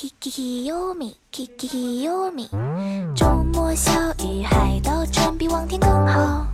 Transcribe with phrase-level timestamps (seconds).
[0.00, 2.48] Kiki 优米，Kiki 优米，
[3.14, 3.92] 周末小
[4.24, 6.46] 雨海盗船比往天更好。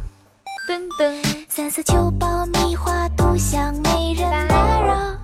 [0.68, 5.16] 噔噔，三色球爆米花独享，没人打扰。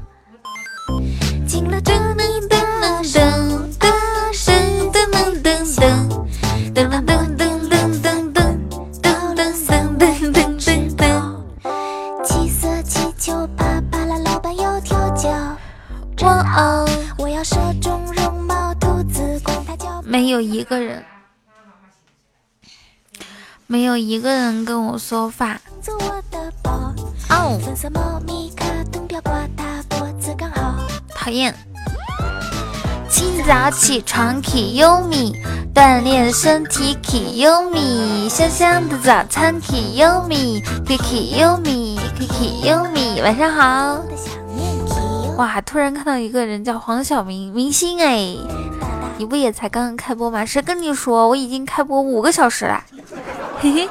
[1.49, 3.19] 进了这你的手，
[3.81, 3.91] 大
[4.33, 4.55] 声
[4.93, 5.91] 的噔噔噔
[6.73, 7.32] 噔噔噔噔噔
[20.33, 21.05] 有一个人，
[23.67, 25.61] 没有一个人跟我说话。
[27.29, 27.61] 哦。
[31.15, 31.55] 讨厌。
[33.11, 35.37] 清早起床 k 优米，
[35.75, 44.03] 锻炼身体 k 优米，香香的早餐 k 优米，Kiki 优米，Kiki 优米，晚上好。
[45.37, 48.35] 哇，突然看到一个人叫黄晓明，明星哎，
[49.23, 50.45] 你不也才刚刚开播吗？
[50.45, 52.83] 谁跟你说我已经开播五个小时了？
[53.61, 53.89] 嘿嘿。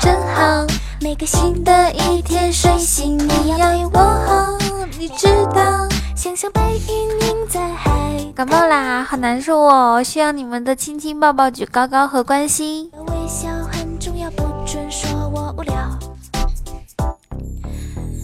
[0.00, 0.66] 真好。
[1.00, 4.58] 每个新的一天睡醒，你要对我好，
[4.98, 5.88] 你知道。
[6.16, 7.92] 想象白云映在海。
[8.34, 12.90] 感冒啦，好难受哦，需要你们的亲亲抱抱、举高高和关心。
[13.06, 15.74] 微笑很重要，不准说我无聊。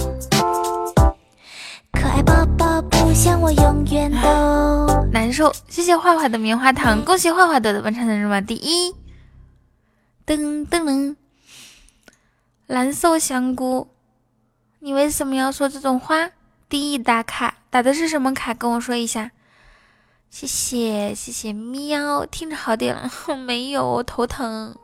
[1.93, 5.05] 可爱宝宝不像我永远都。
[5.13, 5.53] 难受。
[5.69, 8.95] 谢谢坏坏的棉花糖，恭喜坏坏夺得本场的日网第一。
[10.27, 11.17] 噔噔噔，
[12.67, 13.89] 蓝瘦香菇，
[14.79, 16.31] 你为什么要说这种话？
[16.69, 18.53] 第一打卡打的是什么卡？
[18.53, 19.31] 跟我说一下。
[20.29, 23.11] 谢谢谢谢喵，听着好点了。
[23.39, 24.75] 没有，我头疼。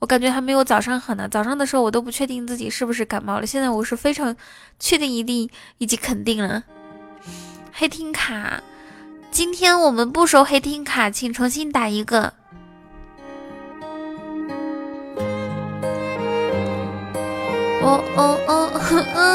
[0.00, 1.28] 我感觉还没有早上好呢。
[1.28, 4.36] 早上的时候我都不确定自己是不是感冒了，现在我是非常
[4.78, 5.48] 确定一定
[5.78, 6.62] 以及肯定了。
[7.72, 8.62] 黑听卡，
[9.30, 12.34] 今天我们不收黑听卡，请重新打一个。
[17.88, 18.70] 哦哦哦，
[19.16, 19.26] 嗯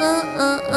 [0.00, 0.76] 嗯嗯嗯。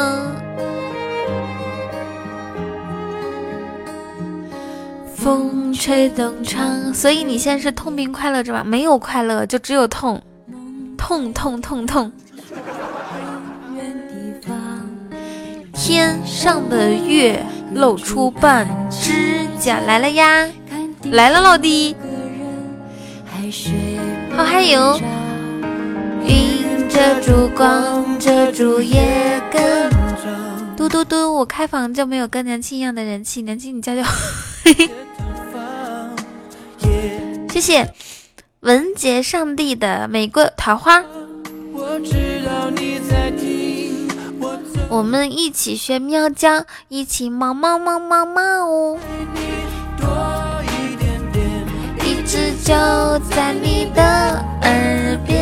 [5.14, 8.64] 风吹动窗，所以你现在是痛并快乐着吧？
[8.64, 10.22] 没有快乐，就只有痛，
[10.98, 12.10] 痛痛痛痛。
[15.74, 20.48] 天上的月露出半指甲来了呀，
[21.12, 21.96] 来了老弟，
[24.36, 24.98] 好嗨哟！
[26.26, 26.55] 云
[26.90, 29.90] 遮住光，遮住夜跟。
[30.76, 34.04] 嘟嘟嘟，我开房就没有跟年轻一样的人气，年轻你加油！
[34.64, 34.90] 嘿嘿。
[37.50, 37.94] 谢谢
[38.60, 41.02] 文杰上帝的玫瑰桃花，
[44.90, 49.00] 我们一起学喵叫，一起猫猫猫猫猫哦！
[52.04, 52.74] 一直就
[53.34, 54.04] 在你的
[54.62, 55.35] 耳边。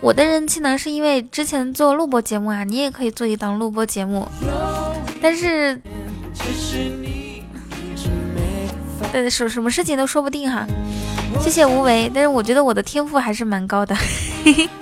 [0.00, 4.26] 我的人气呢，是因为之前做录播节目啊，你也可以做一档录播节目，
[5.20, 5.78] 但是，
[9.12, 10.66] 呃，什什么事情都说不定哈。
[11.40, 13.94] 谢谢无为，但是我觉得我的天赋还是蛮高的，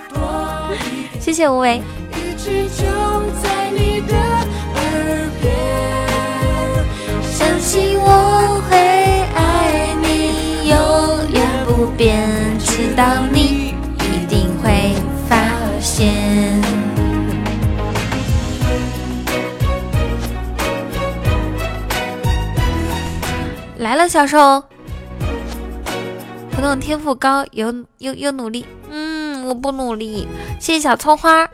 [1.21, 1.83] 谢谢无为。
[12.61, 13.75] 直到你
[14.63, 14.95] 会
[15.29, 15.37] 发
[15.81, 16.61] 现。
[23.79, 24.63] 来了，小兽。
[26.55, 28.67] 可能天赋高，又又又努力。
[28.91, 30.27] 嗯，我不努力。
[30.59, 31.49] 谢谢小葱花，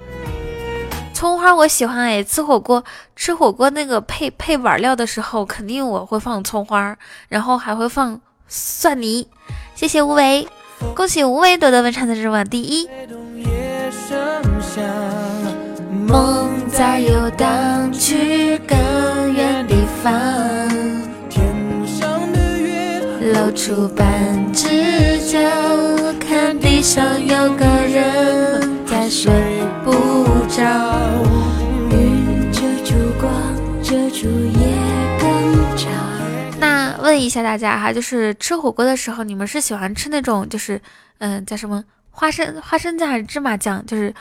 [1.13, 2.83] 葱花我喜欢哎，吃火锅
[3.15, 6.97] 吃火锅那个配配碗料的时候，肯定我会放葱花，
[7.29, 8.19] 然后还会放
[8.49, 9.29] 蒜泥。
[9.75, 10.49] 谢谢无为，
[10.95, 12.89] 恭喜无为夺得文昌的日晚第一。
[16.07, 18.77] 梦在游荡，去更
[19.35, 20.13] 远地方。
[21.31, 21.47] 天
[21.87, 23.01] 上的月
[23.33, 24.07] 露出半
[24.53, 25.39] 只脚，
[26.21, 29.33] 看地上有个人在睡
[29.85, 29.93] 不
[30.49, 30.63] 着。
[31.91, 33.31] 云遮住光，
[33.83, 34.61] 遮住夜
[35.19, 36.14] 更长。
[37.05, 40.81] 问一下大家哈，就是吃火锅的时候，你们是喜欢吃那种就是
[41.19, 43.85] 嗯叫什么花生花生酱还是芝麻酱？
[43.87, 44.13] 就是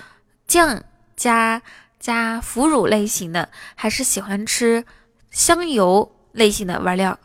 [0.46, 0.84] 酱。
[1.16, 1.62] 加
[2.00, 4.84] 加腐乳类型的，还是喜欢吃
[5.30, 7.18] 香油类型的玩料？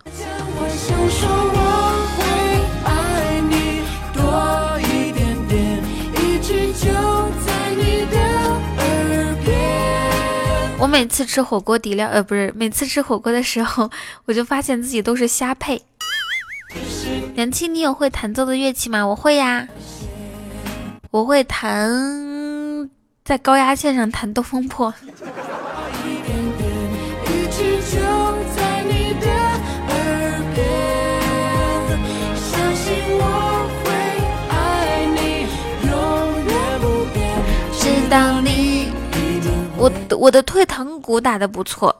[10.80, 13.90] 我每次吃火锅底料，呃，不是，每次吃火锅的时候，
[14.26, 15.82] 我就发现自己都是瞎配。
[17.34, 19.04] 梁青，你有会弹奏的乐器吗？
[19.04, 19.66] 我会呀，
[21.10, 22.88] 我会弹。
[23.24, 24.92] 在高压线上弹《东风破》。
[37.80, 38.57] 知道你，
[39.78, 41.94] 我我的退堂鼓打的不错。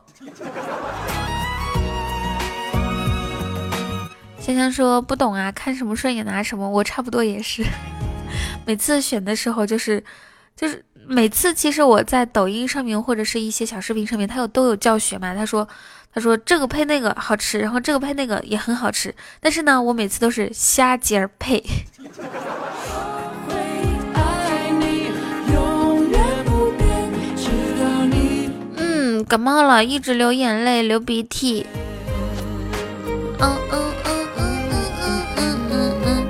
[4.41, 7.65] 香香说不懂啊，看什么顺眼拿什么，我差不多也是。
[8.67, 10.03] 每次选的时候就是
[10.57, 10.85] 就是。
[11.11, 15.35] 每次其实我在抖音上面或者是一些小视频上面，他有都有教学嘛。
[15.35, 15.67] 他说，
[16.13, 19.15] 他说这个配那个好吃，然后这个配那个也很好吃。
[19.41, 21.65] 但是呢，我每次都是瞎尖儿配。
[29.29, 31.67] 感冒了，一直流眼泪，流鼻涕。
[33.39, 34.71] 嗯嗯嗯嗯
[35.03, 36.27] 嗯嗯嗯嗯。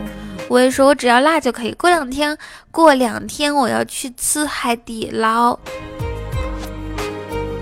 [0.48, 1.70] 我也说，我只要辣就可以。
[1.74, 2.36] 过两天，
[2.72, 5.56] 过两天我要去吃海底捞。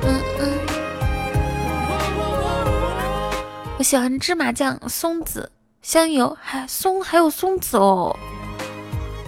[0.02, 0.52] 嗯嗯。
[3.76, 5.50] 我喜欢芝麻酱、松子、
[5.82, 8.16] 香油，还松还有松子哦。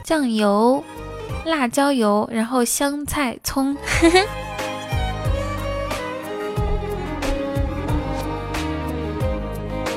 [0.02, 0.82] 酱油、
[1.44, 3.76] 辣椒油，然后香菜、葱。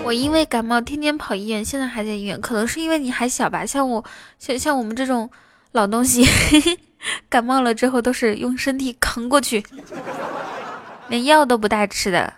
[0.03, 3.65] 我因为感冒天天跑医院，现在还在医院，可能是因为你还小吧。
[3.65, 4.03] 像我，
[4.39, 5.29] 像像我们这种
[5.71, 6.25] 老东西，
[7.29, 9.63] 感冒了之后都是用身体扛过去，
[11.07, 12.33] 连药都不带吃的。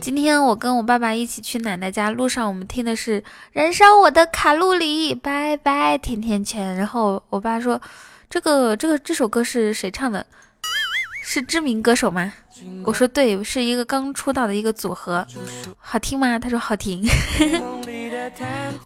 [0.00, 3.22] 今天我跟我爸爸一起去奶奶家，路上我们听的是
[3.52, 6.76] 《燃烧我的卡路里》，拜拜甜甜圈。
[6.76, 7.80] 然后我爸说
[8.28, 10.26] ：“这个这个这首歌是谁唱的？
[11.22, 12.32] 是知名歌手吗？”
[12.84, 15.26] 我说对，是一个刚出道的一个组合，
[15.78, 16.38] 好听吗？
[16.38, 17.04] 他说好听。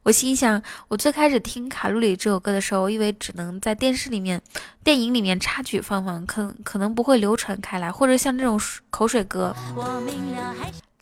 [0.02, 4.40] 我心想，我最开始听《卡路里》这首歌的时候，我以为只能在电视里面、
[4.84, 9.54] 电影里面插曲放放，可可能不会流传开来，或者像这种口水歌，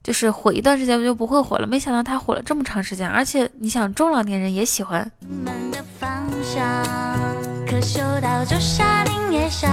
[0.03, 1.67] 就是火一段时间我就不会火了。
[1.67, 5.11] 没想到它火了这么长时间，而且你想，中老年人也喜欢。
[7.69, 9.69] 可嗅到朱砂柠叶香。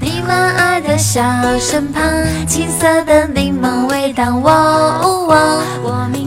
[0.00, 1.22] 你们爱的小
[1.60, 2.02] 身旁，
[2.48, 4.24] 青色的柠檬味道。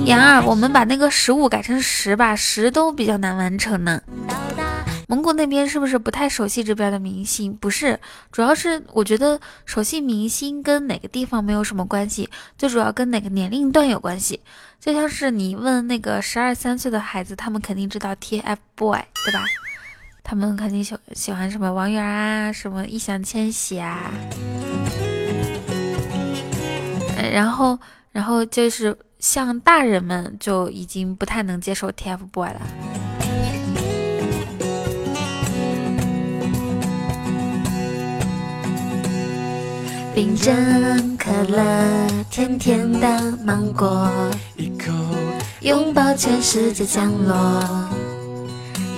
[0.05, 4.01] 杨儿，我们把那个十五改成十吧，十都比较难完成呢。
[5.07, 7.53] 蒙古那边是不是不太熟悉这边的明星？
[7.60, 8.00] 不是，
[8.31, 14.39] 主要是我觉得熟悉明星跟哪个地方没有什么关系，最主要跟哪个年龄段有关系。
[14.79, 18.46] 就像是你问那个十二三岁的孩子，他们肯定知道 TFBOY，
[18.77, 19.43] 对吧？
[20.24, 24.12] 他们肯定喜喜欢什么王源啊，什么易烊千玺啊，
[27.34, 27.78] 然后，
[28.12, 32.62] 然后就是像大人们就已经不太能接受 TFBOY 了。
[40.13, 41.63] 冰镇可乐，
[42.30, 44.10] 甜甜的芒果，
[44.58, 44.92] 一口
[45.62, 47.90] 拥抱全世界降落。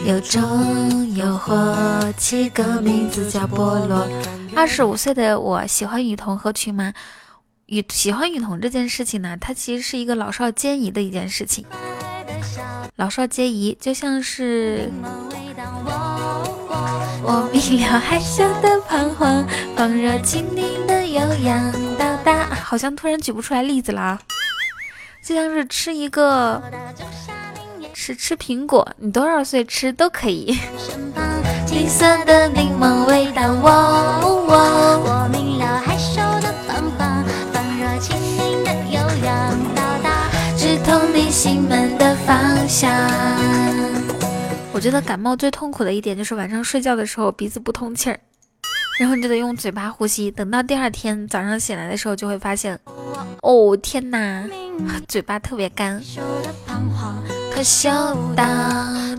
[0.05, 4.05] 有种诱惑，起个名字叫菠萝。
[4.53, 6.93] 二十五岁的我喜欢雨桐合群吗？
[7.67, 11.65] 雨喜欢雨桐这件事情呢，它其实是一个老少皆宜的一件事情。
[12.97, 14.91] 老少皆宜，就像是
[17.23, 19.45] 我明了害羞的彷徨，
[19.75, 22.43] 放热情你的悠扬到达。
[22.53, 24.19] 好像突然举不出来例子了啊，
[25.25, 26.61] 就像是吃一个。
[28.03, 30.59] 吃吃苹果，你多少岁吃都可以。
[32.25, 33.69] 的柠檬味道，我
[34.99, 36.51] 我明了害羞，的
[38.91, 42.91] 悠扬，到达直通你心门的方向。
[44.73, 48.19] 我觉得感冒最痛苦的一点就是晚上睡觉的时候鼻子不通气儿，
[48.99, 52.77] 然后你就得用嘴巴呼吸，等到第二天早上醒来的时候就会发现，
[53.41, 54.45] 哦天哪，
[55.07, 56.03] 嘴巴特别干。
[56.67, 57.23] 彷徨。
[57.55, 57.91] 可嗅
[58.35, 58.43] 到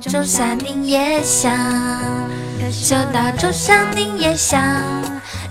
[0.02, 1.52] 仲夏柠叶香，
[2.58, 4.60] 可嗅到仲夏柠叶香。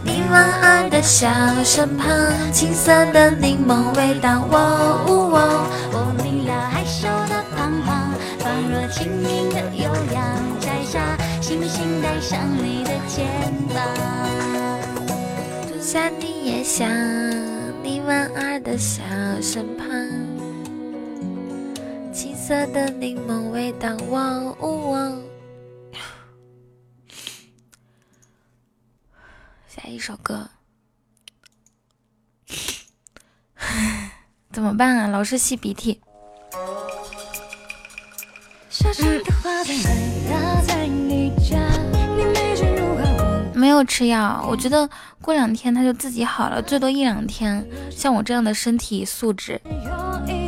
[0.03, 1.29] 你莞尔的笑
[1.63, 2.09] 身旁，
[2.51, 4.99] 青色的柠檬味道，喔。
[5.93, 10.21] 我明了害羞的彷徨，仿若轻盈的悠扬，
[10.59, 10.99] 摘下
[11.39, 13.25] 星星带上你的肩
[13.73, 13.81] 膀。
[15.69, 16.85] 仲夏柠叶香，
[17.81, 19.01] 你莞尔的笑
[19.41, 19.87] 身旁，
[22.13, 25.19] 青色的柠檬味道，喔呜喔。
[29.67, 30.47] 下一首歌，
[34.53, 35.07] 怎么办啊？
[35.07, 35.99] 老是吸鼻涕。
[43.55, 44.87] 没有吃药，我觉得
[45.19, 47.67] 过两天他就自己好了，最多一两天。
[47.89, 49.59] 像我这样的身体素质，
[50.25, 50.42] 你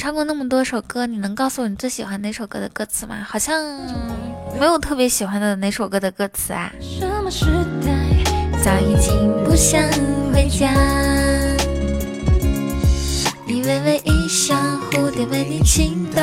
[0.00, 3.18] 唱过那么多首歌，你能告诉我你最喜欢哪首歌的歌词吗？
[3.22, 3.62] 好像
[4.58, 6.72] 没有特别喜欢的哪首歌的歌词啊。
[6.80, 7.44] 什么时
[7.84, 7.92] 代
[8.64, 9.78] 早已经不想
[10.32, 10.72] 回家，
[13.44, 14.54] 你微微一笑，
[14.90, 16.22] 蝴蝶为你倾倒，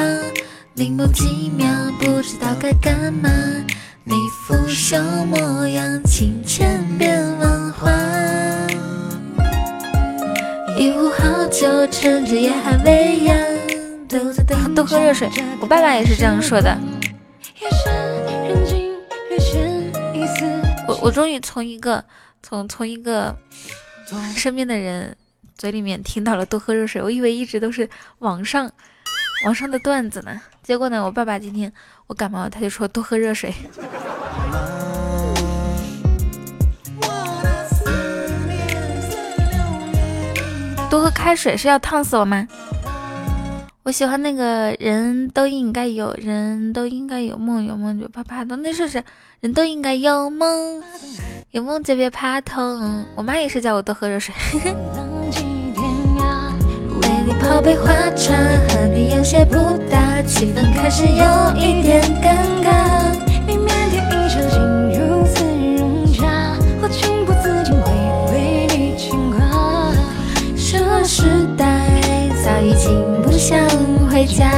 [0.73, 1.67] 凝眸几秒，
[1.99, 3.29] 不知道该干嘛。
[4.03, 7.91] 你腐朽模样，情千变万化。
[10.79, 13.37] 一壶好酒，趁着夜还未央。
[14.75, 16.77] 多喝热水，我爸爸也是这样说的。
[20.87, 22.03] 我我终于从一个
[22.41, 23.35] 从从一个
[24.35, 25.15] 身边的人
[25.57, 28.71] 嘴里面听到了多喝热水，我以为一直都是网上
[29.45, 30.39] 网上的段子呢。
[30.63, 31.71] 结果呢，我爸爸今天
[32.07, 33.53] 我感冒，他就说多喝热水。
[40.89, 42.47] 多喝开水是要烫死我吗？
[43.87, 48.61] 我喜欢那个人都应该有人都应该有梦，有梦就怕怕痛。
[48.61, 49.01] 那是是
[49.39, 50.83] 人都应该有梦，
[51.51, 53.05] 有梦就别怕痛。
[53.15, 54.35] 我妈也是叫我多喝热水。
[56.99, 58.33] 为你泡杯花茶，
[58.67, 59.55] 和你有些不
[59.89, 63.15] 搭，气氛开始有一点尴尬。
[63.47, 64.59] 你腼腆一手竟
[64.99, 65.45] 如此
[65.77, 66.27] 融洽，
[66.81, 67.87] 我情不自禁会
[68.33, 69.95] 为你牵挂。
[70.57, 71.23] 这时
[71.57, 71.63] 代
[72.43, 73.59] 早已经想
[74.09, 74.51] 回家。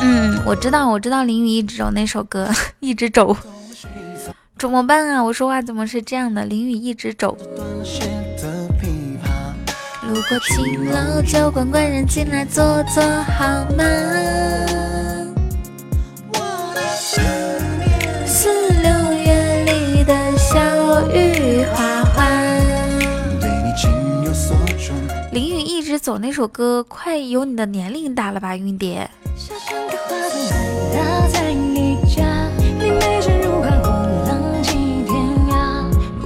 [0.00, 2.48] 嗯，我知道，我知道淋雨一直走那首歌，
[2.80, 3.36] 一直走，
[4.58, 5.22] 怎么办啊？
[5.22, 6.44] 我说话怎么是这样的？
[6.44, 7.38] 淋雨一直走。
[10.02, 13.84] 路过青楼酒馆，官人进来坐坐好吗？
[18.24, 18.48] 四
[18.80, 20.58] 六月里的小
[21.10, 22.26] 雨哗哗。
[25.30, 29.10] 淋雨一直走那首歌，快有你的年龄大了吧，云蝶。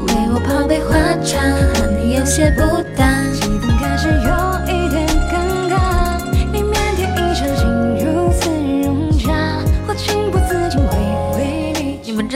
[0.07, 1.41] 为我泡杯花茶，
[1.75, 2.61] 和你有些不
[2.97, 3.26] 搭。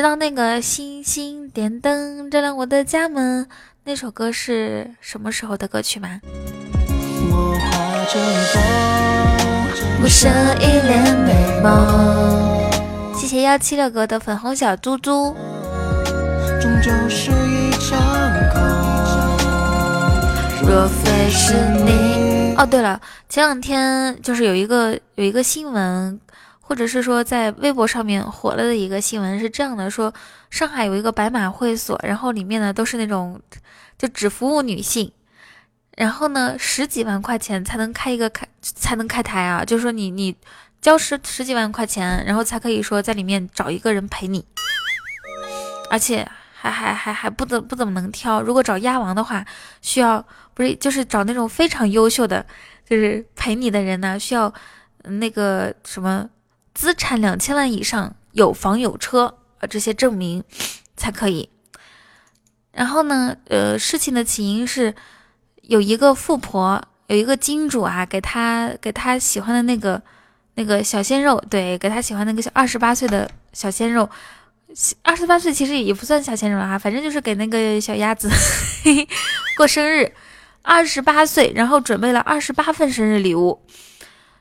[0.01, 3.47] 知道那个星星点灯照亮我的家门
[3.85, 6.23] 那首歌是什么时候的歌曲吗？
[7.31, 8.19] 我画着
[9.75, 10.27] 梦，不舍
[10.59, 13.15] 一帘美梦。
[13.15, 15.37] 谢谢幺七六哥的粉红小猪猪。
[16.63, 18.01] 终究是一场
[18.55, 18.63] 空。
[20.67, 21.53] 若非是
[21.85, 26.19] 你，哦，对了，前两天就是有一个有一个新闻，
[26.71, 30.15] 或者是说在微博上面火了的一个新闻是这样的：说
[30.51, 33.41] 上海有一个白马会所，然后里面呢都是那种
[33.99, 35.11] 就只服务女性，
[35.97, 40.37] 然后呢十几万块钱才能开一个开才能开台啊，就是说你你
[40.81, 44.47] 交十十几万块钱，然后才可以说在里面找一个人陪你，
[45.91, 46.25] 而且。
[46.63, 49.43] 还还还还不怎不怎么能挑，如果找鸭王的话，
[49.81, 50.23] 需要
[50.53, 52.45] 不是就是找那种非常优秀的，
[52.87, 54.53] 就是陪你的人呢，需要
[55.05, 56.29] 那个什么
[56.75, 60.45] 资产两千万以上，有房有车啊这些证明
[60.97, 61.49] 才可以。
[62.73, 64.95] 然后呢，呃，事情的起因是
[65.63, 70.03] 有一个富婆，有一个金主啊，给他给他喜欢的那个。
[70.55, 74.07] 那个小鲜肉，对，给他喜欢那个小二十八岁的小鲜肉，
[75.01, 78.29] 二十八岁其实也不算小鲜肉了哈，反正就是给那个小鸭子
[79.57, 80.13] 过生日，
[80.61, 83.63] 二十八岁，然后准备了二十八份生日礼物。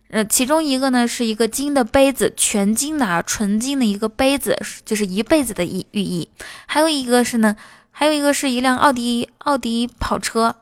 [0.09, 6.27] 呃，其中一个呢是一个金的杯子，全金的啊，纯金的一个杯子，就是一辈子的意寓意。
[6.65, 7.55] 还有一个是呢，
[7.91, 10.55] 还有一个是一辆奥迪奥迪跑车，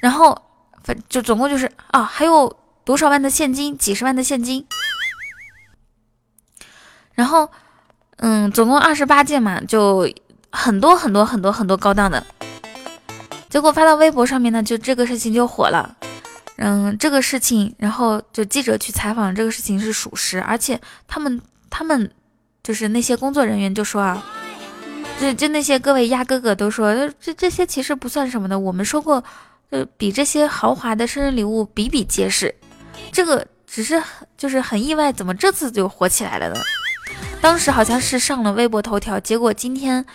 [0.00, 0.40] 然后
[0.84, 4.64] 反就总共就是啊，还有多少万的现金，几十万的现金，
[7.14, 7.50] 然后
[8.18, 10.08] 嗯，总共二十八件嘛，就
[10.52, 12.24] 很多很多很多很多高档的，
[13.50, 15.96] 结果发到微博上面呢，就这个事情就火了。
[16.64, 22.08] 嗯，这个事情，然后就记者去采访，这个事情是属实，而且他们他们
[22.62, 24.24] 就是那些工作人员就说啊，
[25.20, 29.24] 就就那些各位鸭哥哥都说，这这些其实不算什么的，我们说过，
[29.70, 32.54] 呃，比这些豪华的生日礼物比比皆是，
[33.10, 34.00] 这个只是
[34.36, 36.60] 就是很意外，怎么这次就火起来了呢？
[37.40, 40.06] 当时好像是上了微博头条，结果今天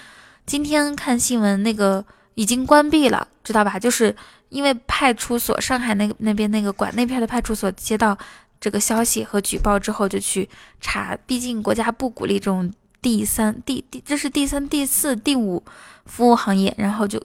[0.46, 3.78] 今天看新闻，那个已经关闭了，知道吧？
[3.78, 4.16] 就是。
[4.50, 8.18] 因为派出所上海那那边那个管那片的派出所接到
[8.60, 10.50] 这个消息和举报之后就去
[10.82, 15.64] 查，毕竟国家不鼓励这种第三、第第这是第三、第四、第五
[16.06, 17.22] 服务行业，然后就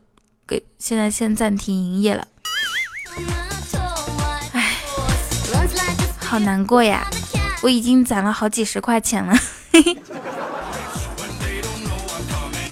[0.46, 2.26] 给现在先暂停营业了。
[4.52, 4.76] 唉，
[6.18, 7.06] 好难过呀！
[7.62, 9.34] 我已经攒了好几十块钱了，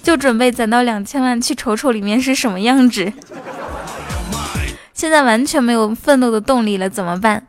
[0.02, 3.12] 就准备攒到两千万去瞅瞅里面是什么样子。
[5.00, 7.42] 现在完全没有奋斗的动力了，怎么办？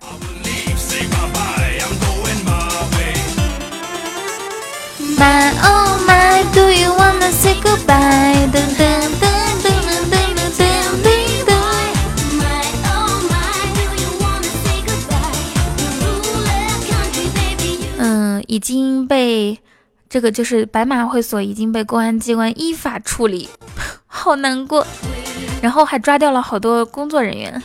[17.97, 19.59] 嗯，已经被
[20.09, 23.49] 这个就是白马会所已经被公安机关依法处理，
[24.07, 24.87] 好难过。
[25.61, 27.61] 然后还抓掉了好多工作人员。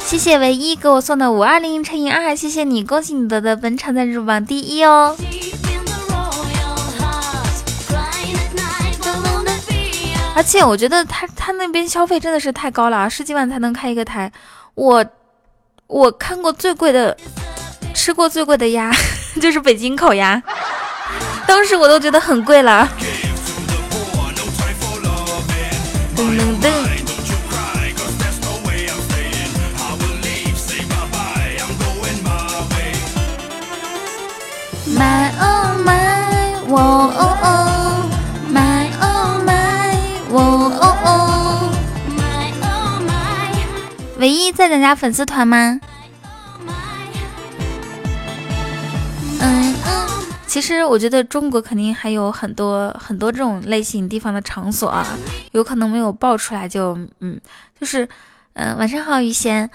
[0.00, 5.16] 谢谢唯一给我送的五二零乘以二，谢谢你，恭喜你得的本场赞助榜第一哦。
[10.36, 14.30] 而且我觉得他他那边消费真的是太高了，十几万才能开一个台。
[14.74, 15.04] 我
[15.86, 17.16] 我看过最贵的，
[17.94, 18.92] 吃过最贵的鸭
[19.40, 20.40] 就是北京烤鸭，
[21.46, 22.88] 当时我都觉得很贵了。
[26.16, 26.22] ！My
[35.40, 35.90] oh my
[38.48, 39.72] my oh my
[42.22, 43.02] my oh my
[44.18, 45.80] 唯一在咱家粉丝团吗
[49.40, 49.74] 嗯
[50.54, 55.04] 其实我觉得中国肯定还有很多很多这种类型地方的场所啊，
[55.50, 57.40] 有可能没有爆出来就嗯，
[57.80, 58.08] 就是
[58.52, 59.68] 嗯，晚上好，于贤，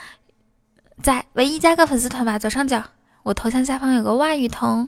[1.04, 2.82] 在唯一加个粉丝团吧，左上角
[3.24, 4.88] 我头像下方有个袜雨桐。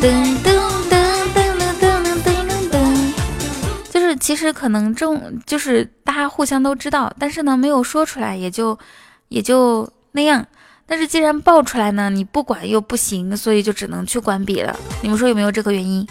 [0.00, 0.06] 噔
[0.44, 0.54] 噔
[0.88, 0.94] 噔
[1.34, 3.12] 噔噔噔噔噔，
[3.90, 8.78] 就是其实可能众就是大家互相都知道，但是呢没有说出来，也就。
[9.30, 10.46] 也就那样。
[10.84, 14.76] 但是既然爆出来呢你不管又不行所以就只能去关闭了。
[15.02, 16.06] 你们说有没有这个原因？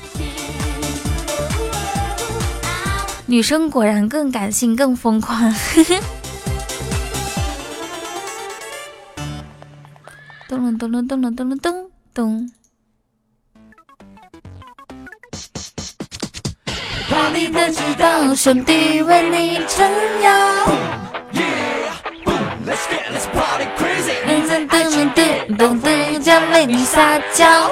[3.27, 5.53] 女生果然更感性更疯狂。
[10.47, 11.89] 咚隆咚隆咚隆咚咚咚。
[12.11, 12.51] 咚
[17.09, 20.31] 怕你的知道兄弟为你撑腰。
[21.33, 21.91] Yeah
[22.65, 22.98] let's go.
[26.67, 27.71] 你撒娇。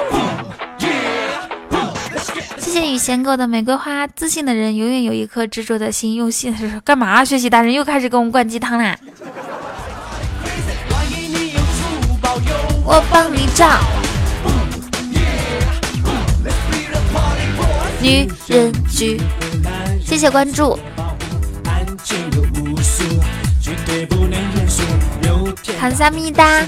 [2.58, 4.06] 谢谢雨贤给我的玫瑰花。
[4.08, 6.14] 自信的人永远有一颗执着的心。
[6.14, 7.24] 用心干嘛？
[7.24, 8.96] 学习大人又开始给我们灌鸡汤啦！
[12.84, 13.78] 我帮你找
[18.00, 19.20] 女人局。
[20.04, 20.78] 谢谢关注。
[25.78, 26.64] 康萨米达。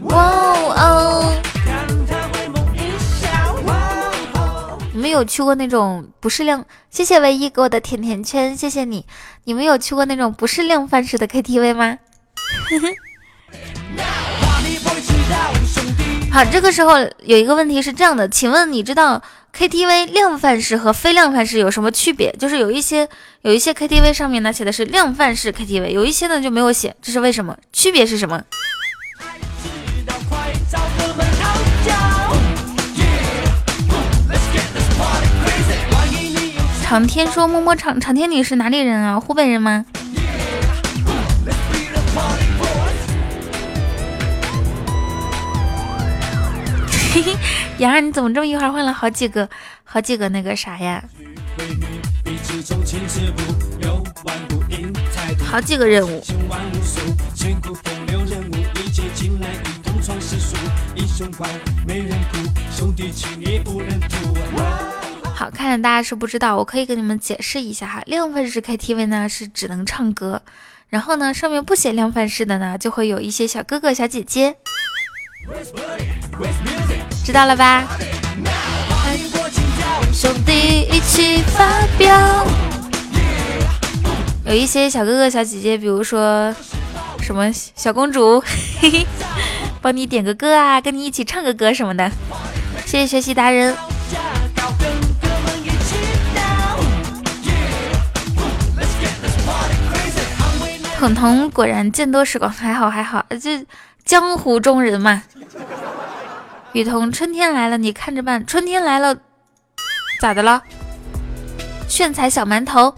[0.00, 0.16] 哇
[0.76, 1.32] 哦！
[4.92, 6.64] 你们有去过那种不是量？
[6.90, 9.06] 谢谢唯一给我的甜甜圈，谢谢你。
[9.44, 11.98] 你们有去过那种不是量贩式的 KTV 吗？
[16.30, 19.22] 好，这个时候有一个问题是这样的，请问你知道
[19.56, 22.30] KTV 量贩式和非量贩式有什么区别？
[22.38, 23.08] 就是有一些
[23.42, 27.56] 有一些 KTV 上面呢写的是量贩式 KTV，有一些呢就没有写，这是为什么？
[27.72, 28.42] 区别是什么？
[36.84, 39.18] 长天说摸摸长长天，你是哪里人啊？
[39.20, 39.84] 湖北人吗？
[47.10, 47.36] 嘿嘿
[47.80, 49.48] 杨儿，你怎么这么一会儿换了好几个、
[49.84, 51.02] 好几个那个啥呀？
[55.46, 56.22] 好几个任务。
[65.34, 68.02] 好，看来大家是不知道，我可以给你们解释一下哈。
[68.06, 70.42] 量贩式 KTV 呢是只能唱歌，
[70.88, 74.56] 然后呢上面不写量贩式的呢，就会有一些小哥哥小姐姐。
[77.28, 77.86] 知道了吧？
[80.14, 82.46] 兄弟一起发飙。
[84.46, 86.50] 有一些小哥哥小姐姐，比如说
[87.20, 88.42] 什么小公主，
[88.80, 89.06] 嘿嘿，
[89.82, 92.10] 帮你点个歌啊，跟你一起唱个歌什么的。
[92.86, 93.76] 谢谢学习达人。
[100.98, 103.66] 彤彤果然见多识广，还好还好，这
[104.06, 105.22] 江湖中人嘛。
[106.74, 108.46] 雨桐，春天来了，你看着办。
[108.46, 109.16] 春天来了，
[110.20, 110.62] 咋的了？
[111.88, 112.94] 炫彩小馒头，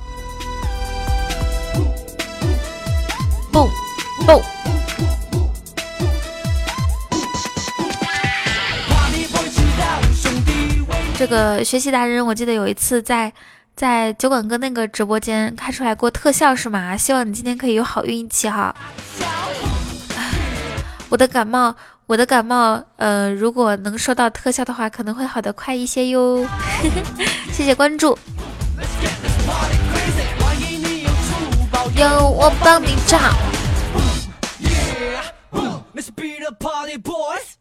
[3.52, 3.68] 蹦
[4.26, 4.42] 蹦。
[11.16, 13.32] 这个学习达人，我记得有一次在
[13.76, 16.96] 在酒馆哥那个直播间开出来过特效是吗？
[16.96, 18.74] 希望你今天可以有好运气哈。
[21.08, 21.76] 我的感冒。
[22.10, 26.44] 我的感冒，呃，如果能收到特效的话，可能会好的快一些哟。
[27.54, 28.18] 谢谢关注。
[31.94, 33.32] 有我帮你唱。
[35.94, 37.54] Let's be the party boys.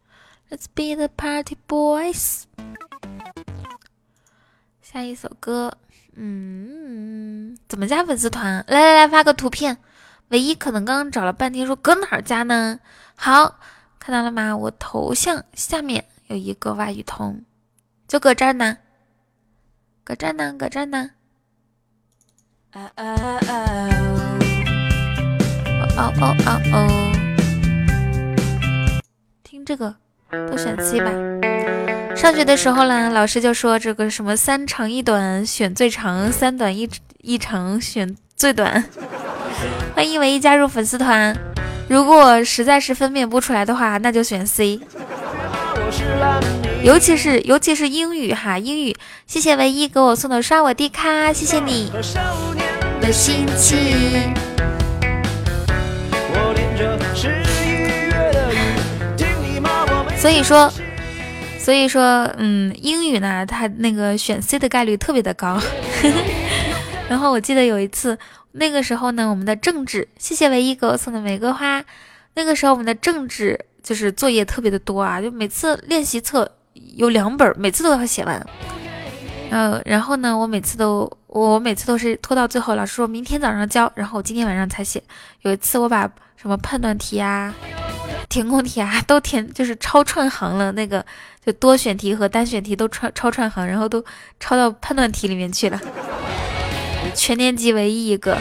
[0.49, 2.45] Let's be the party boys.
[4.81, 5.71] 下一首歌，
[6.15, 8.65] 嗯，怎么加粉丝团？
[8.67, 9.77] 来来来，发个图片。
[10.29, 12.79] 唯一可能刚刚找了半天，说搁哪儿加呢？
[13.13, 13.59] 好。
[14.09, 14.57] 看到了吗？
[14.57, 17.43] 我头像下面有一个外语通，
[18.07, 18.77] 就搁这儿呢，
[20.03, 21.11] 搁这儿呢，搁这儿呢。
[22.71, 23.89] 啊啊啊！
[25.77, 26.87] 哦哦哦哦哦！
[29.43, 29.95] 听这个
[30.31, 31.11] 都选 C 吧。
[32.15, 38.83] 上学的时候呢，老师就说这个什么三长一短选最长，三短一一长选最短。
[39.93, 41.37] 欢迎唯一加入粉丝团。
[41.89, 44.79] 如果实在是分辨不出来的话，那就选 C。
[46.83, 51.91] 尤其是尤其是英语哈，英语，谢谢唯一给我送的刷我的卡，谢谢你。
[53.01, 54.33] 的心情。
[60.15, 60.71] 所以说，
[61.57, 65.59] 所以说，嗯，英语呢，它那个选 C 的概率特别的高。
[67.09, 68.15] 然后我记得有一次。
[68.51, 71.83] 那个时候呢，我们的政治，谢谢唯一给我送的玫瑰花。
[72.33, 76.49] 那个时候我们的政治就是作业特别的多啊，就每次练习册
[76.95, 78.45] 有两本，每次都要写完。
[79.49, 85.01] 呃，然后呢，我每次都我每次都是拖到最后，老师说明天早上交，然后我今天晚上才写。
[85.41, 87.53] 有一次我把什么判断题啊、
[88.29, 91.03] 填空题啊都填，就是超串行了，那个
[91.43, 94.03] 就多选题和单选题都串超串行，然后都
[94.39, 95.79] 抄到判断题里面去了。
[97.13, 98.37] 全年级唯一一个。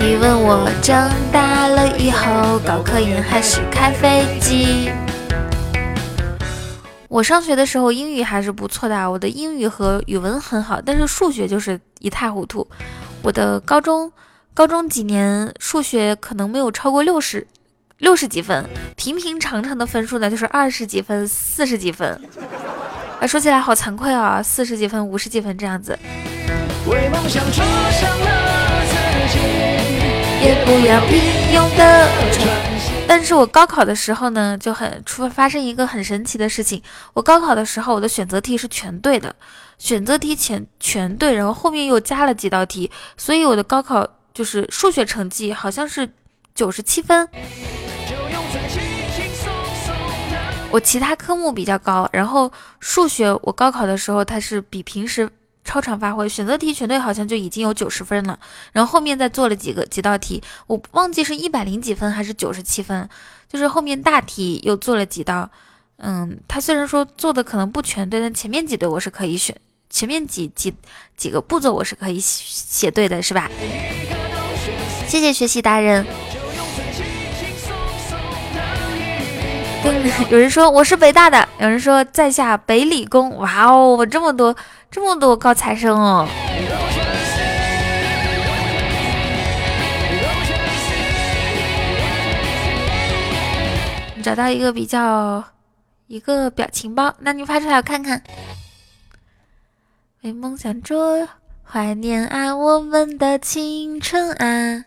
[0.00, 4.90] 你问我长大了以后搞科研还是开飞机？
[7.08, 12.68] 我上学的时候英语还是不错的，我的英语和语文很好，但是数学就是一塌糊涂。
[13.22, 14.12] 我的高中
[14.52, 17.46] 高中几年数学可能没有超过六十。
[17.98, 18.64] 六十几分，
[18.96, 22.20] 平平常常的分数呢，就是二十几分、四十几分。
[23.20, 25.96] 啊，说起来好惭愧啊，四十几分、五十几分这样子。
[33.06, 36.82] 但是，我高考的时候呢，就很出发生一个很神奇的事情。
[37.12, 39.34] 我高考的时候，我的选择题是全对的，
[39.78, 46.10] 选择题全全对，然后后面又加了几道题，所以我的高考就是数学成绩好像是
[46.54, 47.28] 九十七分。
[50.70, 55.28] 我其他科目比较高，然后数学我高考的时候它是比平时
[55.64, 56.28] 超常发挥。
[56.28, 58.38] 选择题全对好像就已经有九十分了，
[58.70, 63.08] 然后后面再做了几个几道题，我忘记是一百零几分还是九十七分，
[63.48, 65.50] 就是后面大题又做了几道。
[65.96, 69.56] 嗯，他虽然说做的可能不全对，但前面几对我是可以选，
[69.90, 70.72] 前面几几
[71.16, 73.50] 几个步骤我是可以写对的，是吧？
[75.08, 76.06] 谢谢学习达人。
[80.30, 83.36] 有人说我是北大的，有人说在下北理工。
[83.36, 84.56] 哇哦，我这么多
[84.90, 86.26] 这么多高材生哦！
[94.22, 95.44] 找到一个比较
[96.06, 98.22] 一个表情包，那你发出来我看看。
[100.22, 101.28] 为梦想着
[101.62, 104.84] 怀念啊，我们的青春啊！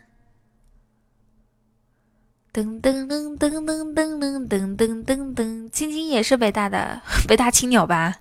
[2.57, 8.15] 噔噔噔噔噔噔噔噔噔噔噔，青青也是北大的， 北大青鸟吧？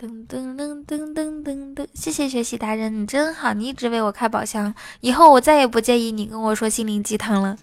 [0.00, 7.58] 噔噔噔噔噔噔噔，谢谢学习达人，你真好，你一直为我开宝箱，以后我再也不介意你跟我说心灵鸡汤了。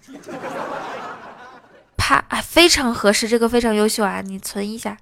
[1.96, 4.96] 啪，非常合适，这个非常优秀啊，你存一下。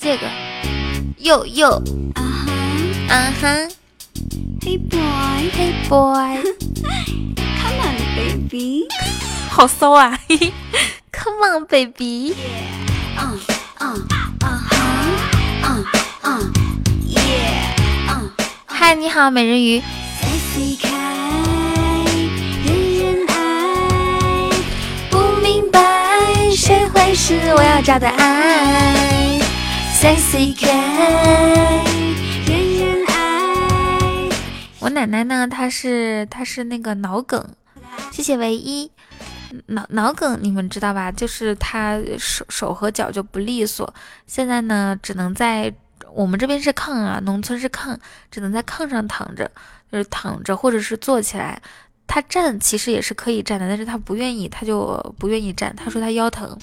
[0.00, 0.26] 这个，
[1.18, 1.82] 哟哟，
[2.14, 2.52] 啊哈，
[3.12, 3.48] 啊哈
[4.60, 8.86] ，Hey boy，Hey boy，Come on baby，
[9.50, 10.52] 好骚啊，嘿嘿
[11.12, 12.32] ，Come on baby，
[13.18, 13.40] 嗯
[13.80, 14.06] 嗯
[14.44, 14.46] 嗯
[15.64, 15.84] 嗯
[16.22, 16.52] 嗯
[17.08, 17.74] ，Yeah，
[18.66, 19.82] 嗨，你好，美人鱼。
[26.54, 29.38] 谁会是我要找的爱？
[34.80, 35.48] 我奶奶呢？
[35.48, 37.44] 她是她是那个脑梗，
[38.12, 38.88] 谢谢唯一
[39.66, 41.10] 脑脑梗，你们知道吧？
[41.10, 43.92] 就是她手手和脚就不利索，
[44.28, 45.74] 现在呢只能在
[46.14, 47.96] 我们这边是炕啊，农村是炕，
[48.30, 49.50] 只能在炕上躺着，
[49.90, 51.60] 就是躺着或者是坐起来。
[52.06, 56.56] 她站其实也是可以站的，但是她不愿意，她就不愿意站，她说她腰疼。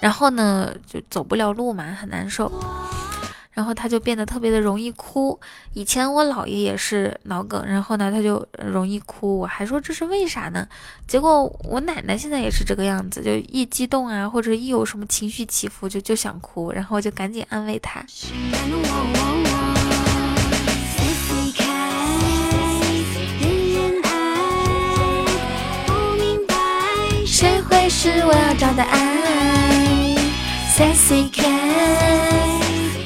[0.00, 2.50] 然后呢，就走不了路嘛，很难受。
[3.52, 5.40] 然后他就变得特别的容易哭。
[5.72, 9.38] 以前我姥爷也是脑梗，然后呢，他就容易哭。
[9.38, 10.68] 我还说这是为啥呢？
[11.08, 16.70] 结果我奶奶现在也是这个样子，就一激动啊，或者一有什么情绪起伏，就就想哭。
[16.70, 18.04] 然后就赶紧安慰他。
[27.24, 29.65] 谁会是我要找的爱？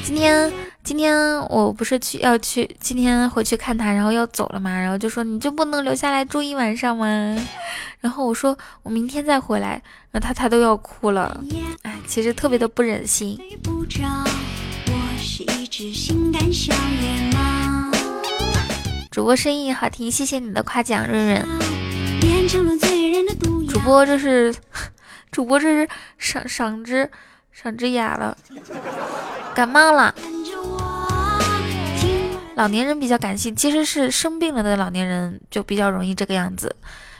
[0.03, 0.51] 今天
[0.83, 7.07] 今天我不是去要去今天回去看他，然后要走了嘛，然后就说你就不能留下来住一晚上吗？
[8.01, 9.81] 然后我说我明天再回来，
[10.11, 11.41] 然后他他都要哭了，
[11.83, 13.39] 哎，其实特别的不忍心。
[19.09, 21.47] 主播声音好听，谢谢你的夸奖，润润。
[23.69, 24.53] 主播这是
[25.31, 27.09] 主播这是赏赏只。
[27.51, 28.37] 上只哑了，
[29.53, 30.13] 感冒了。
[32.55, 36.75] 老年人比较感性，其实是生病了的老年人就比较容易这个样子。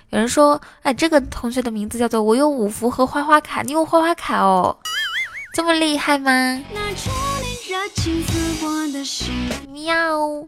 [0.09, 4.77] 有人说，哎，这个同学的名字叫做我有五福和花花卡，你有花花卡哦，
[5.53, 6.61] 这么厉害吗？
[9.71, 10.45] 喵。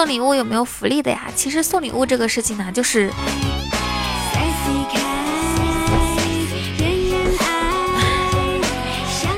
[0.00, 1.28] 送礼物有没有福利的呀？
[1.36, 3.12] 其实送礼物这个事情呢，就是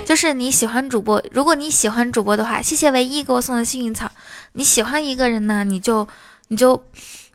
[0.05, 4.09] 就是你喜欢主播，如果你喜欢主播的话，谢谢唯一给我送的幸运草。
[4.53, 6.07] 你喜欢一个人呢，你就
[6.47, 6.81] 你就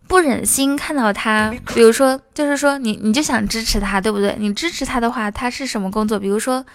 [0.08, 4.38] 不忍心看到他，比如说就是说你你就想支持他，对不对？
[4.40, 6.18] 你支持他的话，他是什么工作？
[6.18, 6.66] 比如说，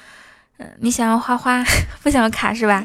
[0.59, 1.65] 嗯，你想要花花，
[2.05, 2.85] 不想要卡是吧？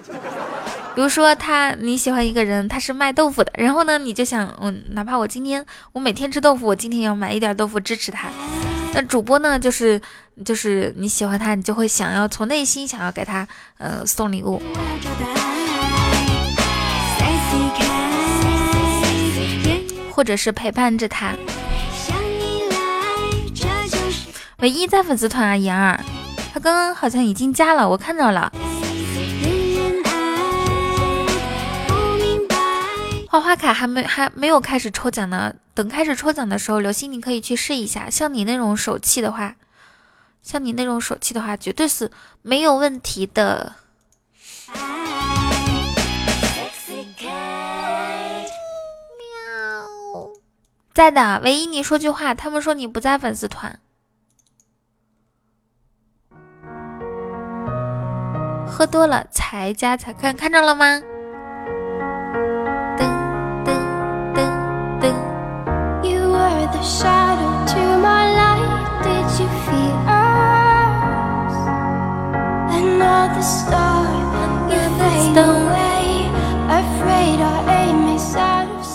[0.98, 8.30] 比如说他你喜欢一个人，他是卖豆腐的，然后呢，你就想，嗯，哪怕我今天我每天吃豆腐，我今天要买一点豆腐支持他。
[8.96, 10.02] 那主播呢，就是
[10.44, 14.60] 就是你喜欢他，你就会想要从内心想要给他呃送礼物，
[20.12, 21.36] 或者是陪伴着他。
[24.62, 26.04] 唯一在粉丝团啊，妍儿，
[26.52, 28.52] 他刚刚好像已经加了，我看到了。
[33.42, 38.10] 花卡还没还没有开始抽奖呢，等开始抽奖的时候，刘星你可以去试一下。
[38.10, 39.56] 像你那种手气的话，
[40.42, 43.76] 像你那种手气的话，绝对是没有问题的。
[50.94, 53.80] 在的，唯一你说句话，他们说你不在粉丝团。
[58.68, 61.02] 喝多了才加才看，看着了吗？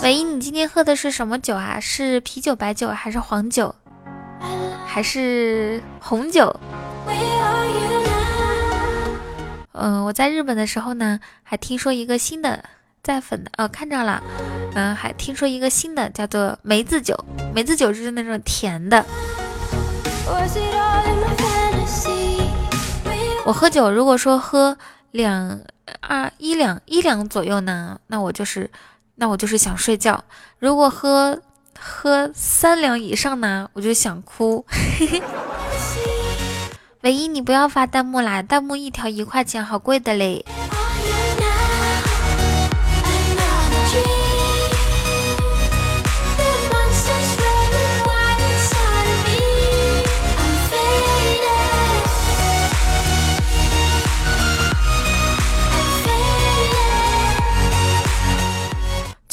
[0.01, 1.79] 唯一，你今天喝的是什么酒啊？
[1.79, 3.73] 是啤酒、白酒还是黄酒？
[4.85, 6.53] 还是红酒？
[9.71, 12.63] 嗯，我在日本的时候呢，还听说一个新的
[13.03, 14.23] 在粉的哦，看着了。
[14.75, 17.13] 嗯，还听说一个新的叫做梅子酒，
[17.53, 19.03] 梅子酒就是那种甜的。
[23.45, 24.77] 我喝酒，如果说喝
[25.11, 25.59] 两
[25.99, 28.71] 二一两一两左右呢，那我就是
[29.15, 30.15] 那我就是想睡觉；
[30.57, 31.41] 如果喝
[31.77, 34.65] 喝三两以上呢，我就想哭。
[37.01, 38.41] 唯一，你不要发弹幕啦！
[38.41, 40.45] 弹幕一条一块钱，好贵的嘞。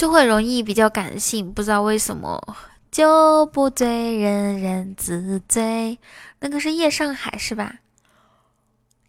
[0.00, 2.56] 就会容易比较感性，不知道为什么。
[2.90, 5.98] 酒不醉人人自醉，
[6.38, 7.74] 那个是夜上海是吧？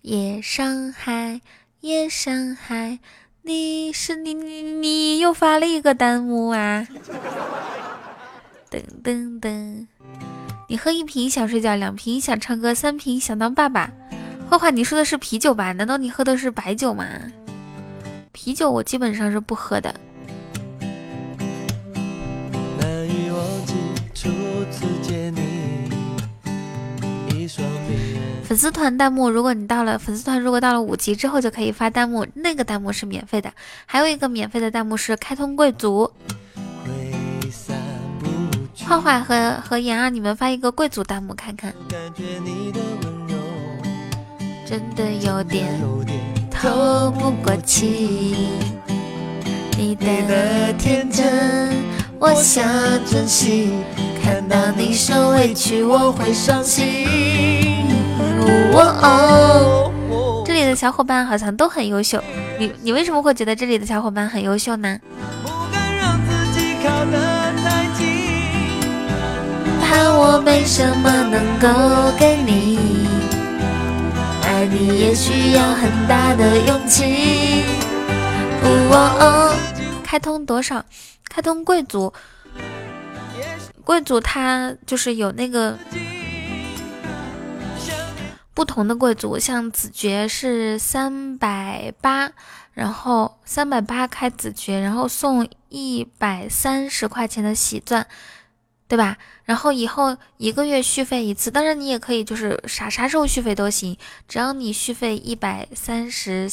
[0.01, 1.39] 夜上海，
[1.79, 2.99] 夜上海，
[3.43, 6.85] 你是你你你又发了一个弹幕啊！
[8.69, 9.87] 噔噔噔，
[10.67, 13.89] 你喝一瓶想睡觉，两瓶想唱歌，三瓶想当爸爸。
[14.49, 15.71] 花花，你说的是啤酒吧？
[15.71, 17.07] 难道你喝的是白酒吗？
[18.33, 19.95] 啤酒我基本上是不喝的。
[28.51, 33.49] 粉丝团弹幕，如果你到了粉丝团，如果到了五级之后就可以发弹幕，那个弹幕是免费的。
[33.85, 36.11] 还有一个免费的弹幕是开通贵族。
[38.83, 41.73] 画画和和妍儿，你们发一个贵族弹幕看看。
[44.65, 45.69] 真的有点
[46.51, 48.35] 透不过气，
[49.77, 51.69] 你的天真
[52.19, 52.67] 我想
[53.05, 53.69] 珍惜，
[54.21, 57.89] 看到你受委屈我会伤心。
[59.03, 62.23] 哦，这里的小伙伴好像都很优秀，
[62.59, 64.99] 你你为什么会觉得这里的小伙伴很优秀呢？
[69.81, 71.67] 怕我没什么能够
[72.17, 72.79] 给你，
[74.43, 77.63] 爱你也需要很大的勇气。
[78.63, 79.55] 哦，
[80.03, 80.83] 开通多少？
[81.29, 82.13] 开通贵族，
[83.83, 85.77] 贵族他就是有那个。
[88.61, 92.31] 不同的贵族，像子爵是三百八，
[92.73, 98.05] 然后三百八开子爵，然后送一百三十块钱的喜钻，
[98.87, 99.17] 对吧？
[99.45, 103.97] 然后以后一个月续费一次，当然你也可以就是啥啥时候续费都行，
[104.27, 106.47] 只要你续费一百三十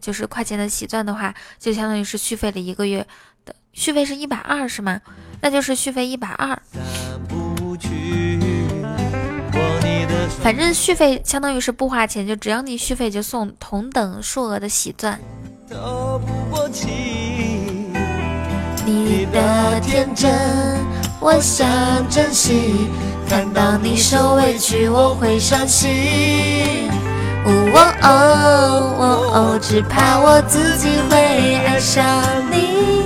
[0.00, 3.06] 就是块钱的喜钻的话，就相当于是续费了一个月
[3.44, 5.02] 的续费是一百二是吗？
[5.42, 6.58] 那就是续费一百二。
[10.46, 15.18] 反正续费相当于是不花钱，就只要你续费就送同等数额的喜钻。
[18.84, 20.32] 你的天真，
[21.18, 21.66] 我想
[22.08, 22.86] 珍惜。
[23.28, 26.88] 看到你受委屈，我会伤心。
[27.44, 27.50] 哦
[28.02, 28.08] 哦
[29.00, 29.02] 哦
[29.34, 33.02] 哦，只怕我自己会爱上你，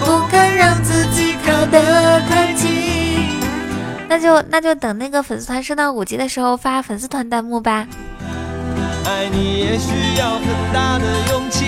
[0.00, 2.81] 不敢让自己靠得太近。
[4.12, 7.86] 那就那就等那个粉丝团升到五级的时候发粉丝团弹幕吧。
[9.06, 9.88] 爱你也需
[10.18, 11.64] 要很大的勇气，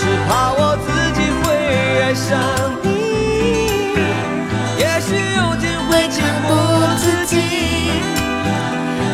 [0.00, 1.54] 只怕我自己会
[2.02, 2.40] 爱上
[2.82, 2.90] 你，
[4.80, 6.50] 也许有天会情不
[6.98, 7.38] 自禁，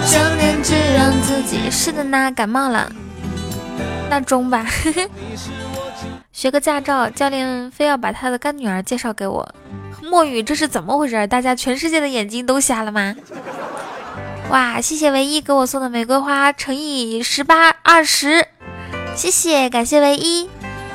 [0.07, 1.71] 想念只让自己。
[1.71, 2.91] 是的呢，感冒了，
[4.09, 4.65] 那中吧，
[6.37, 9.55] 学个驾照，教练非要把他的干女儿介绍给我。
[10.03, 11.27] 墨雨，这是怎么回事？
[11.27, 13.17] 大家全世界的眼睛都瞎了吗？
[14.51, 18.47] 哇，谢谢唯一给我送的玫瑰花，乘以十八二十，
[19.15, 20.51] 谢谢，感谢唯一，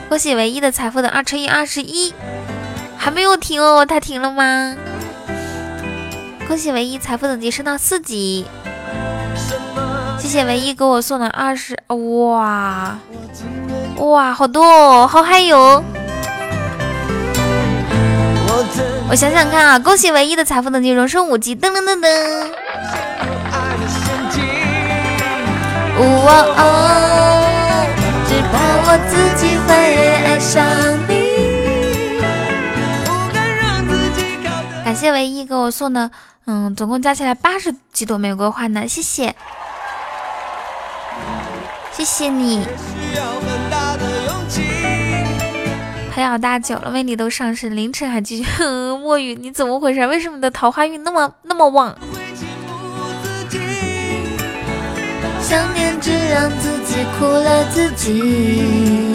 [0.10, 2.14] 恭喜唯一的财富的二乘以二十一，
[2.96, 4.76] 还没有停哦，他停了吗？
[6.48, 8.46] 恭喜唯一财富等级升到四级。
[10.32, 12.98] 谢谢唯一给我送的二十，哇
[13.98, 15.84] 哇，好多哦，好嗨哟！
[19.10, 22.08] 我想想看啊，恭喜唯一的财富等级荣升五级，噔噔噔噔。
[26.00, 27.86] 哇哦，
[28.26, 28.58] 只怕
[28.88, 29.68] 我自己会
[30.24, 30.64] 爱上
[31.10, 31.12] 你。
[34.86, 36.10] 感谢唯一给我送的，
[36.46, 39.36] 嗯，总共加起来八十几朵玫瑰花呢，谢谢。
[42.02, 42.66] 谢谢你，
[46.12, 48.44] 陪熬大久了，魅力都上升，凌晨还继续。
[49.04, 50.08] 墨雨，你怎么回事？
[50.08, 51.96] 为什么你的桃花运那么那么旺？
[55.44, 59.14] 想念只让自己苦了自己，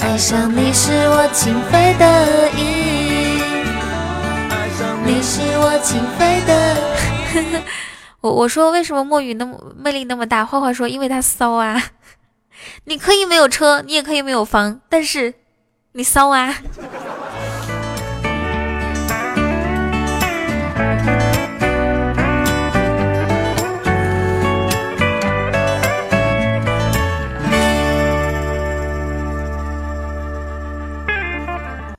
[0.00, 3.40] 爱上你是我情非得已，
[4.52, 7.64] 爱上你是我情非得。
[8.24, 10.46] 我我说为什么墨雨那么魅力那么大？
[10.46, 11.90] 花花说因为他骚啊！
[12.84, 15.34] 你可以没有车，你也可以没有房，但是
[15.92, 16.54] 你骚啊！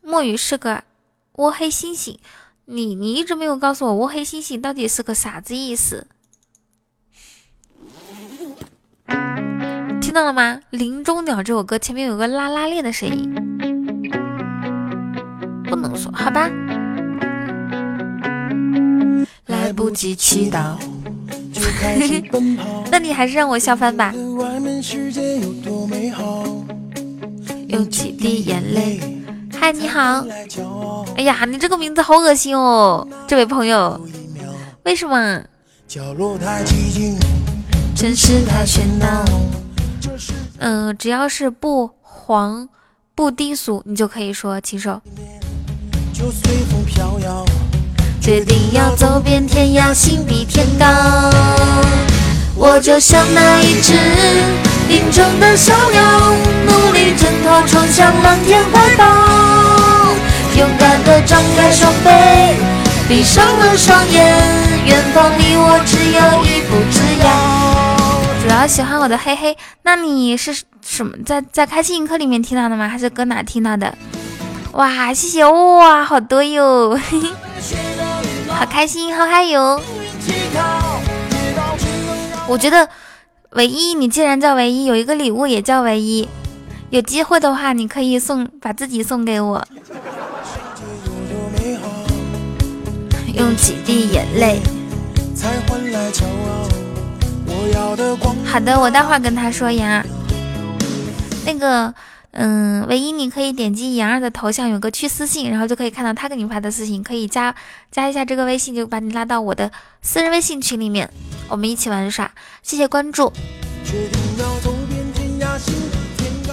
[0.02, 0.84] 墨雨是个
[1.34, 2.18] 窝黑猩猩，
[2.66, 6.08] 你你一直没有告诉我窝黑猩猩到底是个啥子意思？
[10.02, 10.60] 听到了吗？
[10.78, 13.34] 《林中鸟》这首歌前面有个拉拉链的声音，
[15.66, 16.50] 不能说，好吧。
[19.48, 20.76] 来不及祈祷，
[22.92, 24.14] 那你还是让我笑翻吧。
[27.68, 29.00] 有几滴眼泪。
[29.58, 30.26] 嗨，你好。
[31.18, 34.00] 哎呀，你这个名字好恶心哦，这位朋友。
[34.84, 35.44] 为什么？
[37.96, 39.24] 城市太喧闹，
[40.60, 42.68] 嗯，只要是不黄
[43.16, 45.02] 不低俗，你就可以说禽兽。
[48.22, 50.86] 决定要走遍天涯，心比天高。
[52.56, 53.94] 我就像那一只
[54.90, 56.34] 林中的小鸟，
[56.68, 59.06] 努力挣脱，冲向蓝天怀抱。
[60.58, 62.10] 勇敢地张开双臂，
[63.08, 64.36] 闭上了双眼，
[64.86, 67.45] 远方离我只有一步之遥。
[68.46, 72.88] 主要喜欢我的嘿嘿，那你是什么在在开心一刻里面听到的吗？
[72.88, 73.98] 还是搁哪听到的？
[74.74, 76.96] 哇，谢谢哇，好多哟，
[78.48, 79.82] 好开心，好嗨哟！
[82.48, 82.88] 我觉得
[83.54, 86.30] 唯一，你既然叫唯一，有一个礼物也叫唯一，
[86.92, 89.68] 有机会的话，你可以送把自己送给我，
[93.34, 94.62] 用几滴眼泪。
[98.46, 100.06] 好的，我待会儿跟他说呀。
[101.46, 101.94] 那个，
[102.32, 107.54] 嗯，唯一你可以点击妍儿的头像，有个去私信，然后就可以看到他给你发的私信，可以加
[107.92, 111.10] 加一下这个微信，就把你拉到我的私人微信群里面，
[111.48, 112.32] 我们一起玩耍。
[112.64, 113.32] 谢谢关注。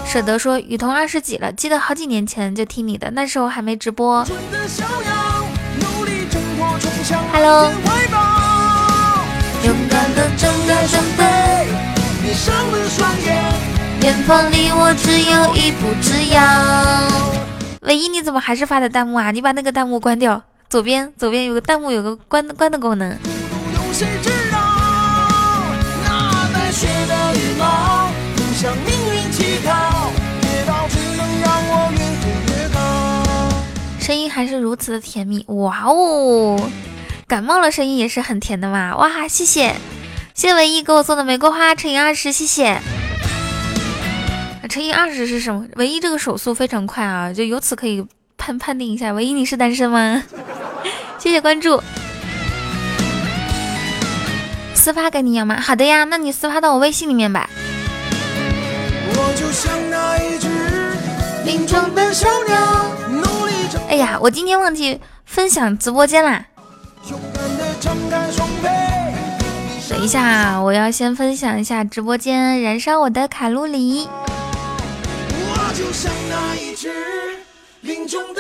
[0.05, 4.27] 舍得说雨桐二十几了，记得好几年前就听你的，那时候还没直播。
[7.33, 7.73] Hello。
[9.65, 11.23] 勇敢的睁开双臂，
[12.21, 13.43] 闭上了双眼，
[14.03, 16.43] 远方离我只有一步之遥。
[17.83, 19.31] 唯一，你怎么还是发的弹幕啊？
[19.31, 23.17] 你把那个弹幕关掉，左边左边有个弹幕，有个关关的功能。
[34.01, 36.59] 声音还是如此的甜蜜，哇哦！
[37.33, 38.95] 感冒了，声音也是很甜的嘛！
[38.95, 39.75] 哇，谢谢，
[40.35, 42.79] 谢谢唯一给我送的玫瑰花乘以二十，谢谢。
[44.69, 45.67] 乘以二十是什么？
[45.77, 48.07] 唯一这个手速非常快啊，就由此可以
[48.37, 50.23] 判判定一下，唯一你是单身吗？
[51.19, 51.83] 谢谢关注。
[54.75, 55.59] 私发给你要吗？
[55.59, 57.49] 好的呀，那你私发到我微信里面吧。
[63.89, 66.45] 哎呀，我今天忘记分享直播间啦。
[70.03, 74.09] 一下，我要先分享一下直播间，燃烧我的卡路里。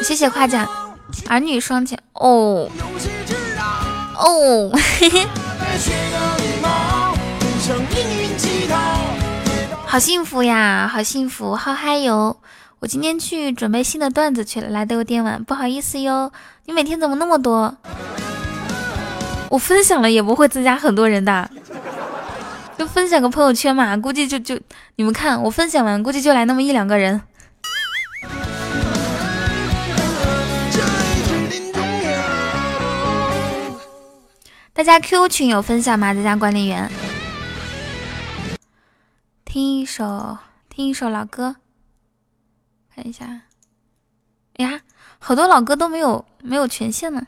[0.02, 0.68] 谢谢夸奖，
[1.28, 2.68] 儿女双全哦
[4.18, 4.72] 哦，
[9.86, 12.38] 好幸福呀，好幸福，好嗨哟！
[12.80, 16.32] 我今天去准备新的段子去了，来的有点晚，不好意思哟。
[16.66, 17.76] 你每天怎么那么多？
[19.52, 21.50] 我分享了也不会增加很多人的，
[22.78, 24.58] 就分享个朋友圈嘛，估计就就
[24.96, 27.20] 你们看我分享完，估计就来那么一两个人。
[34.72, 36.14] 大家 Q 群有分享吗？
[36.14, 36.90] 在家管理员，
[39.44, 40.38] 听一首
[40.70, 41.56] 听一首老歌，
[42.94, 43.42] 看一下。
[44.56, 44.80] 呀，
[45.18, 47.26] 好多老歌都没有没有权限呢。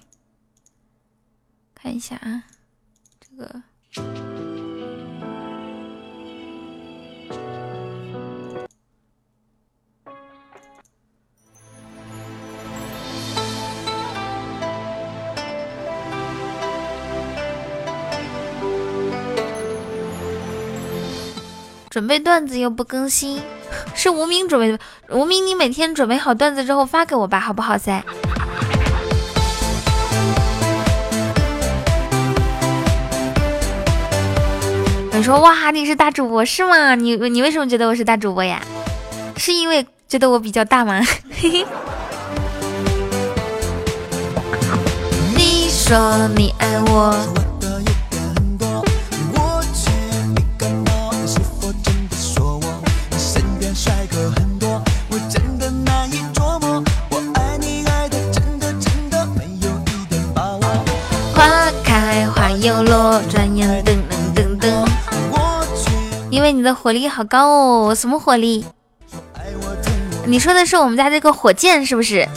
[1.85, 2.43] 看一下啊，
[3.21, 3.63] 这个。
[21.91, 23.43] 准备段子又不更新，
[23.95, 24.79] 是无名准备的。
[25.11, 28.03] 无名，你每天准备好段子之后发给我吧，好不好噻？
[35.17, 36.97] 你说哇，你是大主播是吗？
[36.97, 38.61] 你你为什么觉得我是大主播呀？
[39.37, 41.01] 是因为觉得我比较大吗？
[41.31, 41.67] 嘿嘿。
[45.37, 47.15] 你说你爱我。
[61.33, 64.04] 花开花又落，转眼噔噔噔噔。
[64.04, 64.04] 因
[66.45, 68.67] 为你的火力好高哦，什么火力？
[70.27, 72.29] 你说的是我们家这个火箭是不是？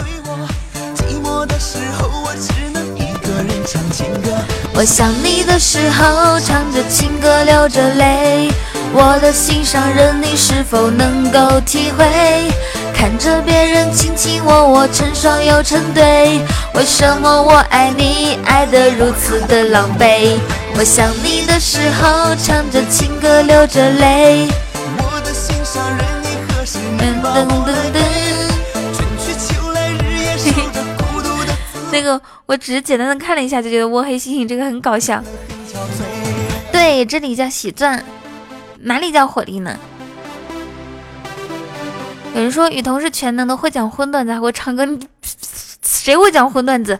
[4.73, 8.49] 我想你的时候，唱着情歌流着泪。
[8.93, 12.49] 我的心上人，你是否能够体会？
[12.97, 16.41] 看着别人卿卿我我，成双又成对，
[16.73, 20.35] 为什么我爱你爱得如此的狼狈？
[20.75, 24.47] 我想你的时候，唱着情歌流着泪。
[24.97, 28.01] 我的心上人，你何时能噔噔噔。
[28.95, 31.53] 春去秋来，日夜守着孤独的。
[31.93, 35.23] 那个，我只是简单的看了一下，就觉得窝黑猩猩这个很搞笑。
[36.71, 38.03] 对，这里叫喜钻，
[38.79, 39.77] 哪里叫火力呢？
[42.37, 44.87] 有人说雨桐是全能的，会讲荤段子，还会唱歌。
[45.81, 46.99] 谁会讲荤段子？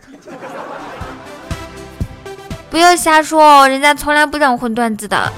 [2.68, 5.32] 不要瞎说哦，人家从来不讲荤段子的。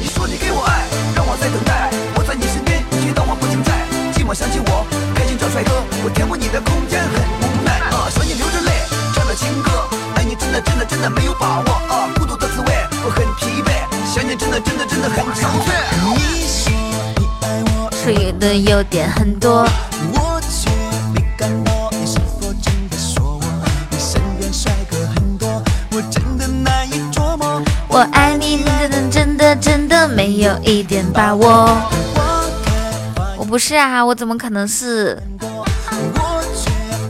[0.00, 0.82] 你说你给我爱，
[1.14, 1.88] 让我在等待。
[2.16, 3.70] 我在你身边，却当我不存在。
[4.12, 4.84] 寂寞想起我，
[5.14, 5.70] 开心找帅哥。
[6.02, 7.78] 我填补你的空间，很无奈。
[7.94, 8.72] 啊，想你流着泪，
[9.14, 9.70] 唱着情歌。
[10.16, 11.70] 爱你真的真的真的没有把握。
[11.94, 12.74] 啊，孤独的滋味，
[13.06, 13.70] 我很疲惫。
[14.02, 16.43] 想你真的真的真的很憔悴。
[18.04, 19.66] 属于的优点很多。
[27.88, 31.66] 我爱你，真的真的真的没有一点把握。
[33.38, 35.18] 我不是啊，我怎么可能是？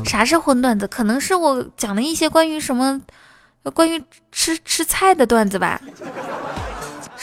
[0.05, 0.87] 啥是荤段子？
[0.87, 3.01] 可能是我讲了一些关于什么，
[3.75, 5.81] 关于吃吃菜的段子吧。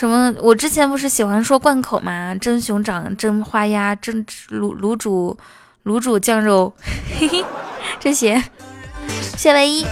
[0.02, 0.34] 什么？
[0.42, 2.34] 我之前不是喜欢说贯口吗？
[2.42, 5.38] 蒸熊掌、蒸花鸭、蒸卤卤煮、
[5.86, 6.74] 卤煮酱肉，
[7.20, 7.46] 嘿嘿，
[8.00, 8.44] 这些。
[9.38, 9.86] 谢唯一。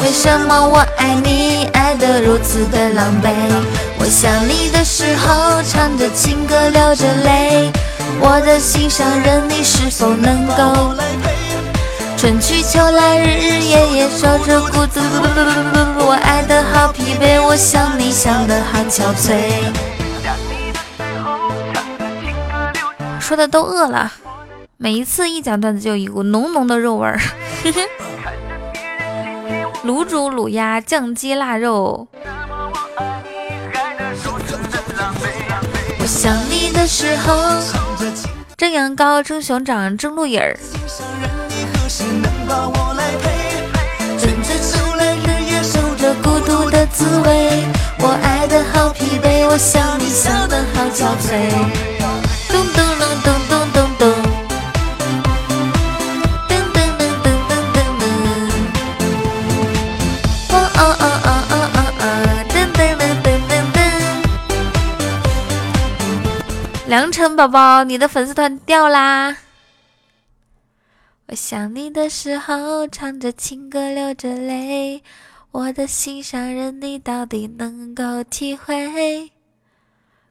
[0.00, 3.30] 为什么我爱你爱得如此的狼狈？
[4.00, 7.70] 我想你的时候唱着情歌流着泪，
[8.18, 11.41] 我的心上人你是否能够来陪？
[12.22, 15.00] 春去秋来，日日夜夜守着孤独。
[16.06, 19.50] 我爱的好疲惫，我想你想的好憔悴。
[23.18, 24.12] 说的都饿了，
[24.76, 27.18] 每一次一讲段子就有一股浓浓的肉味儿。
[29.84, 32.06] 卤煮、卤鸭、酱鸡、腊肉。
[35.98, 37.34] 我想你的时候，
[38.56, 40.56] 蒸羊羔、蒸熊掌、蒸鹿眼儿。
[41.94, 42.08] 春
[44.42, 47.66] 去秋来，日夜守着孤独的滋味。
[47.98, 51.50] 我爱的好疲惫，我想你想的好憔悴。
[52.48, 54.08] 咚咚咚咚咚咚咚，
[56.48, 58.00] 噔噔噔噔噔噔噔。
[60.48, 62.04] 哦哦哦哦哦哦哦，
[62.48, 63.76] 噔噔噔噔噔噔。
[66.86, 69.36] 良辰宝宝，你的粉丝团掉啦！
[71.32, 75.02] 我想你的时候，唱着情歌流着泪，
[75.50, 79.32] 我的心上人，你到底能够体会？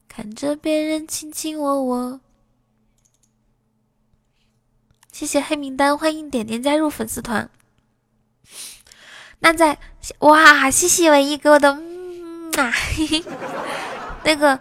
[0.07, 2.19] 看着别人卿卿我我，
[5.11, 7.49] 谢谢黑名单，欢迎点点加入粉丝团。
[9.39, 9.79] 那在
[10.19, 12.71] 哇，谢谢唯一给我的嗯啊，
[14.23, 14.59] 那个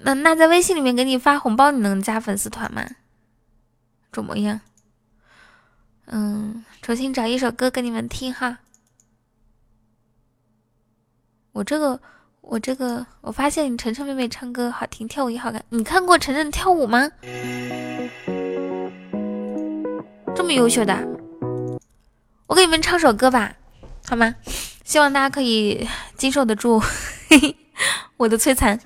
[0.00, 2.86] 那那在微信里面给你发红包，你能加粉丝团吗？
[4.12, 4.60] 怎么样？
[6.12, 8.58] 嗯，重新找一首歌给你们听哈。
[11.52, 12.00] 我这个，
[12.40, 15.64] 我这个，我发现你晨晨妹妹唱歌好听，跳舞也好看。
[15.68, 17.08] 你看过晨晨跳舞吗？
[20.34, 20.96] 这么优秀的，
[22.46, 23.54] 我给你们唱首歌吧，
[24.08, 24.34] 好吗？
[24.84, 25.86] 希望大家可以
[26.18, 26.82] 经受得住
[28.16, 28.80] 我的摧残。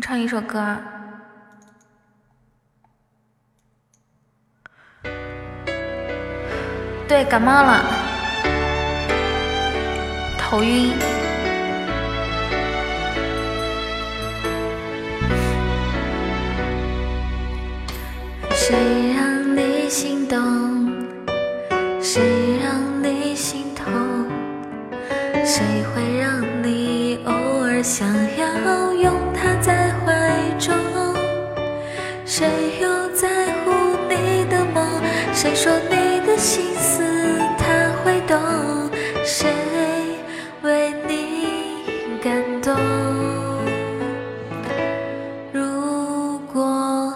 [0.00, 0.80] 唱一首歌啊
[7.10, 7.84] 对，感冒了，
[10.38, 10.92] 头晕。
[18.52, 18.76] 谁
[19.16, 20.38] 让你心动？
[22.00, 22.22] 谁
[22.62, 23.92] 让你心痛？
[25.44, 27.32] 谁会让你偶
[27.64, 28.06] 尔想
[28.38, 30.72] 要拥他在怀中？
[32.24, 32.46] 谁
[32.80, 33.28] 又在
[33.64, 33.72] 乎
[34.08, 35.02] 你的梦？
[35.32, 36.09] 谁说你
[36.40, 37.02] 心思
[37.58, 37.66] 他
[38.02, 38.40] 会懂？
[39.26, 39.46] 谁
[40.62, 41.84] 为你
[42.22, 42.32] 感
[42.62, 42.74] 动？
[45.52, 47.14] 如果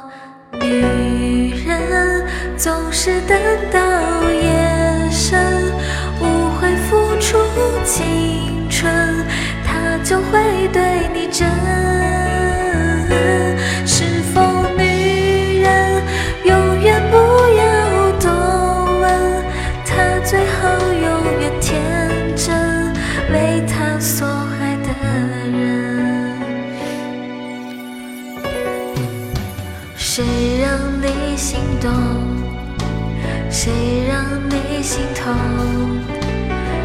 [0.60, 2.26] 女人
[2.58, 3.38] 总是等
[3.72, 3.80] 到
[4.30, 5.72] 夜深，
[6.20, 7.38] 无悔付出
[7.82, 8.92] 青春，
[9.64, 11.93] 他就会对你真。
[34.94, 35.34] 心痛？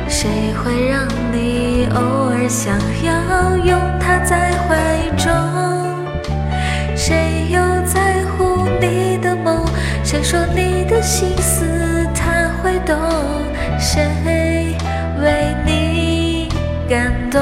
[0.07, 4.75] 谁会让你偶尔想要拥他在怀
[5.15, 5.31] 中？
[6.95, 9.63] 谁又在乎你的梦？
[10.03, 11.63] 谁说你的心思
[12.15, 12.97] 他会懂？
[13.77, 14.01] 谁
[15.21, 16.49] 为你
[16.89, 17.39] 感动？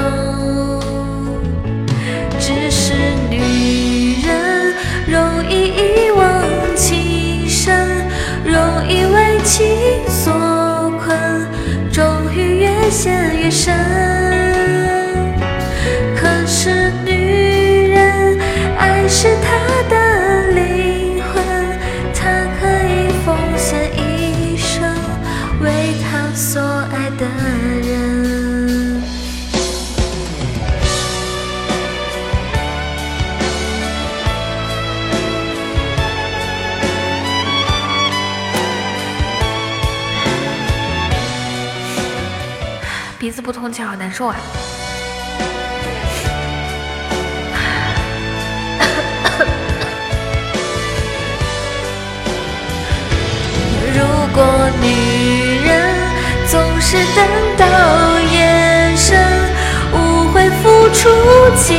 [2.38, 2.92] 只是
[3.30, 4.74] 女人
[5.08, 6.44] 容易一往
[6.76, 7.88] 情深，
[8.44, 9.66] 容易为情，
[12.98, 14.17] 陷越深。
[43.48, 44.36] 不通气，好难受啊！
[53.96, 54.04] 如
[54.36, 55.96] 果女人
[56.50, 57.26] 总是等
[57.56, 59.18] 到夜深，
[59.94, 61.10] 无悔付出
[61.56, 61.78] 情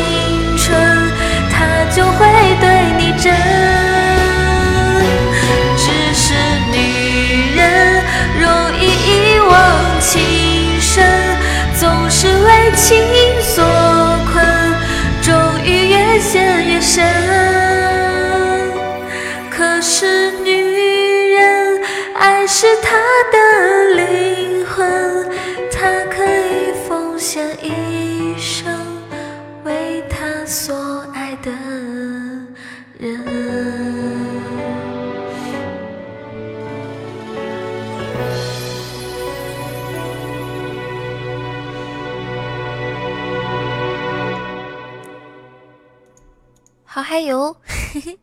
[12.74, 12.96] 情
[13.42, 13.64] 所
[14.32, 14.44] 困，
[15.22, 17.04] 终于越陷越深。
[19.50, 21.80] 可是女人
[22.14, 22.96] 爱是她
[47.18, 47.60] 好嗨哟！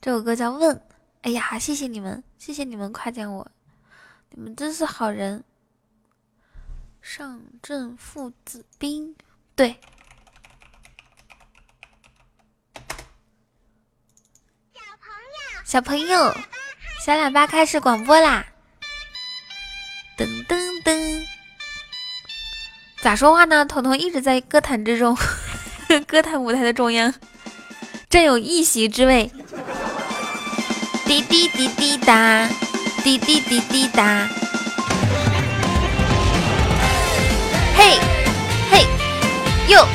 [0.00, 0.76] 这首歌叫《问》。
[1.22, 3.50] 哎呀，谢谢你们，谢谢你们夸奖我，
[4.30, 5.42] 你们真是好人。
[7.00, 9.16] 上阵父子兵，
[9.56, 9.76] 对。
[15.64, 16.32] 小朋友，
[17.04, 18.46] 小喇叭开始广播啦！
[20.16, 21.26] 噔噔噔，
[23.02, 23.66] 咋说话呢？
[23.66, 25.16] 彤彤一直在歌坛之中，
[26.06, 27.12] 歌坛舞台的中央，
[28.08, 29.30] 占有一席之位。
[31.04, 32.48] 滴滴滴滴答，
[33.04, 34.26] 滴滴滴滴答。
[37.76, 37.98] 嘿，
[38.70, 38.86] 嘿，
[39.68, 39.86] 哟。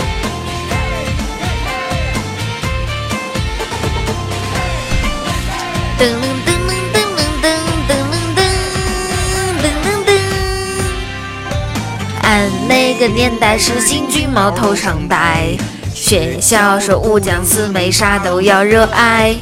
[5.97, 7.45] 噔噔噔噔噔噔
[7.87, 7.91] 噔噔
[8.35, 10.09] 噔噔噔噔噔，
[12.21, 12.27] 俺
[12.67, 15.57] 那个年代是新军帽头上戴。
[16.07, 19.35] 学校说武将四妹啥都要热爱。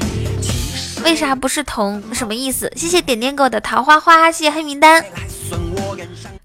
[1.04, 2.02] 为啥不是铜？
[2.12, 2.74] 什么意思？
[2.76, 5.06] 谢谢点点狗的桃花花，谢谢黑名单。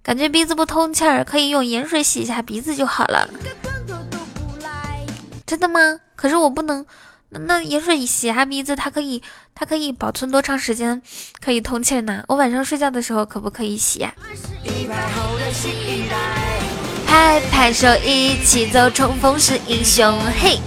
[0.03, 3.31] 感觉鼻子不通气儿，可以用盐水洗一下鼻子就好了。
[5.47, 5.81] 真的吗？
[6.15, 6.85] 可是我不能，
[7.31, 9.23] 那盐水洗下鼻子，它可以，
[9.55, 11.01] 它可以保存多长时间
[11.43, 12.23] 可以通气呢？
[12.29, 14.13] 我晚上睡觉的时候可不可以洗呀？
[17.11, 20.61] 拍拍手，一起走，冲锋是英雄，嘿。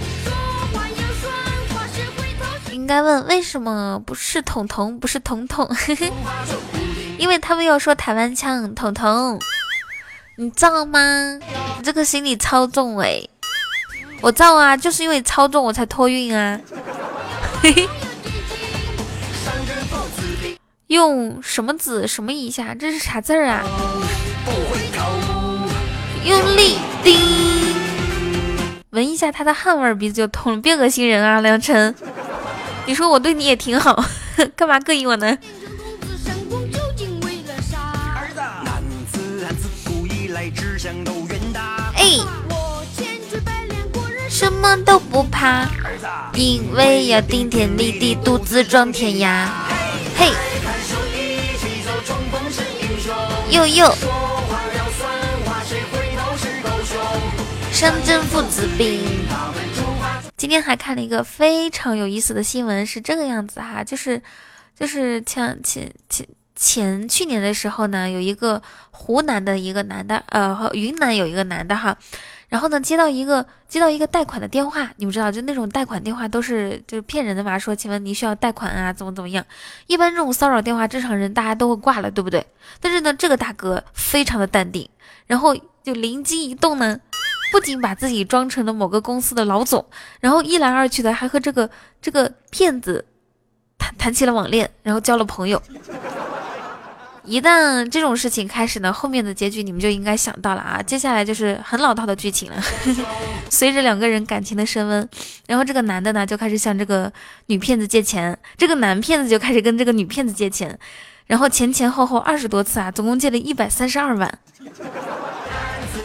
[2.70, 5.66] 应该问为什么不是彤彤，不是彤彤？
[7.16, 9.40] 因为他们要说台湾腔，彤彤，
[10.36, 11.38] 你造吗？
[11.78, 13.26] 你这个心理操纵哎，
[14.20, 16.60] 我造啊，就是因为操纵我才托运啊。
[20.88, 22.74] 用什么子什么一下？
[22.74, 23.64] 这是啥字儿啊？
[26.24, 27.18] 用力滴，
[28.90, 30.60] 闻一下他的汗味，鼻子就痛了。
[30.60, 31.94] 别恶心人啊，梁晨。
[32.86, 34.02] 你说我对你也挺好，
[34.56, 35.36] 干嘛膈应我呢？
[41.96, 42.18] 哎，
[44.30, 45.68] 什么都不怕，
[46.32, 49.46] 因为要顶天立地，独自闯天涯。
[50.16, 50.30] 嘿，
[53.50, 53.94] 呦呦，
[57.84, 58.98] 上阵父子兵。
[60.38, 64.22] 今天还看了一个非常有意思的新闻，是这个样子哈，就是，
[64.74, 66.26] 就是前前前
[66.56, 71.94] 前去年的时候呢，有一个湖南的一个男的，呃，云南有一个男的哈，
[72.48, 79.44] 然后呢接到一个接到一个贷款的电话，你们知道，就那种贷款电话都是就是骗人的嘛，说请问你需要贷款啊，怎么怎么样，
[79.88, 82.46] 一般这种骚扰电话，正常人大家都会挂了，对不对？
[82.80, 84.88] 但是呢，这个大哥非常的淡定，
[85.26, 86.98] 然后就灵机一动呢。
[87.54, 89.86] 不仅把自己装成了某个公司的老总，
[90.18, 91.70] 然后一来二去的还和这个
[92.02, 93.04] 这个骗子
[93.78, 95.62] 谈谈起了网恋，然后交了朋友。
[97.22, 102.60] 一旦这种事情开始呢，后面的结局你们就应该想到了啊，接下来就是很老套的剧情了。
[103.48, 105.08] 随着两个人感情的升温，
[105.46, 107.10] 然后这个男的呢就开始向这个
[107.46, 110.76] 女骗子借钱，这个男骗子就开始跟这个女骗子借钱，
[111.26, 114.38] 然后前前后后二十多次啊，总共借了一百三十二万。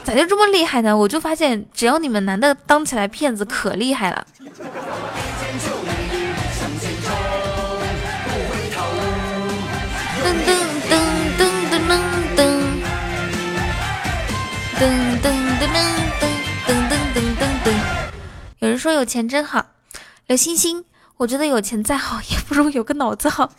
[0.10, 0.98] 咋就这么厉害呢？
[0.98, 4.26] 我就发现，只要你们男的当起来骗子，可厉害了。
[10.24, 10.58] 噔噔
[10.90, 10.98] 噔
[11.38, 12.42] 噔噔噔
[14.80, 14.90] 噔噔
[15.22, 15.30] 噔
[15.62, 15.78] 噔噔
[16.18, 16.26] 噔
[16.66, 16.82] 噔
[17.14, 17.68] 噔噔噔。
[18.58, 19.64] 有人说有钱真好，
[20.26, 20.84] 刘星星，
[21.18, 23.52] 我觉得有钱再好，也不如有个脑子好。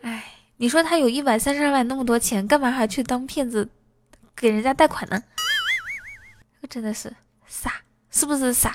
[0.00, 0.24] 哎，
[0.56, 3.68] 你说他有一百三十二万那么多钱，干嘛还去当骗子？
[4.42, 5.22] 给人家贷款呢，
[6.60, 7.14] 这真的是
[7.46, 7.74] 傻，
[8.10, 8.74] 是不是傻？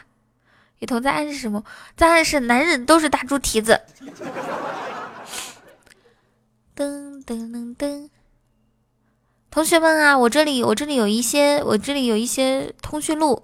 [0.79, 1.61] 雨桐在暗示什么？
[1.97, 3.81] 在暗示男人都是大猪蹄子。
[6.73, 8.09] 噔噔噔噔，
[9.51, 13.43] 同学们啊，我这里我这里有一些我这里有一些通讯录，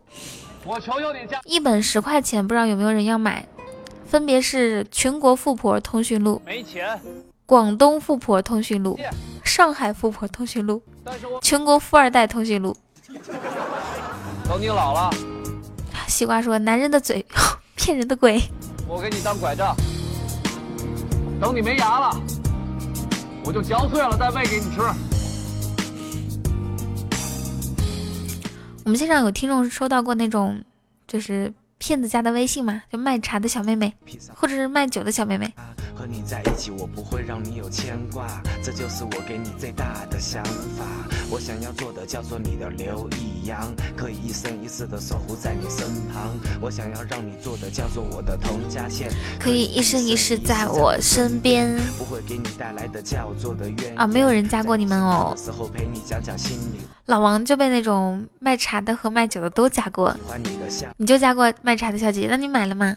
[0.64, 3.46] 我求求你一本十块钱，不知道有没有人要买？
[4.08, 6.98] 分别是全国富婆通讯录，没钱。
[7.46, 8.98] 广东富婆通讯录，
[9.44, 10.82] 上海富婆通讯录，
[11.42, 12.76] 全国富二代通讯录。
[14.48, 15.10] 等你老了，
[16.08, 17.26] 西瓜说：“男人的嘴，
[17.76, 18.42] 骗人的鬼。”
[18.88, 19.76] 我给你当拐杖，
[21.40, 22.22] 等你没牙了，
[23.44, 24.82] 我就嚼碎了再喂给你吃。
[28.86, 30.64] 我们现场有听众收到过那种，
[31.08, 31.54] 就是
[31.86, 32.82] 骗子加的微信嘛？
[32.90, 33.94] 就卖茶的小妹妹，
[34.34, 35.54] 或者是卖酒的小妹妹。
[35.94, 40.86] 和你在一起，我不会让你有牵挂，这就是我给你最大的想法。
[41.30, 46.32] 我想要做的叫做你的刘易阳，可以一生一世的守护在你身旁。
[46.62, 51.78] 我想要让你做的叫做我的童佳倩，可以一生一世在我身边。
[51.98, 55.36] 不会给你带来的叫做的怨啊，没有人加过你们哦。
[57.06, 60.16] 老王就被那种卖茶的和卖酒的都加过，
[60.96, 62.96] 你就加过卖茶的小姐姐，那你买了吗？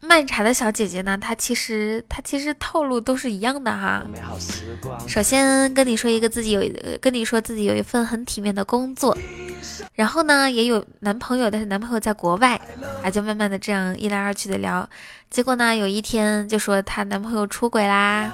[0.00, 1.18] 卖茶的小姐姐呢？
[1.18, 4.04] 她其实她其实套路都是一样的哈。
[5.08, 6.62] 首先跟你说一个自己有
[7.00, 9.16] 跟你说自己有一份很体面的工作，
[9.94, 12.54] 然后呢也有男朋友，但是男朋友在国外，
[13.02, 14.88] 啊就慢慢的这样一来二去的聊，
[15.30, 18.32] 结果呢有一天就说她男朋友出轨啦，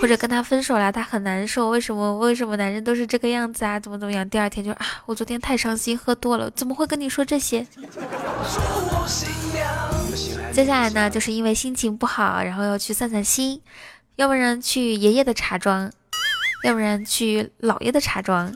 [0.00, 3.78] 或者跟她分手啦，她很难受，为什么为什么男人都是这个样子啊？
[3.78, 4.28] 怎么怎么样？
[4.28, 7.64] 第二天就啊我昨天太伤心，喝多了，怎么会跟你说这些？
[10.52, 13.60] 接下来呢，就是因为心情不好，然后要去散散心，
[14.16, 15.92] 要不然去爷爷的茶庄，
[16.64, 18.52] 要不然去姥爷的茶庄。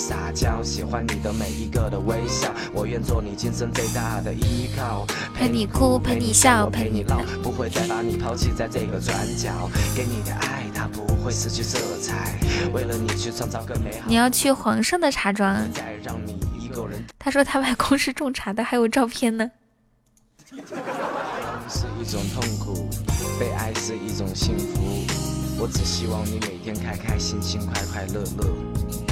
[0.00, 9.68] 撒娇，喜欢你的每一个的微笑，我愿做你今生最大的依靠，陪你哭，陪你笑，陪你闹，不会再把你抛弃在这个转角。
[9.94, 12.38] 给你的爱，它不会失去色彩，
[12.72, 14.06] 为了你去创造更美好。
[14.06, 15.54] 你要去皇上的茶庄。
[17.18, 19.50] 他说他外公是种茶的，还有照片呢。
[21.68, 22.88] 是一种痛苦，
[23.38, 25.04] 被爱是一种幸福。
[25.58, 29.09] 我只希望你每天开开心心，快快乐乐。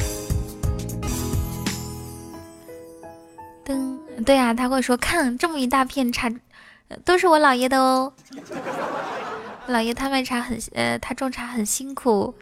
[4.24, 6.30] 对啊，他会说看这么一大片茶，
[7.04, 8.12] 都是我姥爷的哦。
[9.68, 12.34] 姥爷他卖茶很，呃，他种茶很辛苦。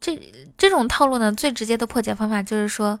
[0.00, 0.20] 这
[0.58, 3.00] 这种套路呢，最直接的破解方法就是说，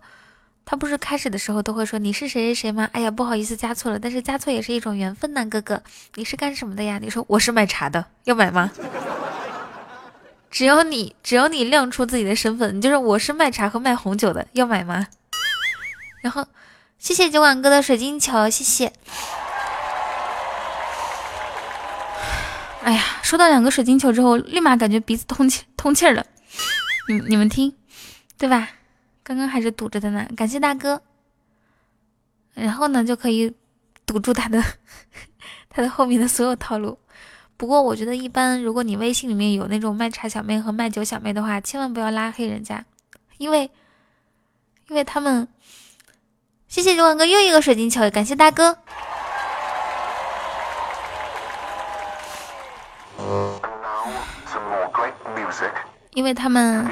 [0.64, 2.88] 他不是开始的时候都会说你是谁谁谁吗？
[2.92, 5.82] 哎呀，不好意思加错了，但是加错也是一种缘分呢，哥哥。
[6.14, 6.98] 你是干什么的呀？
[7.00, 8.72] 你说我是卖茶的，要买吗？
[10.50, 15.06] 只要你只要你亮出自己的身份，你就是我是卖茶和卖红酒的，要买吗？
[16.26, 16.44] 然后
[16.98, 18.92] 谢谢酒馆哥的水晶球，谢谢。
[22.82, 26.26] 哎呀，收到两个水晶球之后，立马感觉鼻子通气通气了。
[27.08, 27.72] 你你们听，
[28.36, 28.68] 对吧？
[29.22, 31.00] 刚刚还是堵着的呢，感谢大哥。
[32.54, 33.54] 然后呢，就可以
[34.04, 34.60] 堵住他的
[35.70, 36.98] 他的后面的所有套路。
[37.56, 42.84] 不过我觉得一般，如果你微信里面有那种卖茶小妹和卖酒小妹的话，千万不要拉黑人家，
[43.38, 43.70] 因为，
[44.88, 45.46] 因为他们。
[46.76, 48.76] 谢谢九万哥又一个水晶球，感谢大哥。
[56.12, 56.86] 因为他们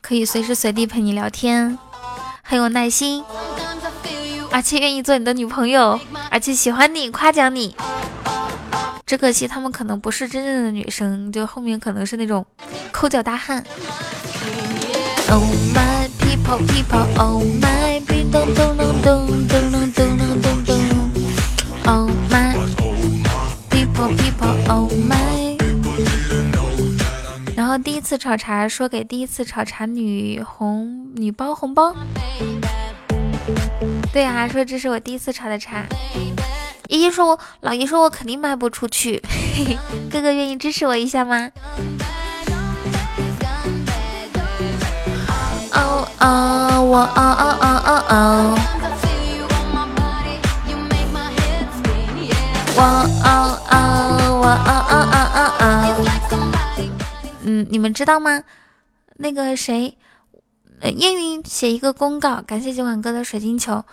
[0.00, 1.76] 可以随时随地陪你聊天，
[2.44, 3.24] 很有耐心，
[4.52, 5.98] 而且愿意做你的女朋友，
[6.30, 7.74] 而且喜欢你，夸奖你。
[9.04, 12.46] 只可惜他们可能不是真正的女生，就后面可能是那种
[12.92, 13.64] 抠脚大汉。
[15.30, 15.42] Oh
[15.74, 21.08] my people people, oh my people, don't don't don't don't don't don't don't.
[21.86, 22.54] Oh my
[23.70, 25.56] people people, oh my。
[27.56, 31.94] 然后第一次炒茶，说给第一次炒茶女红女包红包。
[34.12, 35.86] 对啊，说这是我第一次炒的茶。
[36.88, 39.22] 爷爷说：“我老爷说我肯定卖不出去，
[40.10, 41.50] 哥哥愿意支持我一下吗？”
[46.20, 48.58] 哦哦，我哦哦哦哦哦，
[52.76, 52.82] 我
[53.24, 53.26] 哦
[53.70, 53.72] 哦，
[54.40, 55.62] 我哦哦哦哦哦。
[57.42, 58.42] 嗯，你们知道吗？
[59.16, 59.96] 那个谁，
[60.82, 63.84] 烟云写一个公告，感谢酒馆哥的水晶球。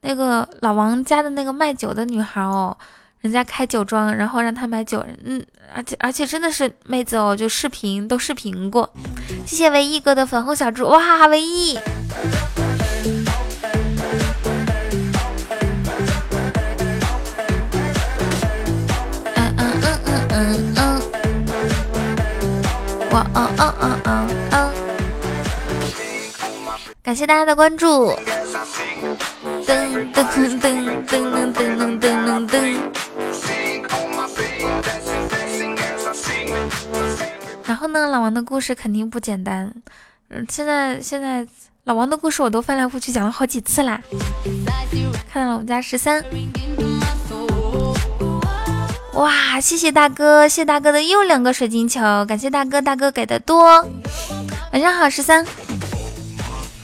[0.00, 2.76] 那个老王家的那个卖酒的女孩哦，
[3.22, 5.42] 人家开酒庄，然后让他买酒，嗯，
[5.72, 8.92] 而且而且真的是妹子哦，就视频都视频过。
[9.46, 11.78] 谢谢唯一哥的粉红小猪，哇，唯一！
[19.36, 21.00] 嗯嗯嗯嗯嗯嗯，
[23.12, 24.10] 哇哦哦哦哦
[24.50, 24.56] 哦！
[27.02, 28.16] 感谢大家的关注。
[29.66, 32.78] 噔噔噔噔噔噔噔噔噔。
[37.64, 39.74] 然后呢，老王的故事肯定不简单。
[40.28, 41.44] 嗯，现在现在
[41.84, 44.00] 老王的故事我都翻来覆去讲了好几次啦。
[45.32, 46.24] 看到了我们家十三，
[49.14, 53.84] 哇，谢谢大哥，谢大哥的又两个水晶球，感谢大哥，大哥给的多。
[54.72, 55.44] 晚上好，十三。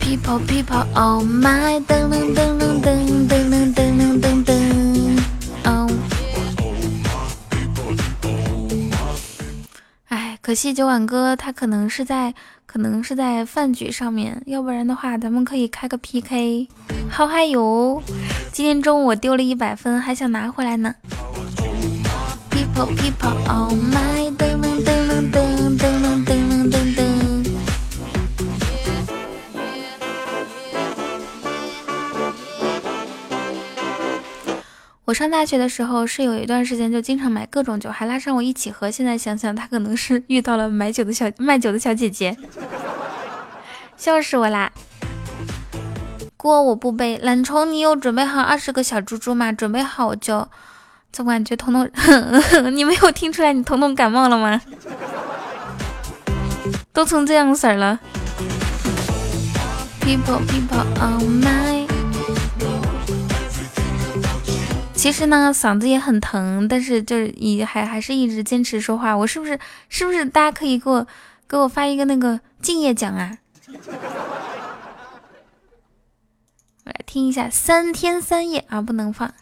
[0.09, 1.85] People, people, oh my！
[1.87, 5.21] 噔噔噔噔噔噔噔噔噔噔。
[5.65, 5.87] 哦。
[10.09, 12.33] 哎，可惜酒馆哥他可能是在，
[12.65, 16.67] 可能是在饭局上面，要不然的话咱们可以开个 PK。
[17.11, 18.03] 好嗨哟！
[18.51, 20.95] 今天中午我丢了一百分，还想拿回来呢。
[22.51, 24.35] People, people, oh my！
[24.39, 24.58] 噔
[35.09, 38.91] 我上大学的时候是有一段时间就经常买各种酒，还拉上我一起喝。
[38.91, 42.37] 现在想想，他可能是遇到了买酒的小卖酒的小姐姐，
[43.97, 44.71] 笑死我啦！
[46.37, 47.17] 锅我不背。
[47.23, 49.51] 懒虫，你有准备好二十个小猪猪吗？
[49.51, 50.47] 准备好我就。
[51.11, 51.91] 总感觉彤彤，
[52.77, 54.61] 你没有听出来你彤彤感冒了吗？
[56.93, 57.99] 都成这样色儿了。
[60.03, 61.78] People, people, oh my.
[64.99, 69.17] 其实呢，嗓子也很疼，但是就是以还还是一直坚持说话。
[69.17, 69.57] 我是不是
[69.89, 71.07] 是不是大家可以给我
[71.49, 73.39] 给我发一个那个敬业奖啊？
[76.85, 79.33] 我来听一下三天三夜啊，不能放。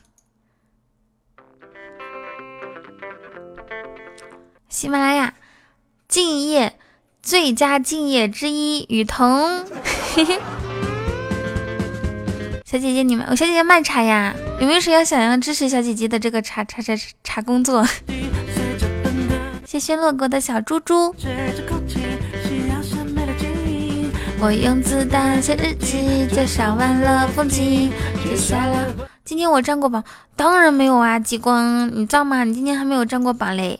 [4.69, 5.33] 喜马拉雅
[6.07, 6.79] 敬业
[7.23, 9.65] 最佳敬业之一，雨桐。
[10.15, 10.39] 嘿 嘿
[12.69, 16.93] 小姐姐，你们我小姐姐卖茶呀，有没有谁要想要支持小姐姐的这个茶茶茶
[17.23, 17.87] 茶工作？
[19.65, 21.15] 谢谢洛哥的小猪猪。
[24.41, 27.93] 我用子弹写日记，介绍完了风景，
[28.25, 28.85] 接下来。
[29.25, 30.03] 今天我占过榜，
[30.35, 32.43] 当然没有啊，极光，你知道吗？
[32.43, 33.79] 你今天还没有占过榜嘞。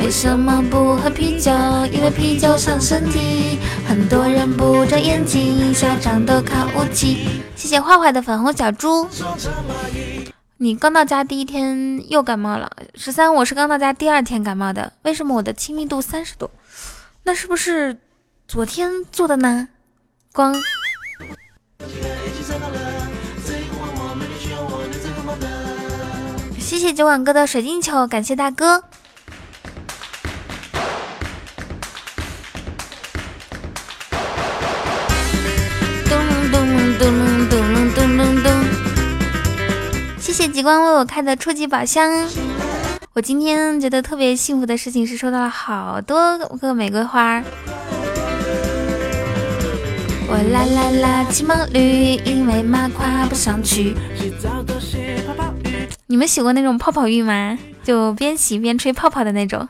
[0.00, 1.50] 为什么不喝啤酒？
[1.92, 3.58] 因为啤酒伤身体。
[3.86, 7.42] 很多人不长眼睛，下场都靠武器。
[7.56, 9.08] 谢谢坏坏的粉红小猪。
[10.56, 12.70] 你刚到家第一天又感冒了。
[12.94, 14.92] 十三，我是刚到家第二天感冒的。
[15.02, 16.50] 为什么我的亲密度三十多？
[17.24, 17.98] 那是不是
[18.46, 19.68] 昨天做的呢？
[20.32, 20.54] 光。
[26.58, 28.84] 谢谢酒馆哥的水晶球，感谢大哥。
[40.38, 42.08] 谢谢极光为我开的初级宝箱。
[43.12, 47.42] 我今天觉得特别幸福的事情是收到了好多个玫瑰花。
[50.28, 53.96] 我啦啦啦骑毛驴，因为马跨不上去。
[56.06, 57.58] 你们洗过那种泡泡浴吗？
[57.82, 59.68] 就边洗边吹泡泡的那种。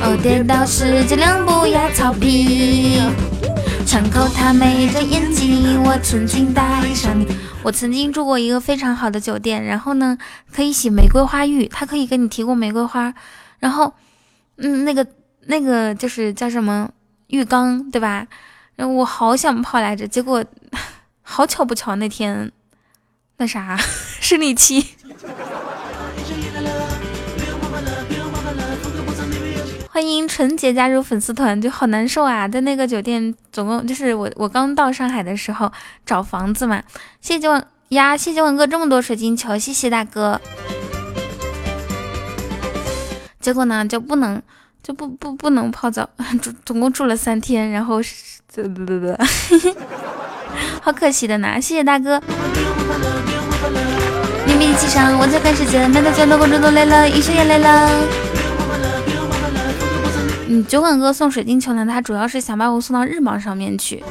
[0.00, 3.02] 哦，颠倒时尽量不要逃避。
[3.88, 7.26] 窗口他没着眼睛，我曾经答应上你。
[7.62, 10.18] 我曾经住过一个非常好的酒店，然后呢，
[10.52, 13.14] 可以洗玫瑰花浴，他可以给你提供玫瑰花。
[13.60, 13.94] 然后，
[14.58, 15.06] 嗯，那个
[15.46, 16.90] 那个就是叫什么
[17.28, 18.26] 浴缸，对吧？
[18.76, 20.44] 然后我好想泡来着，结果
[21.22, 22.52] 好巧不巧那天。
[23.38, 23.74] 那啥，
[24.20, 24.84] 生理期。
[29.98, 32.46] 欢迎纯洁加入粉丝团，就好难受啊！
[32.46, 35.72] 在那个酒店，总共就是我我刚到上海的时候
[36.06, 36.80] 找房子嘛。
[37.20, 40.40] 谢谢九万呀，谢谢九万哥这么多水晶球，谢谢大哥。
[43.40, 44.40] 结果呢，就不能
[44.84, 46.08] 就不不不能泡澡，
[46.40, 49.18] 总总共住了三天，然后啧啧啧啧，
[50.80, 51.60] 好可惜的呢。
[51.60, 52.22] 谢谢大哥。
[54.46, 58.27] 你闭起上，我在赶时间，难道这么多观众都累了，医生也累了。
[60.50, 64.02] 嗯，酒馆哥送水晶球呢，他主要是想把我送到日榜上面去。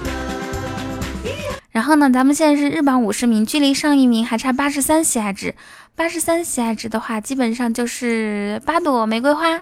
[1.71, 5.55] 然后呢，咱们现在是日榜五十名，距离上一名还差八十三喜爱值。
[5.95, 9.61] 八十三喜爱值的话，基本上就是八朵玫瑰花，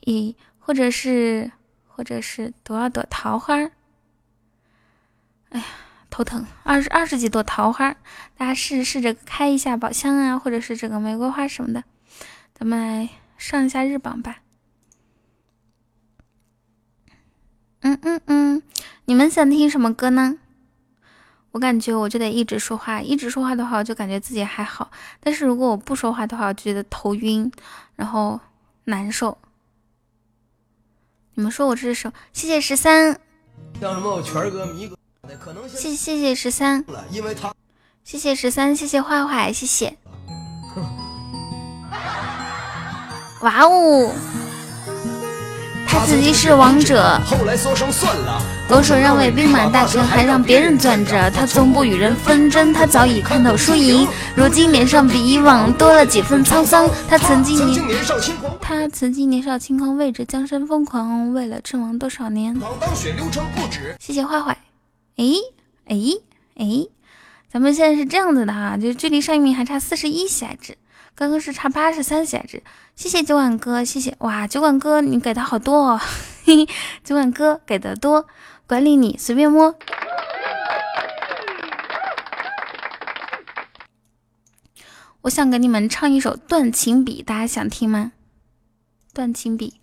[0.00, 1.50] 一或者是
[1.88, 3.56] 或者是多少朵桃花。
[5.48, 5.64] 哎呀。
[6.08, 7.94] 头疼，二十二十几朵桃花，
[8.38, 11.84] 大家试试着开一下宝箱啊，或者是这个玫瑰花什么的，
[12.54, 14.38] 咱们来上一下日榜吧。
[17.86, 18.62] 嗯嗯嗯，
[19.04, 20.38] 你们想听什么歌呢？
[21.52, 27.48] 我感觉我就得一直说话，一直说话的话，我就感觉自己还好；但是如果我不说话的话，我就觉得头晕，
[27.94, 28.40] 然后
[28.86, 29.38] 难受。
[31.34, 32.14] 你们说我这是什么？
[32.32, 33.20] 谢谢十三。
[33.80, 34.98] 像什么全哥、迷哥。
[35.68, 37.54] 谢谢谢十三，因为他
[38.02, 39.96] 谢谢十三，谢谢坏坏，谢谢。
[43.42, 44.12] 哇哦，
[45.98, 47.18] 他自己是王者，
[48.68, 51.30] 狗手让位兵马大权，还让别人攥着。
[51.30, 54.06] 他从不与人纷争，他早已看透输赢。
[54.34, 56.86] 如今脸上比以往多了几分沧桑。
[57.08, 62.54] 他曾经年少轻狂，他曾经年少轻狂，为着江山疯狂，为了称王多少年。
[63.98, 64.58] 谢谢坏坏。
[65.16, 65.24] 哎
[65.86, 65.96] 哎
[66.56, 66.86] 哎，
[67.50, 70.76] 咱们现在是这样子的哈，就距离上一名还差四十一喜爱值，
[71.16, 72.62] 刚刚是差八十三喜爱值。
[72.94, 76.00] 谢谢酒馆哥，谢谢哇，酒馆哥你给的好多哦，
[76.44, 76.68] 嘿嘿，
[77.02, 78.26] 酒馆哥给的多，
[78.66, 79.74] 管理你随便摸。
[85.22, 88.12] 我想给你们唱一首《断情笔》，大家想听吗？
[89.14, 89.80] 断情笔，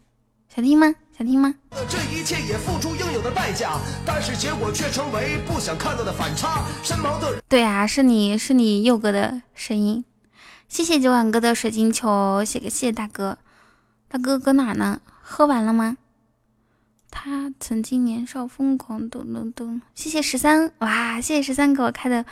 [0.56, 0.94] 想听吗？
[1.18, 1.56] 想听吗？
[1.90, 6.64] 这一切也付出应有的代价，但是结果却成为不想看到的反差。
[6.84, 10.06] 身旁的对啊，是你是你佑哥的声音。
[10.74, 13.38] 谢谢九晚哥的水晶球，谢谢谢谢大哥。
[14.08, 15.02] 大哥搁哪呢？
[15.22, 15.98] 喝完了吗？
[17.12, 19.82] 他曾经年少疯狂，噔噔噔！
[19.94, 22.26] 谢谢十三，哇，谢谢十三给我开的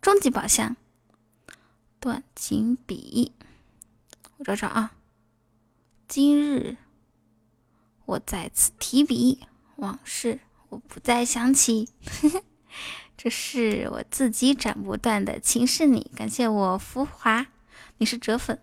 [0.00, 0.74] 终极宝箱，
[2.00, 3.32] 断情笔，
[4.38, 4.92] 我找找啊。
[6.08, 6.78] 今日
[8.06, 9.40] 我再次提笔，
[9.76, 10.40] 往事
[10.70, 11.90] 我不再想起。
[13.18, 17.48] 这是我自己斩不断的情是你，感谢我浮华，
[18.02, 18.58] 你是折粉，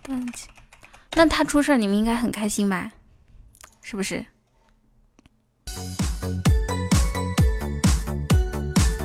[0.00, 0.48] 断情。
[1.14, 2.92] 那他出事儿，你们应该很开心吧？
[3.82, 4.24] 是不是？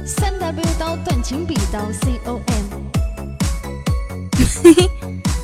[0.05, 2.91] 三 W 刀断情笔刀 C O M。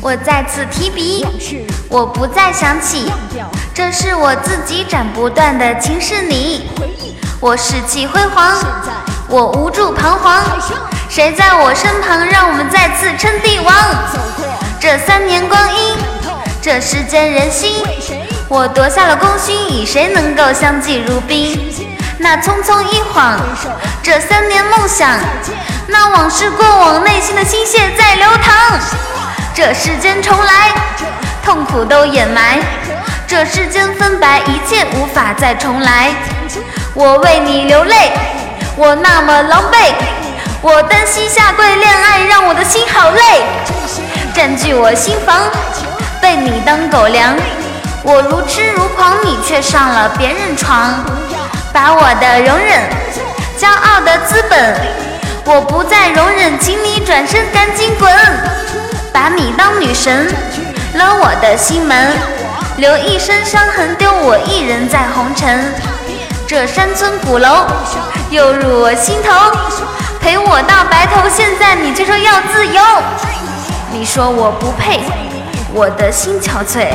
[0.00, 1.26] 我再次提笔，
[1.88, 3.10] 我不再想起，
[3.74, 6.70] 这是我自己斩不断的情是你。
[7.40, 8.56] 我士气辉煌，
[9.28, 10.42] 我无助彷徨，
[11.08, 13.74] 谁在我身旁，让我们再次称帝王？
[14.80, 15.96] 这三年光阴，
[16.62, 17.82] 这世间人心，
[18.48, 21.74] 我夺下了功勋，与谁能够相敬如宾？
[22.18, 23.38] 那匆匆一晃，
[24.02, 25.10] 这三年梦想，
[25.88, 28.80] 那往事过往，内心的心血在流淌。
[29.58, 30.72] 这世间重来，
[31.44, 32.60] 痛苦都掩埋。
[33.26, 36.14] 这世间分白，一切无法再重来。
[36.94, 38.12] 我为你流泪，
[38.76, 39.92] 我那么狼狈。
[40.62, 43.42] 我单膝下跪恋爱，让我的心好累。
[44.32, 45.50] 占据我心房，
[46.22, 47.34] 被你当狗粮。
[48.04, 51.04] 我如痴如狂，你却上了别人床。
[51.72, 52.80] 把我的容忍，
[53.58, 54.76] 骄傲的资本，
[55.46, 58.08] 我不再容忍，请你转身赶紧滚。
[59.12, 60.26] 把你当女神，
[60.94, 62.16] 了我的心门，
[62.76, 65.72] 留一身伤痕，丢我一人在红尘。
[66.46, 67.66] 这山村古楼
[68.30, 69.30] 又入我心头，
[70.20, 72.82] 陪我到白头，现在你却说要自由。
[73.92, 75.00] 你说我不配，
[75.72, 76.88] 我的心憔悴。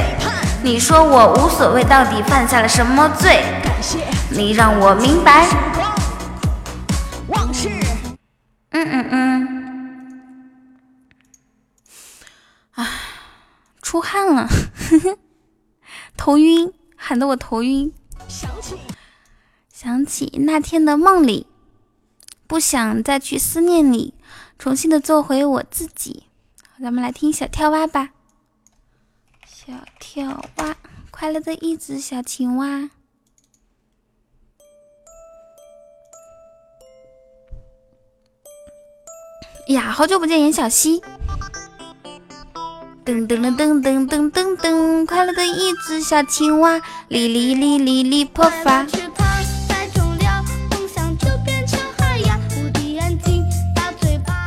[0.61, 3.43] 你说我无所谓，到底犯下了什么罪？
[4.29, 5.45] 你让我明白。
[8.71, 9.32] 嗯嗯嗯。
[13.93, 15.19] 出汗了，呵 呵
[16.17, 17.93] 头晕，喊得我头晕。
[18.27, 18.75] 想起，
[19.71, 21.45] 想起那天的梦里，
[22.47, 24.15] 不想再去思念你，
[24.57, 26.23] 重新的做回我自己。
[26.81, 28.13] 咱们来听小跳蛙吧。
[29.45, 30.75] 小跳蛙，
[31.11, 32.89] 快乐的一只小青蛙。
[39.67, 41.03] 呀，好久不见，严小溪。
[43.05, 46.79] 噔噔噔噔噔噔噔，快乐的一只小青蛙，
[47.09, 48.85] 哩哩哩哩哩破发。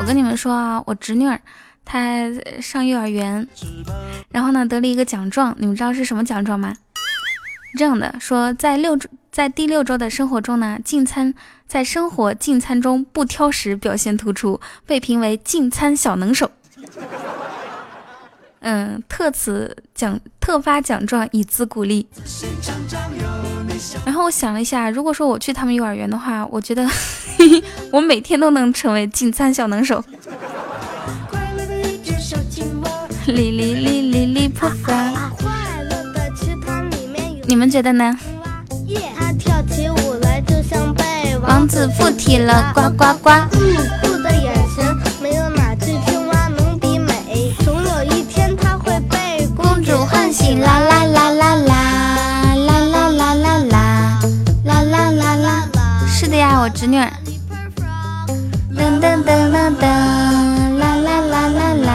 [0.00, 1.38] 我跟你们说啊，我侄女儿
[1.84, 2.00] 她
[2.62, 3.46] 上幼儿园，
[4.30, 6.74] 然后呢得了一个奖状，你们知道是什么奖状吗？
[7.76, 8.98] 这样的说，在六
[9.30, 11.34] 在第六周的生活中呢，进餐
[11.66, 16.50] 在生活进餐中不挑食，表现突出，被评为进餐小能手。
[18.68, 22.04] 嗯，特此奖特发奖状以资鼓励。
[24.04, 26.84] 然后我想了一下，如果说我去他们幼儿园的话，我觉得
[27.92, 30.02] 我每天都能成为进餐小能手。
[33.26, 35.12] 哩哩哩哩哩破发。
[37.46, 38.18] 你们觉得呢？
[41.46, 43.28] 王子附体了，呱呱呱。
[43.30, 43.48] 啦
[56.66, 56.96] 我侄女。
[58.74, 59.86] 噔噔噔噔噔，
[60.78, 61.92] 啦啦啦啦啦。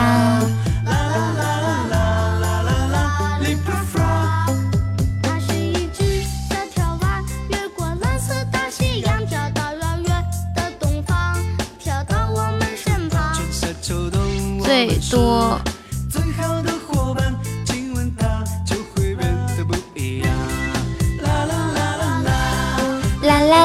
[14.64, 15.60] 最多。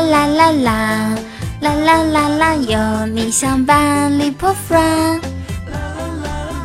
[0.09, 1.15] 啦啦啦
[1.59, 5.21] 啦啦啦啦有你相伴 leap frog
[5.69, 5.79] 啦
[6.23, 6.55] 啦啦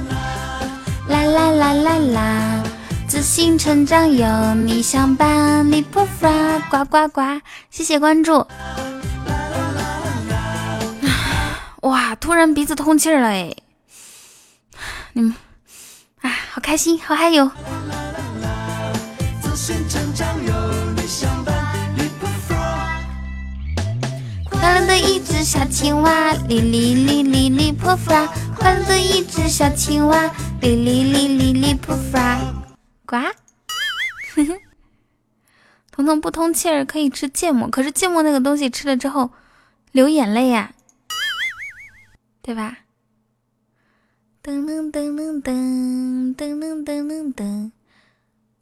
[1.08, 2.64] 啦啦啦啦啦啦
[3.08, 5.86] 自信成长有你相伴 leap
[6.20, 7.20] frog 呱呱呱
[7.70, 8.46] 谢谢关注。
[11.80, 13.52] 哇突然鼻子通气儿了哎。
[15.14, 15.34] 你们
[16.20, 17.44] 啊好开心好嗨哟。
[17.44, 17.52] 啦
[17.88, 18.92] 啦啦啦
[19.42, 20.28] 自信成长
[24.62, 32.38] 快乐的一只小青蛙，哩哩哩哩哩破发，换了一只小青蛙，哩哩哩哩哩扑发，
[33.04, 33.16] 呱。
[35.90, 39.32] 彤彤不通气儿可以吃芥末，可是芥末那个东西吃了之后
[39.90, 40.72] 流眼泪呀，
[42.40, 42.78] 对吧？
[44.44, 47.72] 噔噔噔噔噔噔噔噔噔噔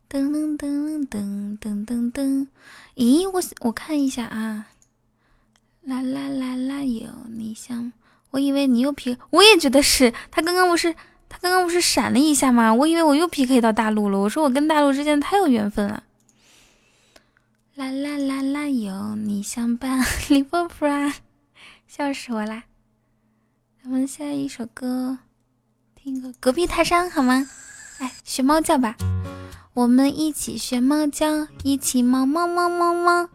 [0.08, 2.46] 噔噔噔噔噔噔。
[2.94, 4.68] 咦，我我看一下啊，
[5.90, 7.92] 啦啦啦啦，有你像，
[8.30, 10.94] 我以为你又 P，我也觉得是他刚刚不是
[11.28, 12.72] 他刚刚不是闪了一下吗？
[12.72, 16.04] 我以为我又 PK 到大陆了，我说我跟大陆之间太有缘分了。
[17.74, 20.88] 啦啦啦啦，有你相伴，李波波，
[21.88, 22.62] 笑死我啦！
[23.82, 25.18] 咱们下一首歌，
[25.96, 27.50] 听个《隔壁泰山》好吗？
[27.98, 28.94] 哎，学猫叫吧，
[29.74, 33.28] 我们一起学猫叫，一起猫猫猫猫猫。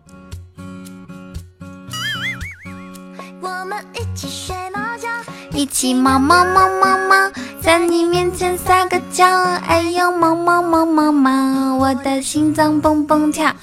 [3.46, 5.08] 我们一起学猫叫，
[5.56, 7.32] 一起猫猫猫猫猫，
[7.62, 9.24] 在你面前撒个娇，
[9.68, 13.54] 哎呦猫猫猫猫猫，我的心脏蹦蹦跳。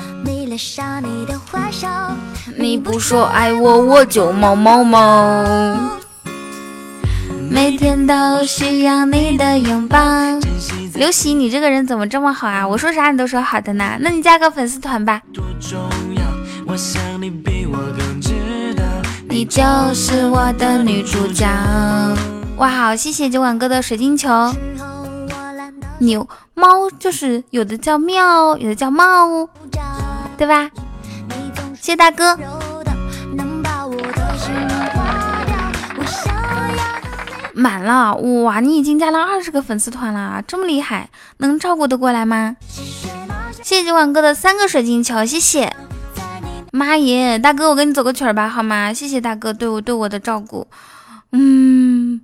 [2.57, 5.77] 你不说爱我，我就猫猫猫。
[7.51, 9.99] 每天都需要你的拥抱。
[10.95, 12.69] 刘喜，你这个人怎么这么好啊？
[12.69, 13.97] 我说啥你都说好的呢？
[13.99, 15.21] 那你加个粉丝团吧。
[17.21, 17.31] 你
[19.45, 19.63] 就
[19.95, 21.47] 是我的女主角。
[22.57, 24.29] 哇，好，谢谢酒馆哥的水晶球。
[25.99, 29.49] 牛猫就是有的叫喵，有的叫猫。
[30.37, 30.71] 对吧？
[31.81, 32.39] 谢大哥。
[37.55, 38.61] 满了哇！
[38.61, 42.57] 你已经加了二十个粉丝团了，这么厉害，能照顾得过来吗？
[43.63, 45.75] 谢谢酒馆哥的三个水晶球，谢谢。
[46.75, 48.95] 妈耶，大哥，我跟你走个曲儿吧，好吗？
[48.95, 50.67] 谢谢大哥对我对我的照顾。
[51.31, 52.23] 嗯，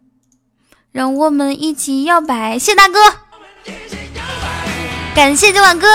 [0.90, 2.98] 让我们一起摇摆，谢大哥，
[5.14, 5.86] 感谢今晚哥。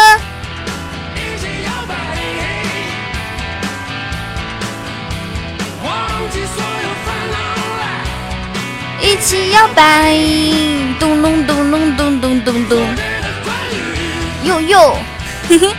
[9.01, 10.15] 一起摇摆，
[10.99, 12.87] 咚咚咚咚咚咚咚咚，
[14.43, 14.95] 哟哟，
[15.49, 15.75] 嘿嘿。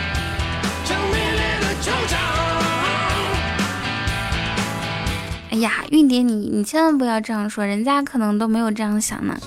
[5.55, 9.37] 哎呀，韵蝶，你你千万不要这样说，人家可能都没有这样想呢。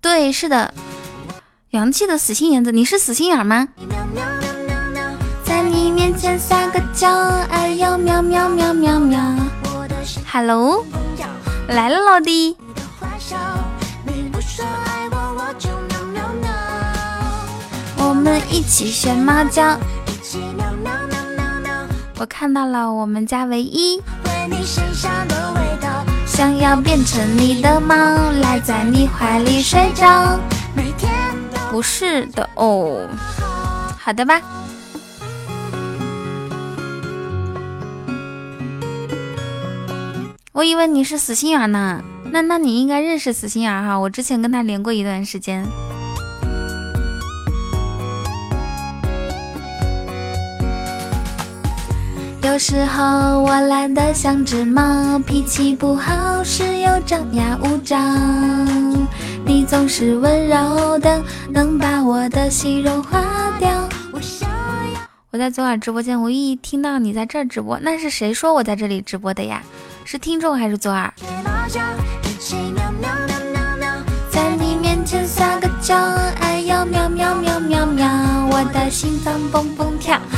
[0.00, 0.74] 对，是的，
[1.70, 3.68] 洋气的死心眼子，你是死心眼吗？
[5.44, 7.08] 在你面前撒个娇，
[7.48, 9.20] 哎呦喵喵喵喵喵
[10.28, 10.84] ！Hello，
[11.68, 12.56] 来了老弟。
[18.16, 19.78] 们一起学猫叫。
[22.18, 24.00] 我看到了我们家唯一。
[26.26, 27.94] 想要变成你的猫，
[28.42, 30.38] 赖在你怀里睡着。
[31.70, 33.06] 不是的哦。
[33.98, 34.40] 好的吧。
[40.52, 45.66] 我以为你是死心眼呢，那那你应该认识死心眼哈，我之前跟他连过一段时间。
[52.56, 57.98] 有时候我懒得像只猫，脾气不好时又张牙舞爪，
[59.44, 63.22] 你总是温柔的，能把我的心融化
[63.58, 63.68] 掉。
[65.30, 69.62] 我在左耳直播间，无意听到你在这儿直播，那是谁说我在这里直播的呀？
[70.06, 71.12] 是听众还是左耳？
[78.58, 80.18] 我的心脏蹦蹦跳。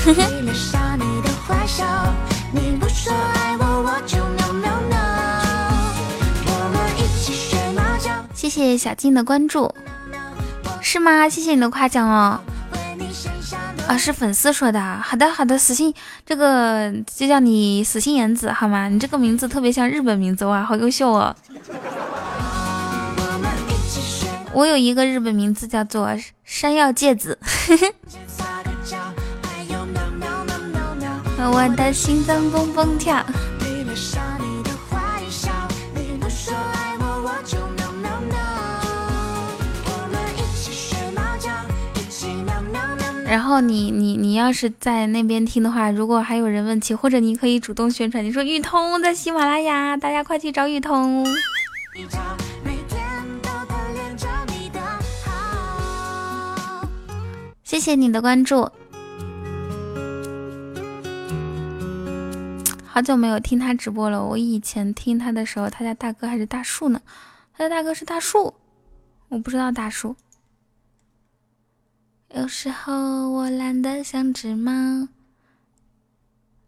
[8.34, 9.72] 谢谢小静的关注，
[10.80, 11.28] 是吗？
[11.28, 12.40] 谢谢你的夸奖哦。
[13.86, 14.80] 啊，是粉丝说的。
[15.00, 15.94] 好的，好的，死心，
[16.26, 18.88] 这个就叫你死心眼子，好吗？
[18.88, 21.32] 你这个名字特别像日本名字哇，好优秀哦。
[24.52, 26.08] 我有一个日本名字叫做
[26.44, 27.38] 山药芥子。
[31.40, 33.24] 我的心脏蹦蹦跳。
[43.28, 51.26] 然后你你你要是在那边听的话，如果还有人问起，或者你可以主动宣传，你说雨桐在喜马拉雅，大家快去找雨桐。
[57.68, 58.66] 谢谢你的关注。
[62.86, 64.24] 好久没有听他直播了。
[64.24, 66.98] 我以前听他的时候，他家大哥还是大树呢。
[67.54, 68.54] 他的大哥是大树，
[69.28, 70.16] 我不知道大树。
[72.34, 75.06] 有时候我懒得像只猫。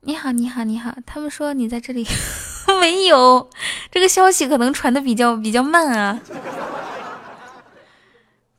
[0.02, 0.94] 你好，你好，你好。
[1.06, 2.06] 他们说你在这里，
[2.78, 3.48] 没有。
[3.90, 6.20] 这个消息可能传的比较比较慢啊。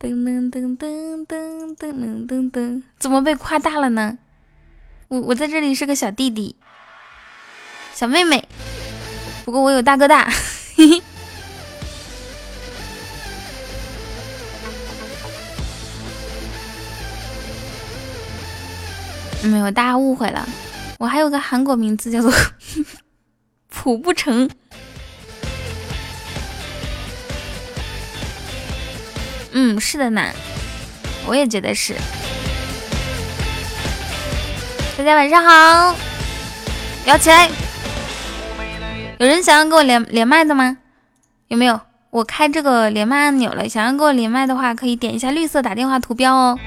[0.02, 4.18] 噔噔噔噔噔噔噔噔，怎么被夸大了呢？
[5.10, 6.56] 我我在这里是个小弟弟。
[7.94, 8.48] 小妹妹，
[9.46, 10.28] 不过我有大哥大，
[19.44, 20.50] 没有，大家误会了，
[20.98, 22.34] 我还有个韩国名字叫做
[23.70, 24.50] 朴不成。
[29.52, 30.22] 嗯，是的呢，
[31.26, 31.96] 我也觉得是。
[34.98, 35.96] 大家晚上好，
[37.06, 37.50] 摇起来。
[39.18, 40.78] 有人想要跟我连连麦的吗？
[41.48, 41.80] 有没有？
[42.12, 46.60] 我开这个连麦按钮了，想要跟我连麦的话，可以点一下绿色打电话图标哦。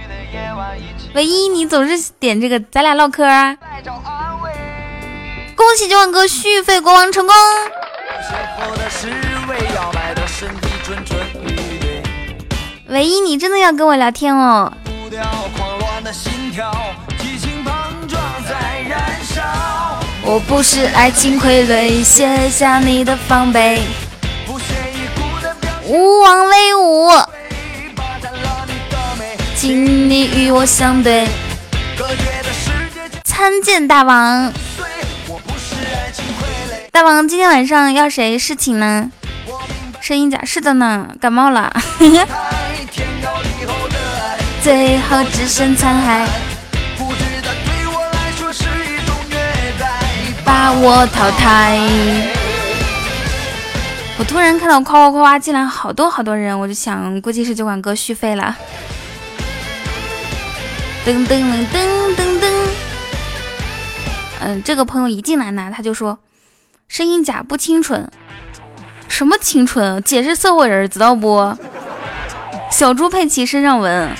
[1.15, 3.57] 唯一，你总是点这个，咱俩唠嗑啊。
[5.55, 7.35] 恭喜九万哥续费国王成功。
[12.95, 14.73] 唯一，你真的要跟我聊天哦。
[20.23, 23.83] 我不是爱情傀儡，卸下你的防备，
[25.89, 27.11] 无王威武，
[29.57, 31.27] 请你与我相对。
[33.25, 34.53] 参见大王，
[36.93, 39.11] 大王今天晚上要谁侍寝呢？
[40.01, 41.75] 声音假是的呢，感冒了，
[44.63, 46.27] 最后只剩残骸。
[50.45, 51.79] 把我淘汰！
[54.19, 58.57] 我突然看到夸夸夸夸进来好多好多人，我就想，估计是酒馆哥续费了。
[61.05, 62.51] 噔噔噔噔噔噔。
[64.41, 66.19] 嗯，这个朋友一进来呢，他就说
[66.89, 68.11] 声音假不清纯。
[69.09, 70.03] 什么清纯？
[70.03, 71.57] 姐是社会人，知道不？
[72.75, 74.13] 小猪佩奇身上纹，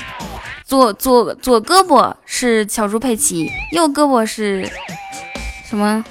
[0.63, 4.71] 左左左胳膊是小猪佩奇，右胳膊是。
[5.69, 6.05] 什么？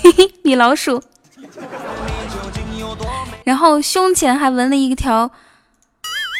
[0.42, 1.02] 米老鼠，
[3.44, 5.30] 然后胸前还纹了一条，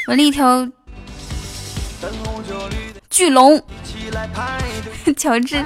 [0.09, 0.67] 纹了一条
[3.11, 3.63] 巨龙。
[5.15, 5.63] 乔治。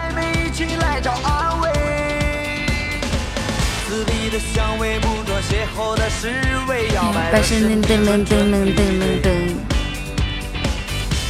[7.30, 9.73] 百事噔噔噔噔噔噔噔。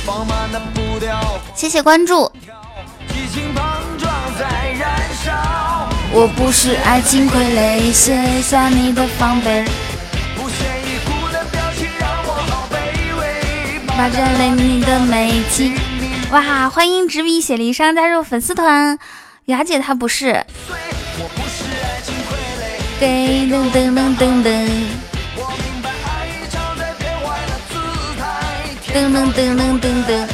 [0.04, 1.40] 放慢的步调。
[1.54, 2.30] 谢谢关注。
[3.08, 3.62] 激情碰
[3.98, 4.44] 撞在
[4.78, 5.32] 燃烧。
[6.12, 9.64] 我不是爱情傀儡，卸下你的防备。
[10.36, 12.74] 不屑一顾的表情让我好卑
[13.18, 13.22] 微。
[14.50, 14.94] 你的。
[16.30, 18.98] 哇，欢迎执笔写离殇加入粉丝团，
[19.46, 20.44] 雅姐她不是。
[23.00, 24.68] 噔噔噔噔噔。
[28.94, 30.28] 噔噔噔噔噔噔。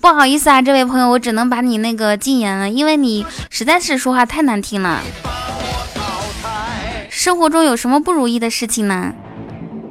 [0.00, 5.00] 不好意思啊，这位朋友，我只能把你那个禁言了，因为你实在是说话太难听了。
[7.10, 9.12] 生活中有什么不如意的事情呢？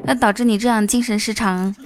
[0.06, 1.76] 那导致你这样精神失常？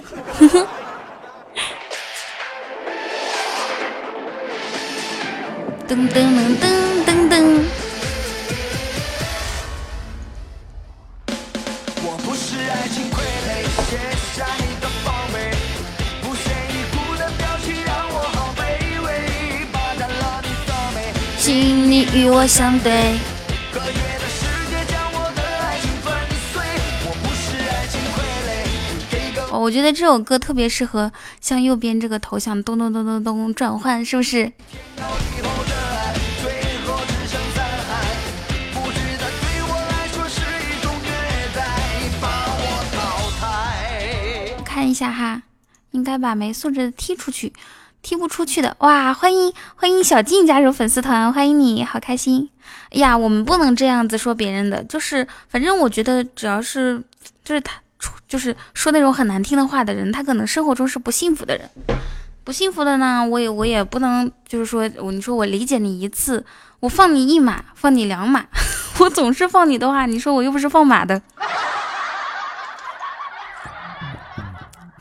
[5.87, 7.63] 噔噔噔噔噔噔。
[22.13, 23.17] 与我相对。
[29.51, 34.51] 哦，我觉得这首歌特别适合向右边这个头像咚咚咚咚咚转换，是不是？
[44.65, 45.41] 看一下哈，
[45.91, 47.53] 应该把没素质的踢出去。
[48.05, 49.11] 踢不出去的哇！
[49.11, 52.47] 欢迎欢迎小静加入粉丝团，欢迎你好开心！
[52.91, 57.01] 哎呀，我们不能这样子说别人的，就是反正我觉得只要是
[57.43, 57.81] 就是他
[58.27, 61.67] 就是说那种很难听的话的人，他可能生活中是不幸福的人。
[62.43, 66.45] 不幸福的呢，我也我也不能就是说我你说我理解你一次，
[66.81, 68.45] 我放你一马，放你两马，
[69.01, 71.19] 我总是放你的话，你说我又不是放马的。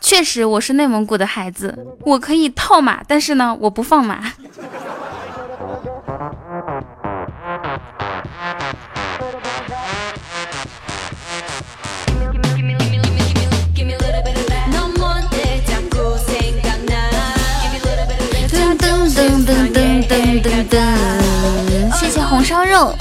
[0.05, 4.33] 确实，我是内蒙古的孩子，我可以套马，但是呢，我不放马。
[21.95, 22.95] 谢谢红烧肉。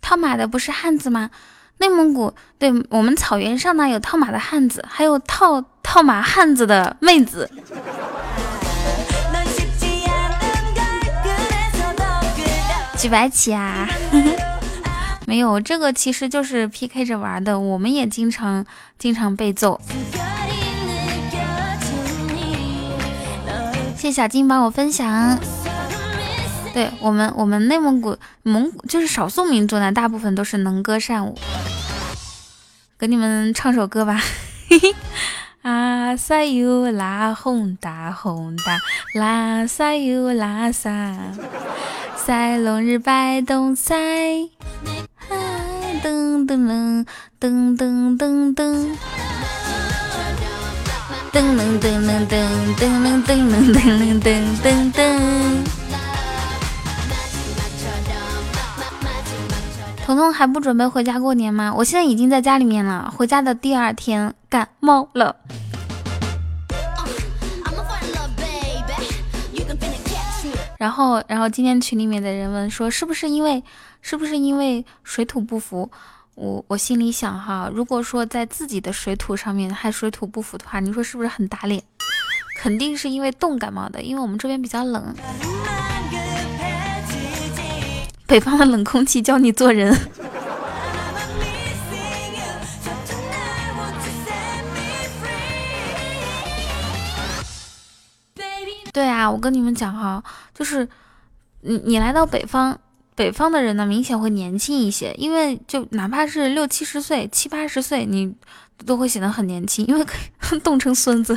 [0.00, 1.30] 套马的不是汉子吗？
[1.80, 7.50] 内蒙古对我们草原上呢有套马的汉子，还有套套马汉子的妹子。
[12.98, 13.88] 几百起啊？
[15.26, 18.66] 没有，这个其实就是 PK 着玩的，我们也经常
[18.98, 19.80] 经常被揍。
[23.96, 25.38] 谢小金帮我分享。
[26.72, 31.36] 对我们，我们内蒙古蒙古就是少数民族呢，大部分都是能歌善舞。
[32.98, 34.20] 给你们唱首歌吧。
[35.62, 38.78] 啊撒哟拉轰哒轰哒，
[39.14, 41.14] 拉撒哟拉撒，
[42.16, 43.96] 赛龙日摆动赛。
[46.02, 47.04] 噔噔噔
[47.38, 48.96] 噔噔噔噔，
[51.32, 53.28] 噔噔噔噔噔噔噔噔
[53.74, 54.28] 噔噔
[54.62, 55.79] 噔噔。
[60.04, 61.72] 彤彤还不准备回家过年吗？
[61.76, 63.12] 我现在已经在家里面了。
[63.16, 65.36] 回家的第二天感冒了，
[70.78, 73.62] 然后，然后今天群里面的人问说，是不是因为，
[74.00, 75.88] 是不是因为水土不服？
[76.34, 81.80] 我我心里想哈，如果说在自己的水土上面还水土不服的话，你说是不是很打脸？
[82.56, 85.14] 肯定是因为冻感冒的，因为我们这边比较冷。
[88.30, 89.92] 北方的冷空气教你做人。
[98.92, 100.22] 对啊，我跟你们讲哈，
[100.54, 100.88] 就是
[101.62, 102.76] 你你来到北方，
[103.16, 108.32] 北方的人呢明显会年轻一些，因为就哪怕是六七十岁、七八十岁，你
[108.86, 110.06] 都会显得很年轻，因为
[110.62, 111.36] 冻成孙子。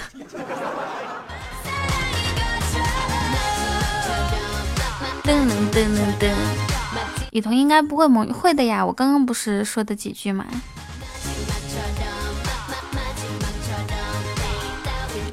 [5.23, 6.72] 噔噔噔噔噔。
[7.33, 10.45] 雨桐应该不会蒙会的呀，我刚刚不是说的几句吗？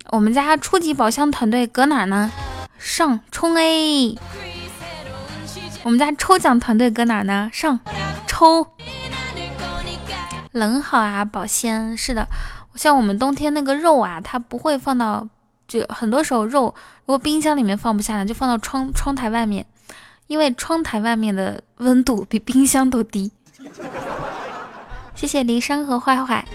[0.09, 2.33] 我们家初级宝箱团队搁哪呢？
[2.79, 4.19] 上冲 A！
[5.83, 7.51] 我们家抽奖团队搁哪呢？
[7.53, 7.79] 上
[8.27, 8.67] 抽！
[10.53, 12.27] 冷好啊，保鲜是的，
[12.77, 15.29] 像我们冬天那个肉啊，它不会放到，
[15.69, 16.75] 就很多时候肉
[17.05, 19.67] 如果冰箱里面放不下呢，就放到窗窗台外面。
[20.31, 23.33] 因为窗台外面的温度比冰箱都低。
[25.17, 26.47] 谢谢离山和坏坏。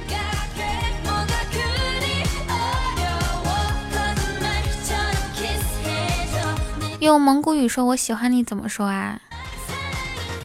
[7.02, 9.20] 用蒙古语说我喜欢你怎么说啊？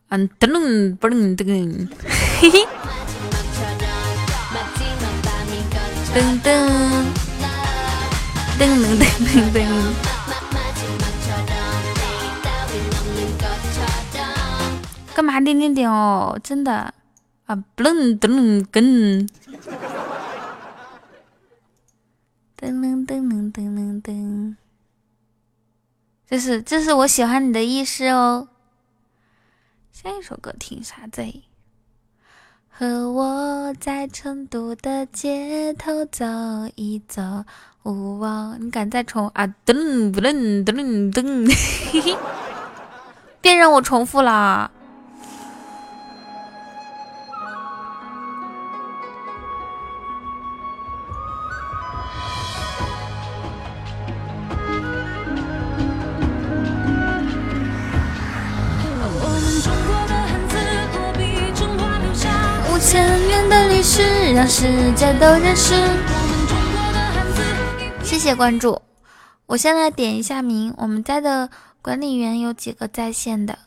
[0.08, 1.88] 嗯，噔噔噔噔，
[2.40, 2.66] 嘿嘿，
[6.12, 6.50] 噔噔
[8.58, 8.66] 噔
[8.98, 10.09] 噔噔噔。
[15.20, 16.40] 干嘛点点点哦？
[16.42, 16.94] 真的
[17.44, 19.28] 啊，不能不能跟。
[22.56, 24.56] 噔噔噔噔噔噔噔，
[26.26, 28.48] 这是这是我喜欢你的意思哦。
[29.92, 31.22] 下一首歌听啥子？
[32.70, 36.24] 和我在成都的街头走
[36.76, 37.44] 一走，
[37.82, 38.56] 呜哇！
[38.58, 39.46] 你敢再重啊？
[39.66, 41.46] 噔不噔噔噔，
[41.92, 42.16] 嘿嘿，
[43.42, 44.70] 别让我重复了。
[64.32, 65.74] 让世界都认识。
[68.02, 68.80] 谢谢关注，
[69.46, 70.72] 我先来点一下名。
[70.76, 71.48] 我们家的
[71.82, 73.58] 管理员有几个在线的？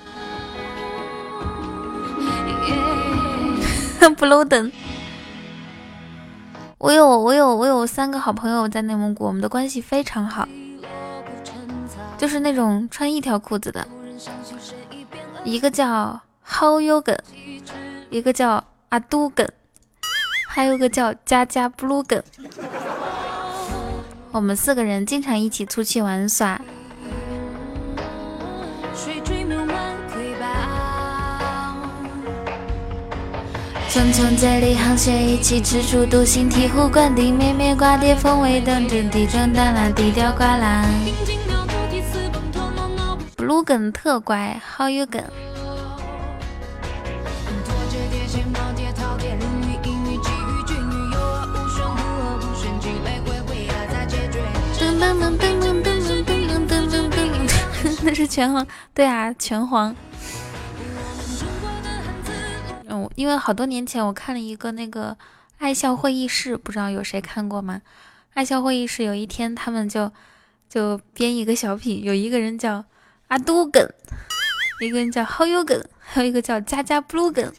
[4.18, 4.72] 不漏等。
[6.77, 10.48] 我有我有我有三个好朋友在内蒙古，我们的关系非常好，
[12.18, 13.88] 就是那种穿一条裤子的，
[15.44, 17.18] 一个叫 How 梗，
[18.10, 18.64] 一个叫。
[18.90, 19.48] 阿都梗，
[20.55, 22.21] 还有个叫佳佳 blue 梗，
[24.31, 26.61] 我们四个人经常一起出去玩耍。
[33.89, 40.88] 匆匆在里沆瀣一气，踟蹰独行，醍醐灌顶，绵绵瓜瓞风味等真地转淡蓝，低调挂蓝。
[43.35, 45.19] blue 梗特乖，How you 梗？
[55.03, 59.93] 噔噔噔噔噔噔噔噔噔噔，那是拳皇，对啊，拳皇。
[62.88, 65.17] 嗯，因为好多年前我看了一个那个
[65.57, 67.81] 爱笑会议室，不知道有谁看过吗？
[68.34, 70.09] 爱笑会议室有一天他们就
[70.69, 72.85] 就编一个小品，有一个人叫
[73.27, 73.85] 阿杜梗，
[74.80, 77.51] 一个人叫好友梗，还有一个叫佳佳 blue 梗。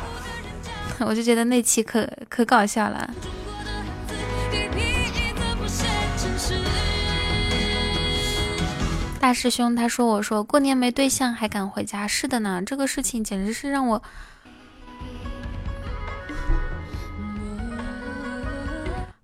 [1.00, 3.14] 我就觉得那期可可搞笑了。
[9.20, 12.06] 大师兄他说：“我说过年没对象还敢回家？
[12.06, 14.02] 是的呢，这个事情简直是让我……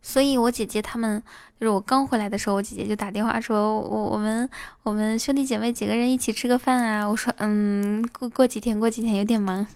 [0.03, 1.23] 所以，我姐姐他们
[1.59, 4.49] 就是我刚回来的时候，我姐姐就打电话说：我我们
[4.83, 7.09] 我们兄弟姐妹几个人一起吃个饭啊？
[7.09, 9.67] 我说：嗯，过过几天，过几天有点忙。”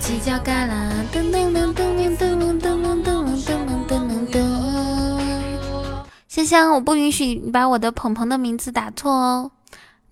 [0.00, 3.06] 犄角旮旯，噔噔噔噔噔噔噔噔
[3.44, 3.54] 噔
[3.86, 4.69] 噔噔噔。
[6.30, 9.50] 香香，我不允许你把我的鹏鹏的名字打错哦。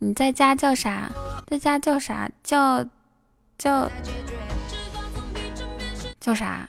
[0.00, 1.12] 你在家叫啥？
[1.46, 2.28] 在家叫啥？
[2.42, 2.84] 叫
[3.56, 3.88] 叫
[6.20, 6.68] 叫啥？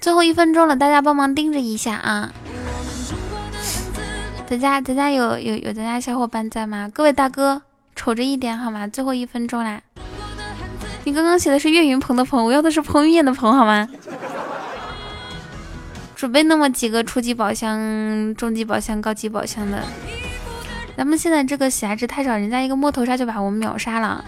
[0.00, 2.32] 最后一分钟了，大家帮忙盯着一下啊！
[4.46, 6.90] 咱家咱家有有有咱家小伙伴在吗？
[6.94, 7.60] 各位大哥，
[7.94, 8.88] 瞅着一点好吗？
[8.88, 9.82] 最后一分钟啦！
[11.04, 13.86] 你刚刚写的是岳云鹏的鹏，我要的是彭于晏的鹏，好吗？
[16.22, 19.82] 准备那么几个初级宝箱、中级宝箱、高级宝箱的。
[20.96, 24.24] 咱们现在这个喜爱值太少，人家一个摸头杀就把我们秒杀了。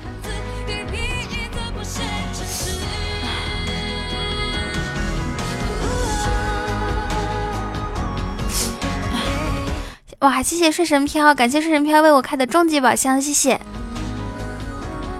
[10.18, 13.60] 哇，谢谢睡神飘，感谢睡神飘为我开的终极宝箱，谢谢。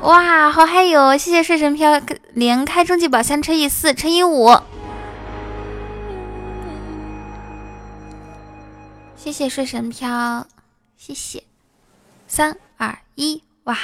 [0.03, 1.17] 哇，好嗨哟！
[1.17, 2.03] 谢谢睡神飘
[2.33, 4.51] 连开终极宝箱乘以四乘以五，
[9.25, 10.47] 谢谢睡神飘，
[10.99, 11.43] 谢谢
[12.29, 13.75] 三二一，哇！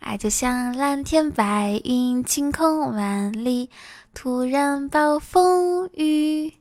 [0.00, 3.70] 爱就像蓝天白云，晴空万里，
[4.12, 6.52] 突然暴风雨。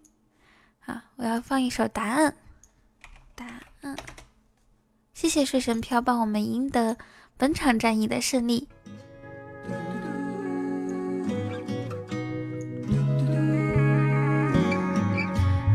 [0.79, 2.33] 好，我要放一首答案，
[3.35, 3.45] 答
[3.81, 3.97] 案。
[5.13, 6.95] 谢谢睡神飘帮我们赢得。
[7.35, 8.65] 本场战役的胜利。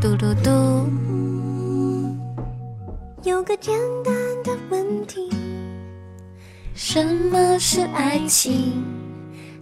[0.00, 1.17] 嘟嘟嘟。
[3.28, 5.28] 有个简单的问题：
[6.74, 8.82] 什么是爱情？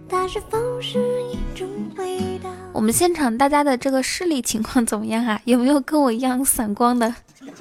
[0.07, 1.67] 它是否是一种
[1.97, 2.49] 味道？
[2.71, 5.37] 我们现场大家的这个视力情况怎么样啊？
[5.43, 7.13] 有没有跟我一样散光的？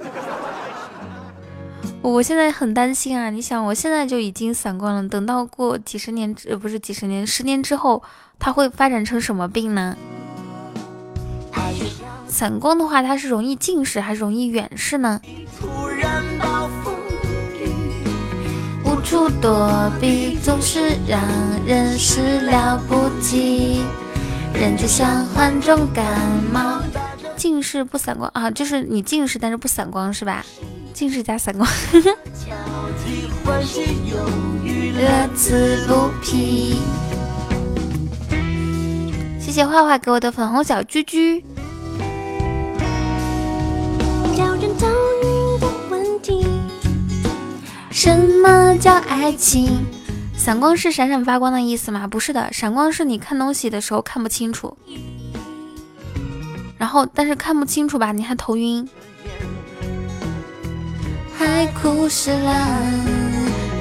[2.02, 3.30] 我现在很担心啊！
[3.30, 8.00] 你想，我现在就已经散光了，等到过几十年，呃，不是几十年，十年之后，
[8.38, 9.96] 它会发展成什么病呢？
[12.36, 15.18] 散光的话，它是容易近视还是容易远视呢？
[18.84, 21.18] 无处躲避总是让
[21.66, 23.80] 人始料不及，
[24.52, 26.04] 人就像患重感
[26.52, 26.82] 冒。
[27.36, 30.44] 近视不散光啊，就是你近视但是不散光是吧？
[30.92, 31.66] 近视加散光，
[34.94, 36.76] 乐此不疲。
[39.40, 41.42] 谢谢画画给我的粉红小居居。
[47.90, 49.84] 什么叫爱情？
[50.36, 52.06] 散光是闪闪发光的意思吗？
[52.06, 54.76] 不是的，闪光是你看东西的时候看不清楚，
[56.78, 58.88] 然后但是看不清楚吧，你还头晕。
[61.36, 62.80] 海枯石烂，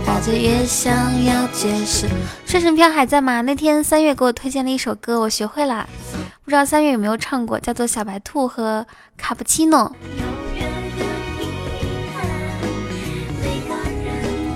[0.05, 2.07] 发觉越想要解释。
[2.45, 3.41] 睡神飘还在吗？
[3.41, 5.87] 那天三月给我推荐了一首歌，我学会了，
[6.43, 8.87] 不知道三月有没有唱过，叫做《小白兔和
[9.17, 9.93] 卡布奇诺》。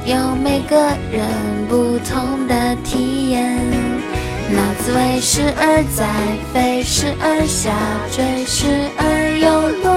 [0.09, 0.75] 有每个
[1.11, 1.29] 人
[1.67, 3.55] 不同的体验，
[4.49, 6.09] 那滋味时而在
[6.51, 7.69] 飞，时而下
[8.11, 9.93] 坠，时而又落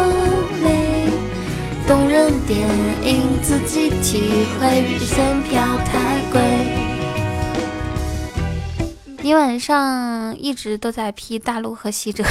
[0.62, 1.08] 泪。
[1.88, 2.60] 动人电
[3.02, 6.42] 影，自己体会，比仙票太贵。
[9.22, 12.22] 你晚上一直都在批大陆和西哲？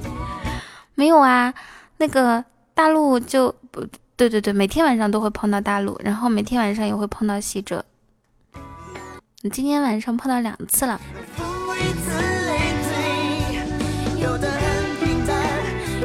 [0.94, 1.54] 没有啊，
[1.96, 2.44] 那个
[2.74, 3.82] 大陆就不
[4.16, 7.84] 对对对，每天晚上都会碰到大陆，然后每天晚上也会碰到西哲。
[9.40, 11.00] 你今天晚上碰到两次了。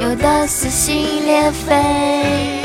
[0.01, 2.63] 有的撕心裂肺。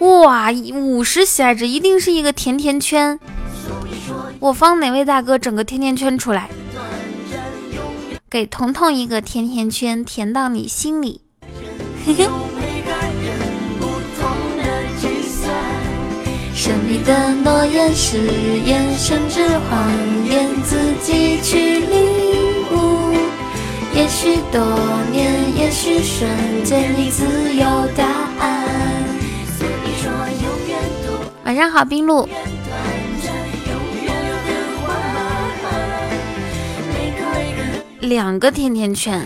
[0.00, 3.18] 哇，五十喜爱值一定是一个甜甜圈。
[4.40, 6.50] 我方哪位大哥整个甜甜圈出来？
[8.28, 11.22] 给彤彤一个甜甜圈，甜到你心里。
[12.04, 12.28] 嘿嘿。
[16.66, 18.18] 神秘的诺言誓
[18.64, 19.88] 言，甚至谎
[20.28, 23.14] 言，自己去领悟。
[23.94, 24.60] 也许多
[25.12, 26.28] 年，也许瞬
[26.64, 27.64] 间，你自有
[27.96, 28.04] 答
[28.40, 28.66] 案。
[31.44, 32.28] 晚上好，冰露。
[38.00, 39.24] 两个甜甜圈。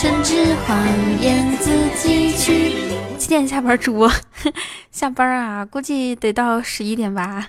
[0.00, 2.72] 甚至谎言自己去。
[3.18, 3.76] 几点下班？
[3.76, 4.08] 主播
[4.92, 5.64] 下班啊？
[5.64, 7.48] 估计得到十一点吧。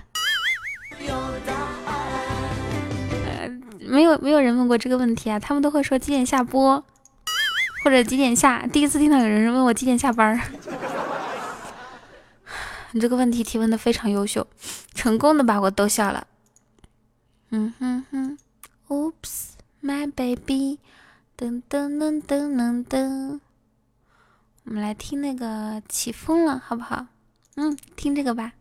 [3.24, 3.48] 呃，
[3.78, 6.84] 没有没有人问过这个问题啊，他们都会说几点下播，
[7.84, 8.66] 或者几点下。
[8.66, 10.40] 第一次听到有人问我几点下班。
[12.90, 14.44] 你这个问题提问的非常优秀，
[14.92, 16.26] 成功的把我逗笑了。
[17.50, 18.36] 嗯哼哼
[18.88, 19.50] ，Oops,
[19.84, 20.80] my baby。
[21.40, 23.40] 噔噔噔噔噔噔，
[24.66, 27.06] 我们来听那个起风了，好不好？
[27.56, 28.52] 嗯，听这个吧。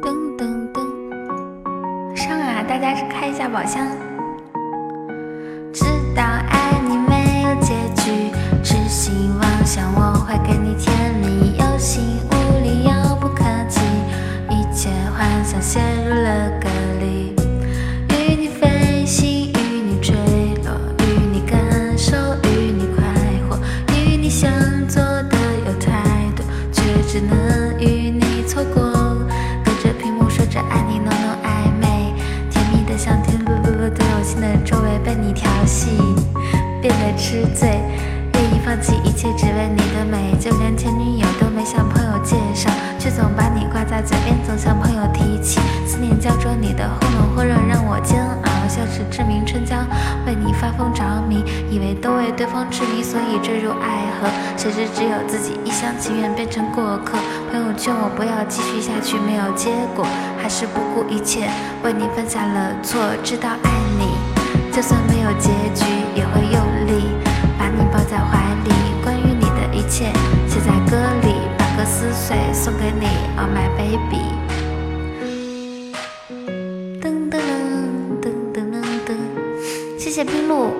[0.00, 2.62] 噔噔噔，上啊！
[2.62, 3.84] 大家开一下宝箱。
[5.72, 5.84] 知
[6.14, 8.30] 道爱你没有结局，
[8.62, 9.10] 只希
[9.40, 13.80] 望想我会给你甜蜜，有心无力遥不可及，
[14.50, 16.09] 一切幻想陷入
[43.20, 45.60] 总把你挂在嘴边，总向朋友提起。
[45.86, 49.76] 思念胶着你的忽冷忽热，让我煎熬，像是志明春娇，
[50.24, 54.26] 为你发疯着迷，以为都为对方痴迷，所以坠入爱河，
[54.56, 57.18] 谁知只有自己一厢情愿变成过客。
[57.52, 60.06] 朋友劝我不要继续下去，没有结果，
[60.40, 61.44] 还是不顾一切
[61.84, 63.70] 为你犯下了错，知道爱
[64.00, 64.16] 你，
[64.72, 65.84] 就算没有结局，
[66.16, 66.56] 也会用
[66.88, 67.12] 力
[67.58, 67.84] 把你。
[67.92, 68.70] 抱在怀里，
[69.02, 70.12] 关于你的一切
[70.46, 70.96] 写在歌
[72.00, 73.04] 思水送给你
[73.36, 74.22] ，Oh my baby。
[76.98, 77.36] 噔噔
[78.22, 79.12] 噔噔噔噔，
[79.98, 80.70] 谢谢冰露，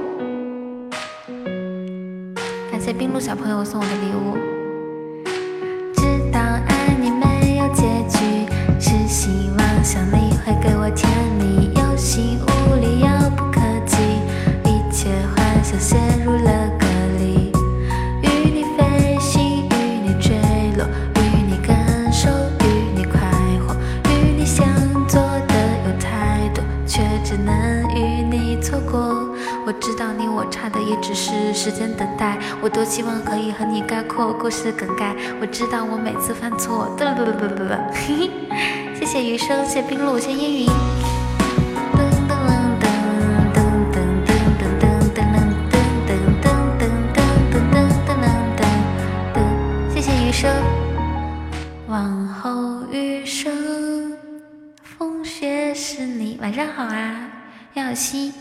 [2.72, 4.59] 感谢冰露小朋友送我的礼物。
[32.60, 35.14] 我多希望可以和你概括故事的梗概。
[35.40, 37.74] 我知道我每次犯错，不不不不不不。
[38.94, 40.66] 谢谢余生，谢冰露，谢烟雨。
[41.96, 42.32] 噔噔
[42.80, 42.84] 噔
[43.54, 43.58] 噔
[43.94, 44.84] 噔噔噔噔
[45.16, 45.24] 噔噔
[46.36, 46.44] 噔噔
[46.76, 46.84] 噔
[47.14, 47.74] 噔噔
[48.06, 48.10] 噔
[48.56, 48.60] 噔
[49.34, 49.36] 噔。
[49.94, 50.50] 谢谢余生。
[51.88, 54.12] 往后余生，
[54.82, 56.38] 风雪是你。
[56.42, 57.30] 晚上好啊，
[57.74, 58.32] 耀西。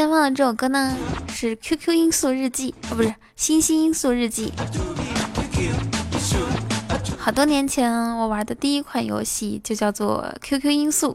[0.00, 0.96] 我现在放的这首歌呢，
[1.30, 4.50] 是《QQ 音速日记》哦，不是《星星音速日记》。
[7.18, 11.14] 好多年前我玩的第一款游戏就叫做《QQ 音速》。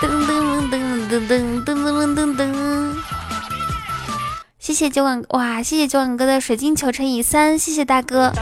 [0.00, 2.94] 噔噔噔噔噔噔噔噔噔噔。
[4.60, 8.32] 谢谢九晚哇，谢谢九晚哥的水晶球乘以三，谢谢大哥。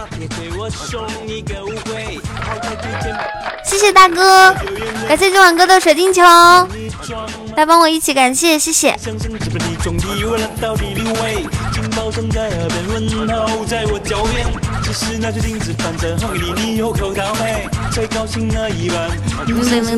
[3.65, 4.55] 谢谢大哥，
[5.09, 6.23] 感谢九晚哥的水晶球。
[7.57, 8.93] 来帮我一起感谢，谢谢。
[8.93, 9.29] 噔噔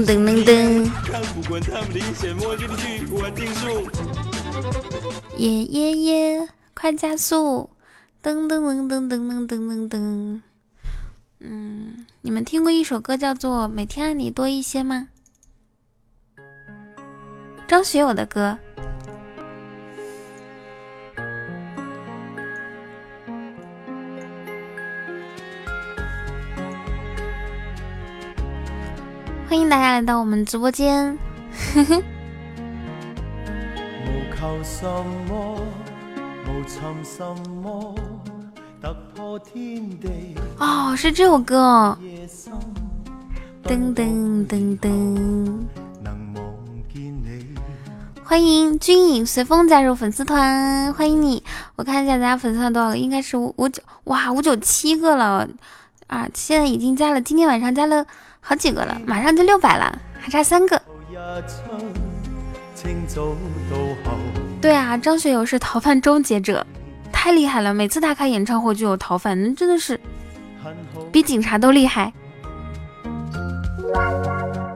[0.05, 0.91] 噔噔噔。
[5.37, 7.71] 耶耶耶，快加速！
[8.23, 10.41] 噔噔噔噔噔噔噔噔噔。
[11.41, 15.09] 嗯，你们听过一首歌叫做《每天爱你多一些》吗？
[17.75, 18.57] 张学友的歌。
[29.49, 31.19] 欢迎大家来到我们直播间。
[31.75, 32.03] 哼哼
[34.63, 34.87] 什
[35.25, 35.61] 么
[40.59, 41.99] 哦是这首歌哦。
[43.65, 45.84] 噔噔噔噔。
[48.27, 51.43] 欢迎军影随风加入粉丝团，欢迎你！
[51.77, 55.47] 我看一下咱家粉丝团多少个，应该是五五九哇五九七个了
[56.07, 56.27] 啊！
[56.33, 58.05] 现在已经加了，今天晚上加了
[58.41, 60.81] 好几个了，马上就六百了，还差三个。
[64.61, 66.67] 对啊，张学友是逃犯终结者，
[67.13, 67.75] 太厉害了！
[67.75, 70.01] 每次他开演唱会就有逃犯，那真的是
[71.13, 72.11] 比警察都厉害。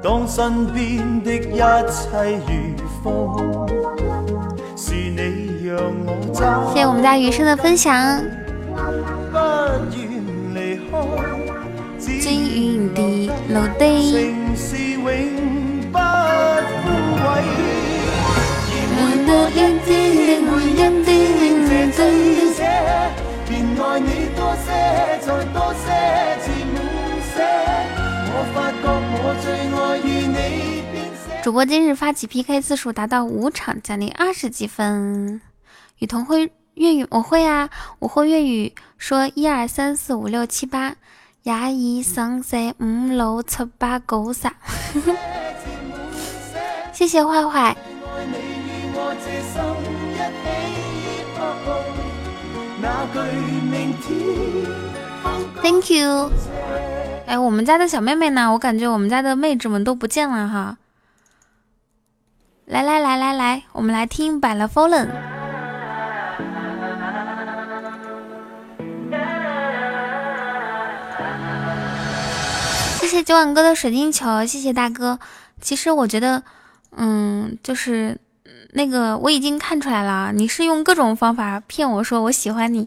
[0.03, 2.78] 当身边的一切如
[4.77, 7.95] 谢谢我们家余生的分享。
[9.31, 9.39] 不
[9.97, 10.01] 愿
[10.55, 10.57] 离
[10.91, 10.93] 开，
[11.99, 13.83] 只愿地留地。
[14.11, 15.03] 城市永
[15.93, 16.83] 不枯
[17.25, 17.27] 萎。
[19.01, 19.89] 我的眼睛，
[20.51, 21.07] 我眼睛，
[21.69, 21.99] 这这
[22.53, 22.59] 些，
[23.47, 24.67] 便爱你多些，
[25.21, 25.87] 再多些，
[26.43, 26.75] 至满
[27.35, 27.37] 些。
[31.49, 35.41] 主播今日发起 PK 次数达到五场，奖励二十积分。
[35.97, 37.71] 雨桐会粤语，我会啊，
[38.01, 40.95] 我会粤语，说一二三四五六七八，
[41.43, 41.73] 一二
[42.05, 44.47] 三四五六七八九十。
[46.93, 47.75] 谢谢坏坏
[55.63, 56.31] ，Thank you。
[57.27, 58.53] 哎，我们家的小妹妹呢？
[58.53, 60.77] 我感觉我们家的妹纸们都不见了哈。
[62.69, 65.07] 来来来来来，我们来听《百乐 Fallen》。
[73.01, 75.19] 谢谢九碗哥的水晶球，谢谢大哥。
[75.63, 76.43] 其实我觉得，
[76.95, 78.19] 嗯，就是
[78.73, 82.87] 那个我已经看出来了，你是用各种方法骗我说我喜欢你。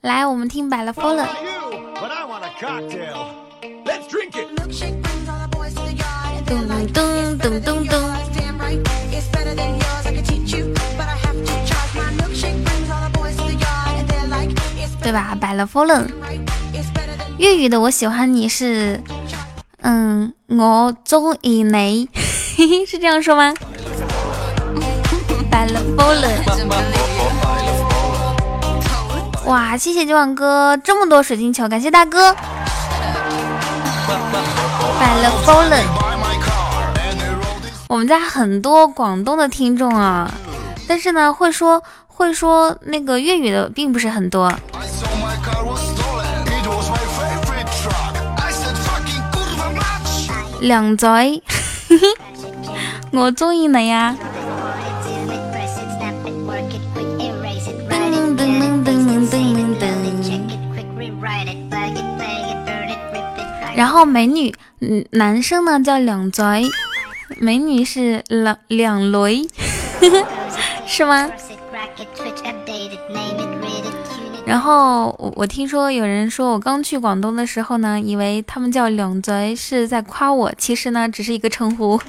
[0.00, 1.26] 来，我们听《摆了 Fallen》。
[4.32, 4.51] 噔
[15.02, 15.36] 对吧？
[15.38, 16.06] 摆了 fallen，
[17.36, 19.02] 粤语的我喜欢你是，
[19.82, 22.08] 嗯，我中意你，
[22.88, 23.52] 是这样说吗？
[25.50, 26.38] 摆了 fallen，
[29.44, 32.34] 哇，谢谢今晚哥这么多水晶球，感谢大哥。
[34.98, 35.84] 摆了 fallen，
[37.92, 40.32] 我们家很多广东的听众啊，
[40.88, 44.50] 但是呢，会说会说那个粤语的并不是很多。
[50.60, 51.42] 靓仔，
[53.12, 54.16] 我中意你呀。
[63.76, 66.70] 然后美女，嗯，男生呢叫两嘴，
[67.44, 69.42] 美女是两两雷，
[70.86, 71.28] 是吗？
[74.46, 82.00] 然后我我听说有人说我刚去广东的时候呢，以为他们叫两贼是在夸我，其实呢只是一个称呼，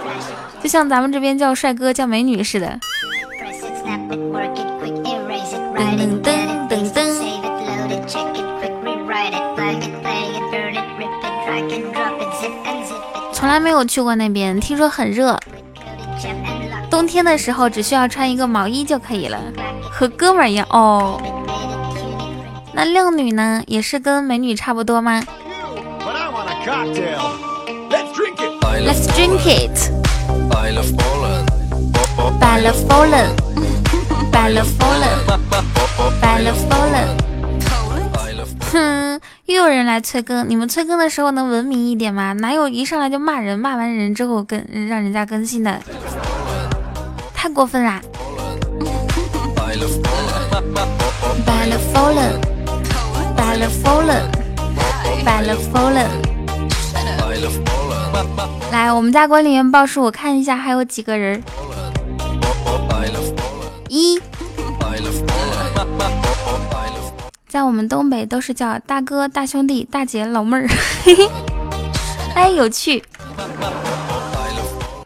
[0.64, 2.80] 就像咱们这边叫帅哥叫美女似的。
[5.76, 6.29] 噔噔噔
[13.40, 15.40] 从来没有去过那边，听说很热。
[16.90, 19.40] 冬天的时候只需要穿一个毛衣就可以了，
[19.90, 21.18] 和哥们儿一样哦。
[22.74, 25.22] 那靓女呢，也是跟美女差不多吗
[28.84, 29.90] ？Let's drink it.
[30.50, 31.46] Bella fallen,
[34.30, 35.18] Bella fallen,
[36.20, 37.16] Bella fallen.
[38.72, 42.32] 哼，又有人来催更，你们催更的时候能文明一点吗？
[42.34, 45.76] 哪有一上来就骂人，骂完人之后更让人家更新的，
[47.34, 48.00] 太过分啦
[58.70, 61.42] 来，我们家管理员报数，我看一下还有几个人。
[63.88, 64.20] 一。
[67.50, 70.68] 在我们东北都是叫大哥、大兄弟、大姐、老妹儿，
[72.32, 73.02] 哎，有趣，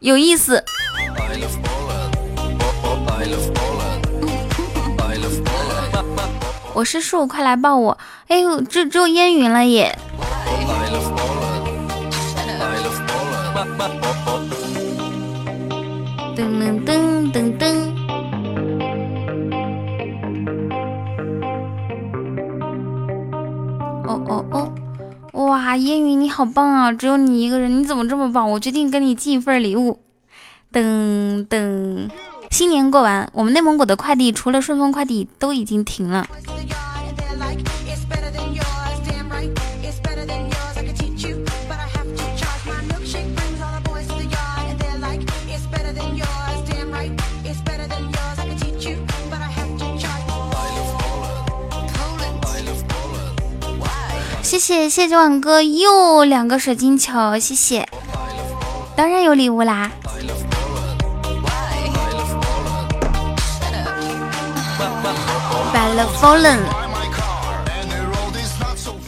[0.00, 0.62] 有意思。
[6.74, 7.96] 我是树，快来抱我！
[8.28, 9.98] 哎呦，这只有烟云了耶！
[16.36, 16.44] 噔
[16.84, 17.73] 噔噔噔。
[24.14, 24.70] 哦哦
[25.32, 25.46] 哦！
[25.46, 26.92] 哇，烟雨你好棒啊！
[26.92, 28.48] 只有你一个人，你怎么这么棒？
[28.50, 30.00] 我决定给你寄一份礼物。
[30.72, 32.08] 噔噔，
[32.50, 36.26] 新年过完，我们内蒙古的快递除了顺丰快递都已经停了。
[54.54, 57.88] 谢谢谢谢晚哥又两个水晶球，谢谢，
[58.94, 59.90] 当然有礼物啦。
[65.72, 66.60] By the fallen，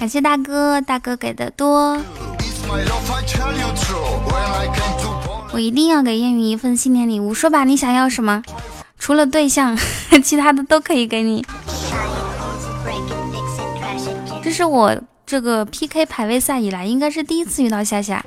[0.01, 1.97] 感谢大哥，大哥给的多，
[5.53, 7.33] 我一定要给燕云一份新年礼物。
[7.33, 8.43] 说吧，你想要什么？
[8.99, 9.79] 除了对象，
[10.25, 11.47] 其他的都可以给你。
[14.43, 14.93] 这是我。
[15.27, 18.25] 这个 PK 排位赛以来，应该是第一次遇到夏夏。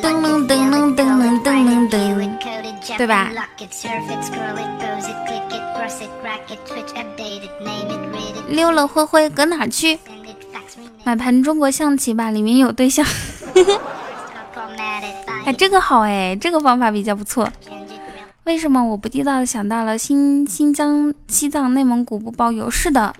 [0.00, 3.32] 噔噔噔噔噔噔噔噔，对吧？
[8.48, 9.98] 溜了灰灰搁哪去？
[11.02, 13.04] 买盘中国象棋吧，里面有对象。
[15.44, 17.50] 哎，这个好哎，这个方法比较不错。
[18.44, 22.70] 为什么我不地道的想到了新新疆、西藏、内蒙古不包邮？
[22.70, 23.14] 是的，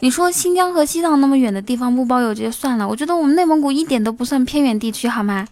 [0.00, 5.46] 你说新疆和西藏那么远的地方不包邮就算了，我觉得我们内蒙古一点都不算偏远地区，好吗？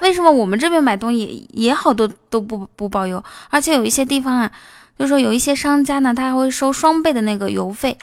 [0.00, 3.22] 为什么我们这边买东西也好多都不不包邮？
[3.50, 4.52] 而且有一些地方啊，
[4.96, 7.98] 就说有一些商家呢，他还会收双倍的那个邮费。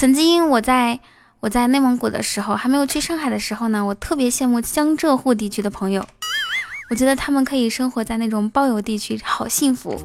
[0.00, 0.98] 曾经我在
[1.40, 6.02] 我在内蒙古的时候，还没有去上海的时候呢，我特别羡慕江浙沪地区的朋友，
[6.88, 10.00] 我觉得他们可以生活在那种包邮地区，好幸福。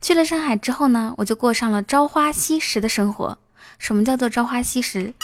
[0.00, 3.38] 去了上海之后呢，我就过上了朝花夕拾的生活。
[3.78, 5.14] 什么叫做朝花夕拾？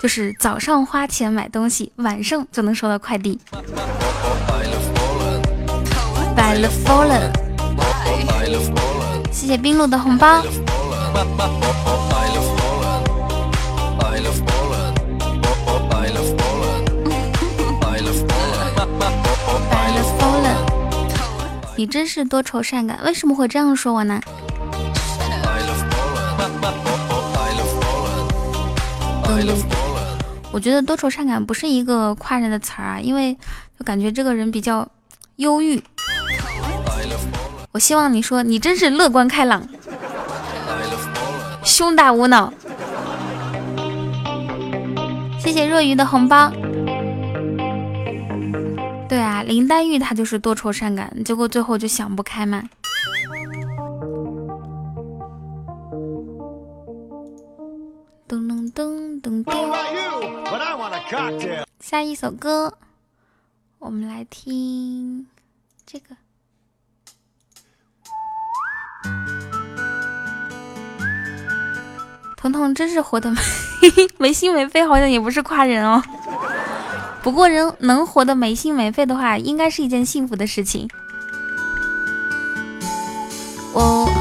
[0.00, 3.40] 就是早上花钱买东西，晚上就能收到快递。
[6.36, 7.32] By the fallen，
[9.32, 10.44] 谢谢冰露的红包。
[21.82, 24.20] 你真是多愁善感，为什么会这样说我呢？
[30.52, 33.36] 我觉得多愁善感不是一个夸人的词儿啊，因为
[33.76, 34.86] 就感觉这个人比较
[35.38, 35.82] 忧郁。
[37.72, 39.68] 我希望你说你真是乐观开朗，
[41.64, 42.54] 胸大无脑。
[45.40, 46.52] 谢谢若鱼的红包。
[49.12, 52.62] 对啊，林黛玉她就是多愁善感，结果最后就想不开嘛。
[58.26, 59.52] 噔噔噔噔噔。
[61.78, 62.72] 下一首歌，
[63.80, 65.26] 我们来听
[65.84, 66.16] 这个。
[72.38, 73.38] 彤彤真是活的没
[74.16, 76.02] 没心没肺，好像也不是夸人哦。
[77.22, 80.88] 不过，人能活得没心没肺的话，应该是一件幸福的事情。
[83.72, 84.11] 我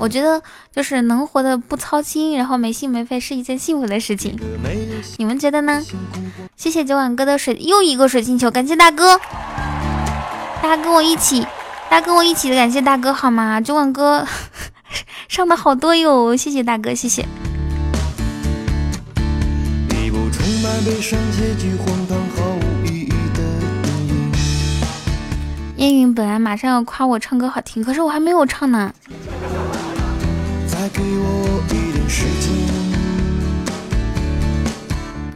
[0.00, 0.42] 我觉得。
[0.72, 4.38] 就是能活得不操心，然后没心没肺，是一件幸福的事情。
[5.18, 5.82] 你们觉得呢？
[6.56, 9.18] 谢谢九碗哥的水，又一个水晶球，感谢大哥。
[10.62, 11.42] 大家跟我一起，
[11.90, 13.60] 大家跟我一起的，感谢大哥好吗？
[13.60, 14.24] 九碗哥
[15.28, 17.26] 上的好多哟，谢谢大哥，谢谢。
[25.78, 28.94] 烟云本来马上要夸我唱歌好听，可是我还没有唱呢。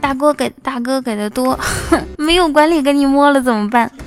[0.01, 1.57] 大哥给大哥给的多，
[2.17, 3.91] 没有管理给你摸了怎么办？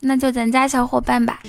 [0.00, 1.40] 那就咱家小伙伴吧。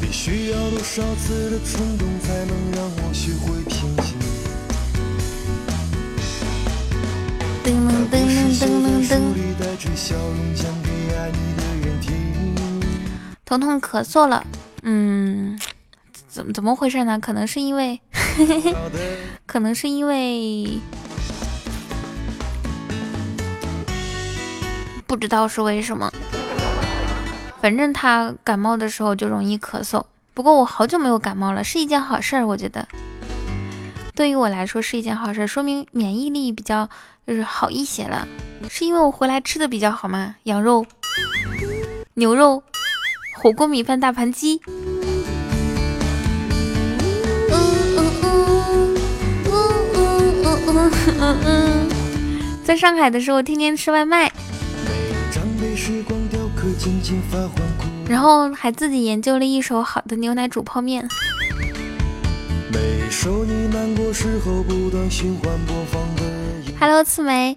[0.00, 4.16] 底需要多少次的冲动才能让我学会平静？
[7.62, 8.14] 噔噔噔
[13.58, 14.46] 彤彤咳嗽了，
[14.82, 15.58] 嗯，
[16.28, 17.18] 怎怎么回事呢？
[17.18, 18.00] 可能是因为，
[19.44, 20.78] 可能是因为，
[25.06, 26.12] 不知道是为什么。
[27.60, 32.46] 反正他感冒的时候就容易咳嗽，不过我好久没有感冒了，是一件好事儿。
[32.46, 32.86] 我觉得，
[34.14, 36.88] 对于我来说是一件好事，说明免疫力比较
[37.26, 38.28] 就是好一些了。
[38.68, 40.36] 是因为我回来吃的比较好吗？
[40.44, 40.86] 羊肉、
[42.14, 42.62] 牛肉、
[43.42, 44.60] 火锅、米饭、大盘鸡。
[52.62, 54.30] 在上海的时候，天天吃外卖。
[58.06, 61.08] 然后还自己研究了一手好的牛奶煮泡面。
[66.78, 67.56] Hello，刺梅，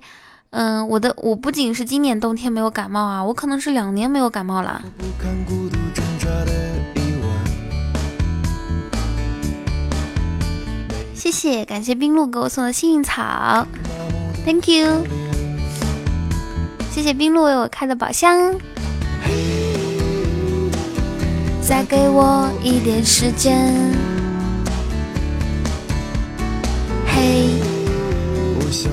[0.56, 4.84] 嗯，我的我不仅是今年冬天没有感冒啊，我可能是两年没有感冒了。
[11.16, 13.66] 谢谢，感谢冰露给我送的幸运草
[14.46, 15.08] ，Thank you。
[16.92, 18.54] 谢谢冰露为我开的宝箱。
[21.62, 23.74] 再给我一点时间，
[27.08, 27.50] 嘿。
[28.60, 28.92] 我想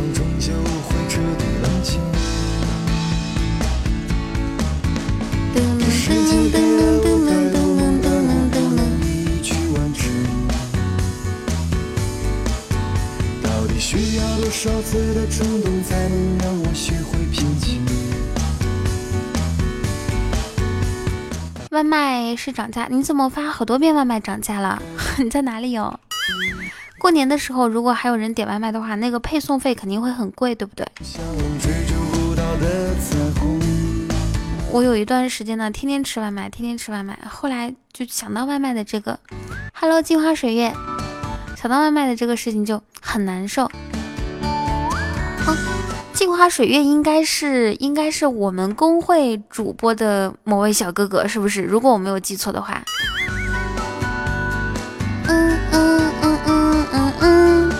[21.70, 24.82] 外卖是涨价，你怎么发好多遍外卖涨价了？
[25.18, 25.98] 你在哪里哦？
[26.98, 30.86] 过年的时候，如果还有人点外卖的话，那个配送费肯定会很贵，对不对？
[34.72, 39.18] 我有一段时间呢，天天吃外卖，天天吃外卖，后来就想到外卖的这个
[39.74, 40.72] ，Hello 镜花水月，
[41.56, 43.68] 想到外卖的这个事情就很难受。
[46.12, 51.62] 镜花水月应该是应该是我们公会主播的某位小哥哥，是不是？
[51.62, 52.80] 如果我没有记错的话。
[55.26, 57.72] 嗯嗯嗯嗯嗯嗯。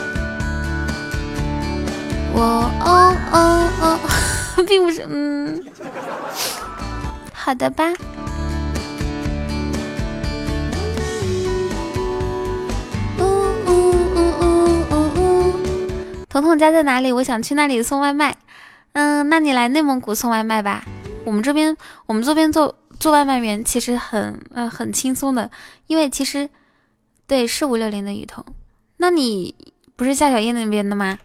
[2.32, 2.40] 我
[2.84, 4.00] 哦哦哦，
[4.66, 5.62] 并不是，嗯。
[7.50, 7.92] 好的吧。
[16.28, 17.10] 彤彤家在哪里？
[17.10, 18.36] 我想去那里送外卖。
[18.92, 20.84] 嗯，那你来内蒙古送外卖吧。
[21.24, 25.50] 我们这边，我们这边做做外卖员其实很呃很轻松的，
[25.88, 26.48] 因为其实
[27.26, 28.46] 对是五六零的雨桐。
[28.98, 29.56] 那你
[29.96, 31.18] 不是夏小叶那边的吗？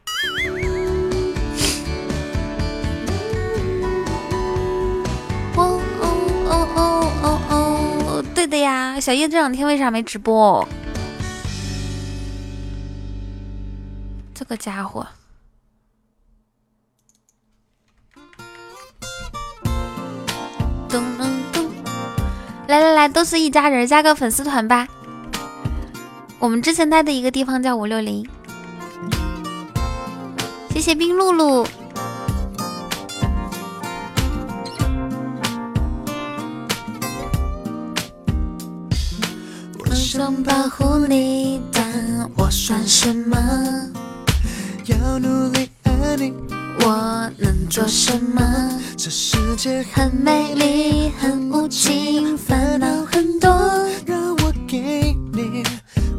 [8.46, 10.68] 是的呀，小叶这两天为啥没直播？
[14.36, 15.04] 这个家伙，
[20.88, 21.72] 咚咚咚！
[22.68, 24.88] 来来来，都是一家人，加个粉丝团吧。
[26.38, 28.30] 我们之前待的一个地方叫五六零。
[30.70, 31.66] 谢谢冰露露。
[40.16, 41.84] 我想保护你，但
[42.38, 43.38] 我算什么？
[44.86, 46.32] 要努力爱你，
[46.80, 48.42] 我能做什么？
[48.96, 53.50] 这世界很美丽，很无情，烦恼很多，
[54.06, 55.62] 让我给你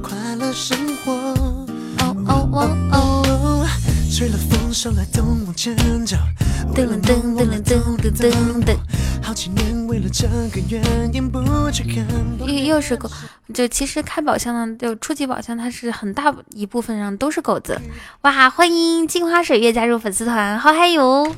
[0.02, 1.12] 快乐生活。
[1.12, 3.66] 哦哦哦哦，
[4.12, 8.76] 吹了风，手动，噔噔噔噔噔噔噔。
[9.22, 10.82] 好几年为了这个原
[11.14, 11.40] 因不
[11.70, 12.06] 去看。
[12.40, 13.10] 又又是狗，
[13.54, 17.80] 就其实开宝箱呢，就初级宝箱，它是很大一部分上都是狗子。
[18.20, 21.34] 哇，欢迎镜花水月加入粉丝团，好嗨哟！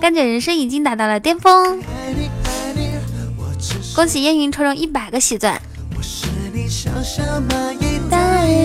[0.00, 1.82] 感觉人生已经达到了巅峰，
[3.94, 5.60] 恭喜烟云抽中一百个喜钻。
[5.94, 6.00] 我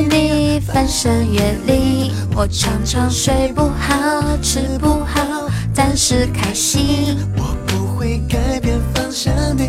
[0.10, 0.43] 你。
[0.60, 7.18] 翻山越岭，我常常睡不好，吃不好，但是开心。
[7.38, 9.64] 我不会改变方向的，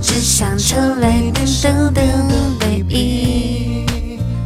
[0.00, 3.86] 只想成为你身边的唯一，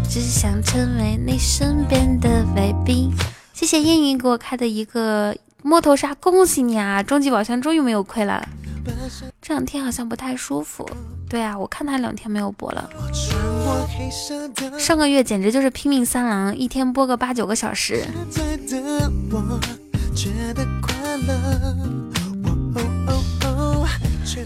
[0.09, 3.13] 只想成为你身边的卫兵。
[3.53, 7.03] 谢谢烟云给我开的一个摸头杀，恭喜你啊！
[7.03, 8.47] 终极宝箱终于没有亏了。
[9.41, 10.89] 这两天好像不太舒服。
[11.29, 12.89] 对啊，我看他两天没有播了。
[14.79, 18.05] 上个月简直就是拼命三郎，一天播个八九个小时。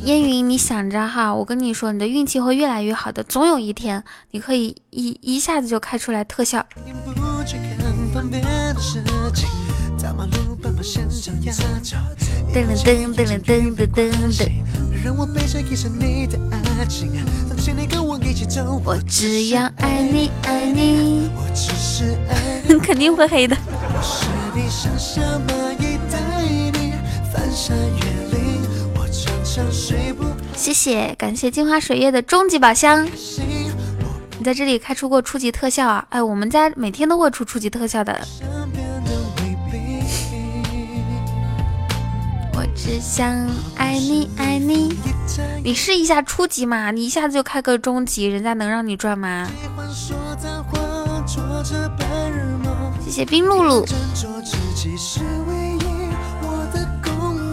[0.05, 6.65] 烟云，你想着哈，我跟你说，你的运气会越来越好的，总有一天你可以一一下子就开出来特效。
[9.99, 10.31] 噔噔
[10.63, 10.71] 噔
[13.15, 14.49] 噔噔噔噔。
[18.85, 21.29] 我只要爱你爱你，
[22.81, 23.57] 肯定会黑的。
[30.55, 33.05] 谢谢，感谢镜花水月的终极宝箱。
[34.39, 36.07] 你在这里开出过初级特效啊？
[36.11, 38.17] 哎，我们家每天都会出初级特效的。
[42.89, 43.47] 只想
[43.77, 44.99] 爱你爱你，
[45.63, 49.47] 你试一下初级嘛，你一下子就开个中级，人家能让你赚吗？
[53.05, 53.85] 谢谢冰露露，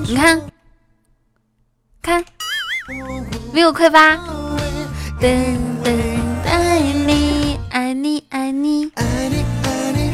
[0.07, 0.41] 你看，
[2.01, 2.23] 看，
[3.51, 4.15] 没有亏吧？
[5.19, 5.91] 噔噔，
[6.45, 10.13] 爱你爱你爱你，爱你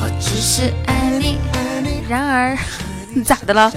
[0.00, 1.36] 我只是爱你。
[2.08, 2.56] 然而，
[3.14, 3.70] 你 咋的了？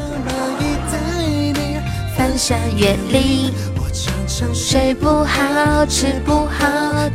[2.36, 3.50] 翻山越岭，
[4.54, 6.68] 睡不好，吃不好，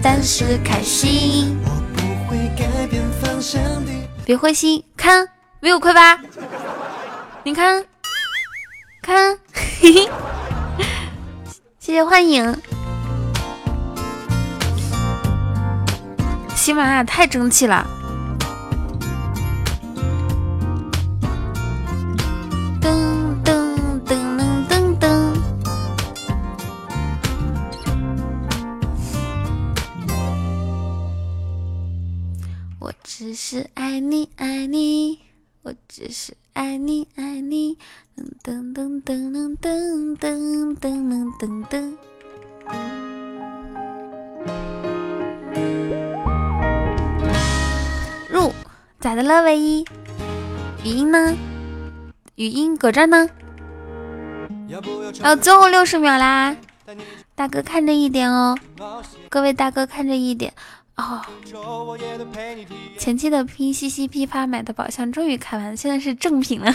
[0.03, 1.59] 但是开心。
[1.63, 3.61] 我不会改变方向
[4.25, 5.29] 别灰心，看
[5.61, 6.19] 没有亏吧？
[7.45, 7.85] 你看，
[9.03, 10.11] 看，嘿嘿，
[11.79, 12.57] 谢谢幻影。
[16.57, 17.87] 喜马拉雅太争气了。
[33.31, 35.21] 只是爱你爱你，
[35.63, 37.79] 我只是爱你爱你，
[38.17, 41.95] 噔噔噔噔噔噔噔噔噔噔。
[48.29, 48.53] 入
[48.99, 49.45] 咋的了？
[49.45, 49.85] 唯一
[50.83, 51.37] 语音呢？
[52.35, 53.29] 语音搁这呢。
[55.23, 56.57] 哦，最后六十秒啦，
[57.37, 58.59] 大哥看着一点哦，
[59.29, 60.53] 各位大哥看着一点。
[60.97, 61.23] 哦，
[62.99, 66.71] 前期的拼夕夕批发买的宝箱终于开完，现在是正品了。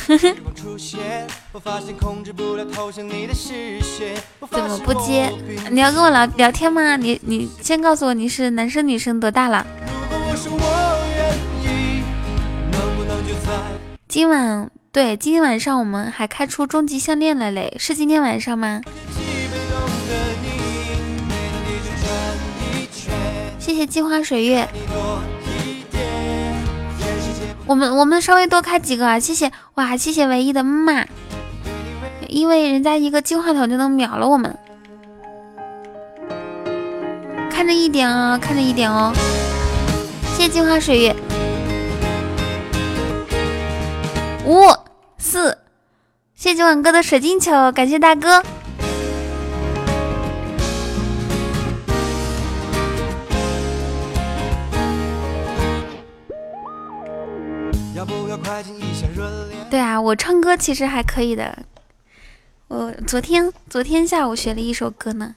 [4.50, 5.32] 怎么不接？
[5.70, 6.98] 你要跟我聊聊天吗？
[6.98, 9.66] 你你先告诉我你是男生女生多大了？
[14.08, 18.82] 今晚对，今天晚上我们还开出终极项链了嘞，是今天晚上吗？
[23.66, 24.70] 谢谢镜花水月，
[27.66, 29.20] 我们我们稍微多开几个啊！
[29.20, 31.04] 谢谢哇，谢谢唯一的妈，
[32.28, 34.56] 因为人家一个净化筒就能秒了我们，
[37.50, 39.12] 看着一点啊，看着一点哦！
[40.38, 41.16] 谢谢镜花水月，
[44.46, 44.62] 五
[45.18, 45.58] 四，
[46.36, 48.44] 谢谢今晚哥的水晶球，感谢大哥。
[59.76, 61.66] 对啊，我唱歌其实还可以的。
[62.70, 65.36] 我昨天昨天下午学了一首歌呢。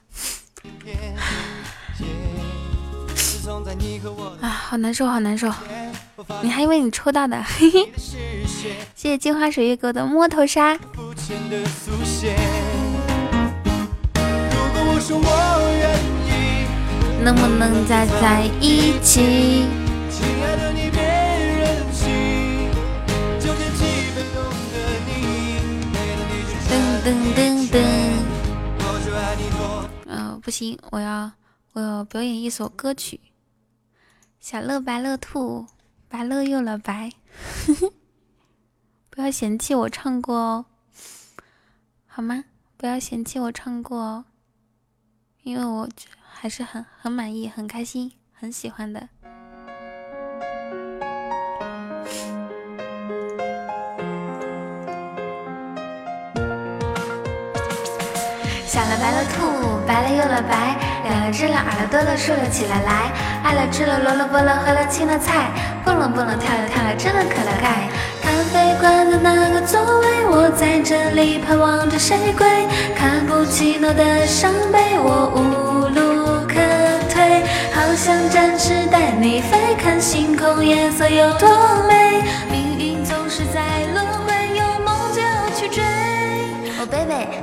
[4.39, 5.51] 啊，好难受，好难受。
[6.41, 7.43] 你还以为你抽到的？
[7.43, 7.91] 嘿嘿。
[7.97, 10.79] 谢谢镜花水月哥的摸头杀。
[17.21, 19.65] 能不能再在一起？
[27.09, 27.75] 噔噔噔！
[30.05, 31.31] 嗯，不行，我要
[31.73, 33.19] 我要表演一首歌曲。
[34.39, 35.65] 小乐白乐兔，
[36.07, 37.09] 白乐又了白，
[39.09, 40.65] 不要嫌弃我唱过哦，
[42.05, 42.43] 好吗？
[42.77, 44.25] 不要嫌弃我唱过哦，
[45.41, 45.89] 因为我
[46.31, 49.09] 还是很很满意、很开心、很喜欢的。
[58.99, 60.75] 白了兔，白了又了白，
[61.07, 63.11] 两只了耳朵了竖了起来，来
[63.43, 65.51] 爱了吃了萝了卜了，喝了青了菜，
[65.85, 67.89] 蹦了蹦了跳了跳了，真了可了爱。
[68.21, 72.45] 咖啡馆的那个座位，我在这里盼望着谁归？
[72.95, 76.55] 卡布奇诺的伤悲，我无路可
[77.09, 77.41] 退。
[77.73, 81.49] 好想展翅带你飞，看星空夜色有多
[81.87, 82.21] 美。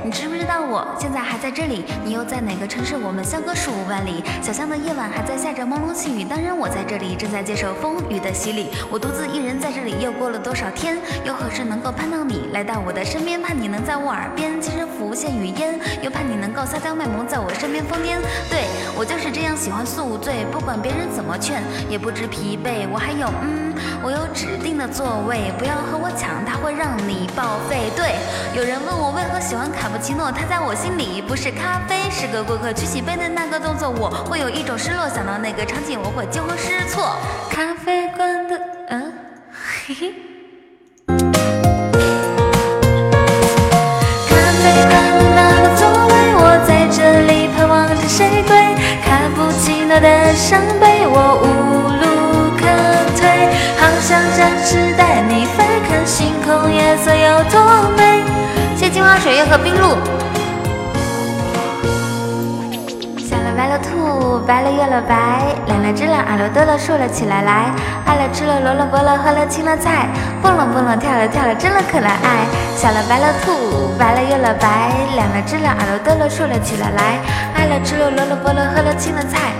[0.03, 1.85] 你知不知道我现在还在这里？
[2.03, 2.95] 你又在哪个城市？
[2.97, 4.23] 我们相隔数万里。
[4.41, 8.69] 小巷的夜晚还在下着朦胧细雨，当然我在这里正在接受风雨的洗礼。
[8.89, 10.97] 我独自一人在这里，又过了多少天？
[11.25, 13.41] 又何时能够盼到你来到我的身边？
[13.41, 18.17] 盼你能在我耳边轻声浮现语音，又盼你能够撒娇卖萌在我身边疯癫。
[18.49, 18.65] 对
[18.97, 22.87] 我就是这样喜欢宿醉，不管别人怎么劝，也不知疲惫。
[22.91, 23.73] 我还有，嗯，
[24.03, 27.91] 我有指定的座位，不要和我抢，他会让你报废。
[27.95, 28.15] 对，
[28.55, 32.73] 有人问我为何喜欢卡布奇诺，它在我心里不是咖啡，是个过客。
[32.73, 37.15] 举起杯的那个动作，我会有一种失落，想到那个场景，我会惊慌失措。
[37.49, 38.59] 咖啡馆的，
[38.89, 39.13] 嗯，
[39.85, 40.13] 嘿嘿。
[44.27, 48.57] 咖啡馆的那个座位，我在这里盼望着谁归？
[49.05, 51.45] 卡布奇诺的伤悲，我无
[52.01, 52.05] 路
[52.57, 52.65] 可
[53.15, 53.21] 退，
[53.77, 57.61] 好想展翅带你飞，看星空夜色有多
[59.19, 59.97] 水月和冰露。
[63.17, 67.71] 小了白了兔，白了月了白，来了知了，俺了得了，竖了起来来，
[68.05, 70.07] 爱了吃了，萝了卜了，喝了青了菜，
[70.41, 72.45] 蹦了蹦了，跳了跳了，真了可了爱。
[72.75, 77.19] 小了白了兔，白了月了白，两了知了，俺了得了，竖了起来来，
[77.55, 79.51] 爱了吃了，萝了卜了，喝了青了菜，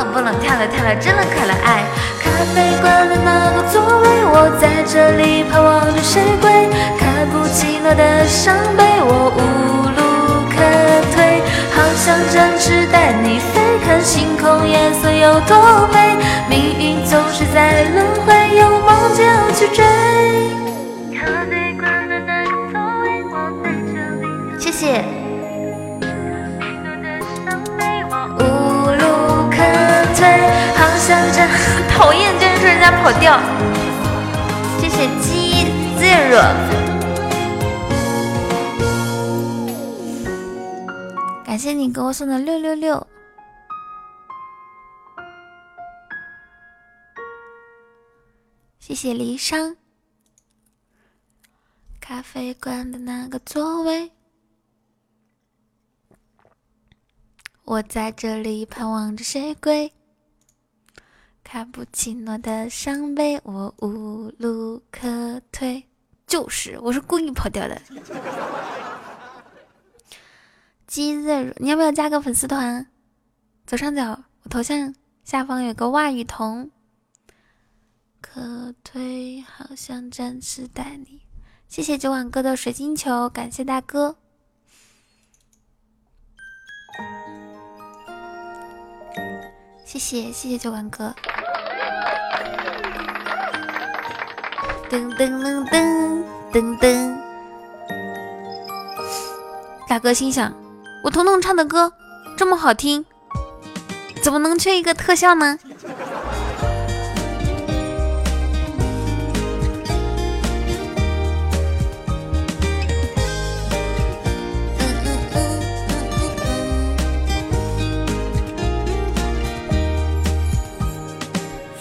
[0.00, 1.84] 蹦了蹦了，跳了跳了，真了可了爱。
[2.22, 6.68] 咖啡馆的那个座位，我在这里盼望着谁归？
[6.96, 9.40] 卡布奇诺的伤悲，我无
[9.92, 10.56] 路可
[11.12, 11.42] 退，
[11.76, 16.16] 好想展翅带你飞，看星空颜色有多美。
[16.48, 19.84] 命运总是在轮回，有梦就要去追。
[21.12, 24.58] 咖啡馆的那个座位，我在这里。
[24.58, 25.19] 谢谢。
[31.12, 31.48] 好想展，
[31.88, 33.38] 讨厌，竟然说人家跑调。
[34.78, 35.66] 谢谢鸡
[35.98, 36.40] zero。
[41.44, 43.06] 感谢你给我送的六六六，
[48.78, 49.76] 谢谢离殇。
[52.00, 54.12] 咖啡馆的那个座位，
[57.64, 59.92] 我在这里盼望着谁归？
[61.52, 65.84] 卡布奇诺的伤悲，我无路可退。
[66.24, 67.82] 就是，我是故意跑调的。
[70.86, 72.86] 鸡子，你要不要加个粉丝团？
[73.66, 74.94] 左上角我头像
[75.24, 76.70] 下方有个袜雨桐，
[78.20, 81.22] 可退，好想暂时带你。
[81.66, 84.14] 谢谢九碗哥的水晶球，感谢大哥。
[89.84, 91.12] 谢谢谢谢九碗哥。
[94.90, 97.16] 噔噔噔噔噔噔，
[99.88, 100.52] 大哥心想。
[101.04, 101.92] 我彤彤唱的歌
[102.36, 103.04] 这么好听，
[104.20, 105.56] 怎么能缺一个特效呢？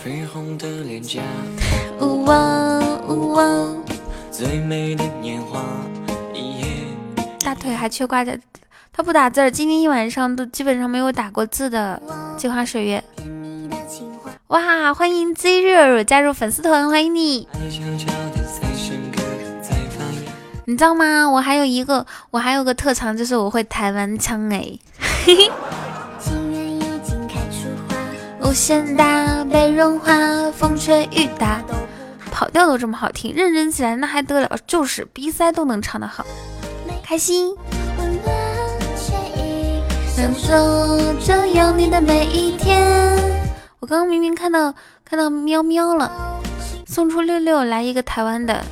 [0.05, 1.23] 绯红的脸颊，
[1.99, 2.68] 呜哇
[4.31, 5.61] 最美的年华，
[7.43, 8.37] 大腿还缺挂着。
[8.91, 12.01] 他不打字儿，今天一晚上都基本上没有打过字的。
[12.37, 13.03] 镜花水月，
[14.47, 17.47] 哇，欢迎 Z 热加入粉丝团，欢迎你。
[20.65, 21.29] 你知道吗？
[21.29, 24.77] 我还有一个，我还有个特长，就是我会台湾腔哎。
[25.25, 25.51] 嘿嘿。
[28.41, 31.61] 无限大，被融化，风吹雨打，
[32.39, 34.49] 跑调都这么好听，认真起来那还得了？
[34.65, 36.25] 就是鼻塞都能唱得好，
[37.03, 37.53] 开心。
[40.15, 43.19] 享受着有你的每一天。
[43.81, 46.39] 我刚刚明明看到看到喵喵了，
[46.87, 48.63] 送出六六来一个台湾的。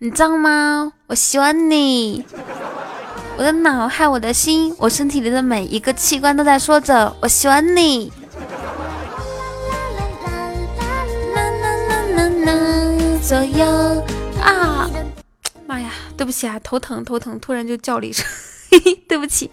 [0.00, 0.92] 你知道吗？
[1.06, 2.24] 我喜欢你，
[3.36, 8.12] 我的脑海，我的心，我身体里的每一个器官都在说着我喜欢你。
[13.22, 13.64] 左右
[14.40, 14.90] 啊。
[15.66, 18.26] 妈呀，对不起啊，头疼头疼，突然就叫了一声，
[18.70, 19.50] 嘿嘿，对不起。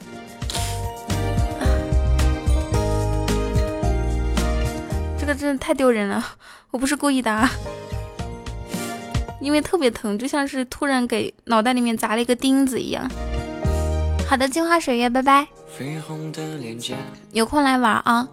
[5.20, 6.26] 这个真的太丢人了，
[6.72, 7.52] 我不是故意的啊，
[9.42, 13.08] 因为特别疼，就像是突然给脑袋里面砸了一个钉子一样。
[14.28, 15.48] 好的，镜花水月，拜拜。
[17.32, 18.28] 有空来玩啊。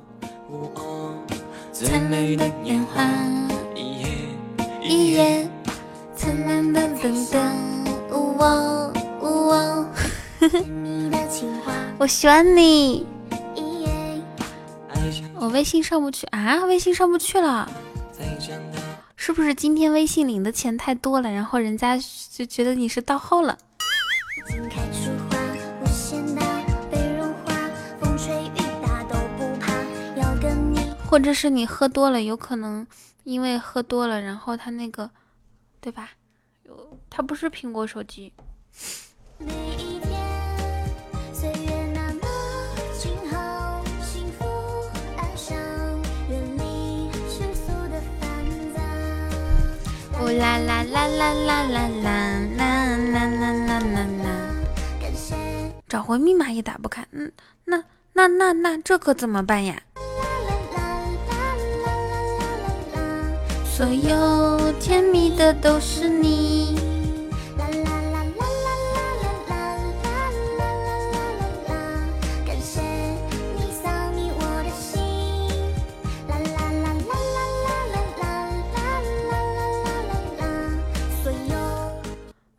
[1.72, 3.04] 灿烂的烟花，
[4.86, 5.48] 一夜，
[6.14, 7.40] 灿烂的噔噔，
[8.10, 8.92] 呜哦
[9.22, 9.88] 呜哦，
[11.96, 13.06] 我喜欢你。
[15.36, 17.66] 我微信上不去啊，微信上不去了，
[19.16, 21.98] 是不是今天微信领的钱太多了，然后人家
[22.30, 23.56] 就觉得你是盗号了？
[31.06, 32.86] 或者是你喝多了，有可能
[33.24, 35.10] 因为喝多了，然后他那个，
[35.80, 36.10] 对吧？
[36.62, 38.32] 有，他不是苹果手机。
[50.36, 52.66] 啦啦啦啦啦啦啦啦
[53.06, 54.28] 啦啦啦啦！
[55.86, 57.30] 找回密码也打不开，嗯，
[57.66, 57.84] 那
[58.14, 59.80] 那那那这可怎么办呀？
[63.76, 66.78] 所有甜蜜的都是你。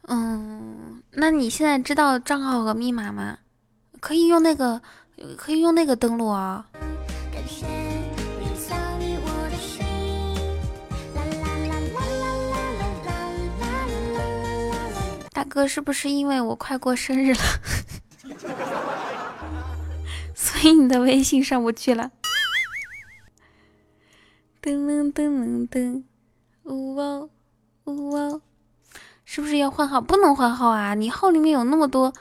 [0.08, 3.38] 嗯，那你现在知道账号和密码吗？
[4.02, 4.82] 可以用那个，
[5.38, 6.68] 可以用那个登录啊。
[15.36, 17.42] 大哥，是不是因为我快过生日了，
[20.34, 22.10] 所以你的微信上不去了？
[24.62, 26.04] 噔噔噔噔噔，
[26.64, 27.30] 呜哦
[27.84, 28.42] 呜哦，
[29.26, 30.00] 是不是要换号？
[30.00, 30.94] 不能换号啊！
[30.94, 32.14] 你号里面有那么多、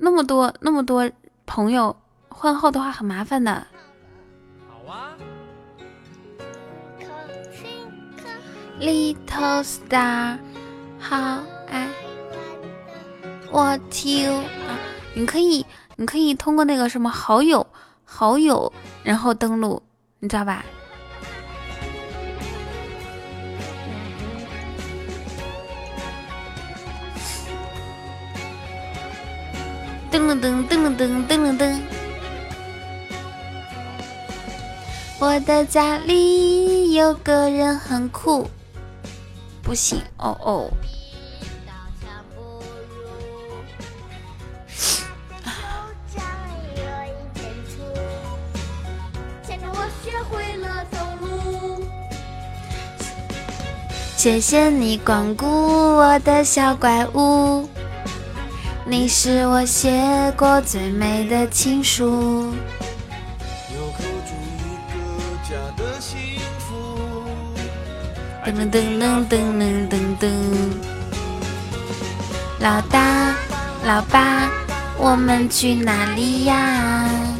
[0.00, 1.12] 那么多、那么多
[1.44, 1.94] 朋友，
[2.30, 3.66] 换号的话很麻烦的。
[4.66, 5.14] 好啊。
[8.80, 10.38] Little star。
[11.08, 11.16] 好
[11.68, 11.88] 爱
[13.52, 14.28] 我听
[14.66, 14.76] 啊！
[15.14, 15.64] 你可以，
[15.94, 17.64] 你可以通过那个什么好友，
[18.04, 18.72] 好友，
[19.04, 19.80] 然后登录，
[20.18, 20.64] 你知道吧？
[30.10, 31.80] 噔噔噔噔噔噔噔噔！
[35.20, 38.50] 我的家里有个人很酷，
[39.62, 40.68] 不行哦哦。
[54.26, 57.64] 谢谢你光顾我的小怪物，
[58.84, 62.52] 你是我写过最美的情书。
[68.44, 70.28] 噔噔噔噔噔噔噔噔，
[72.58, 73.32] 老大，
[73.84, 74.50] 老爸，
[74.98, 77.35] 我们去哪里呀？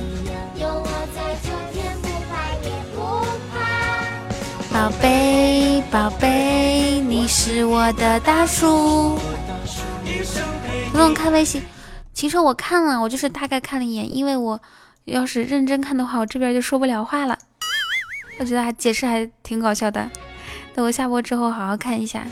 [4.76, 9.18] 宝贝，宝贝，你是我的大树。
[10.92, 11.62] 不用看微信，
[12.12, 14.60] 其实我看了，我就是大概看了一眼，因为我
[15.06, 17.38] 要是认真看的话，我这边就说不了话了。
[18.38, 20.10] 我觉得还解释还挺搞笑的，
[20.74, 22.26] 等我下播之后好好看一下。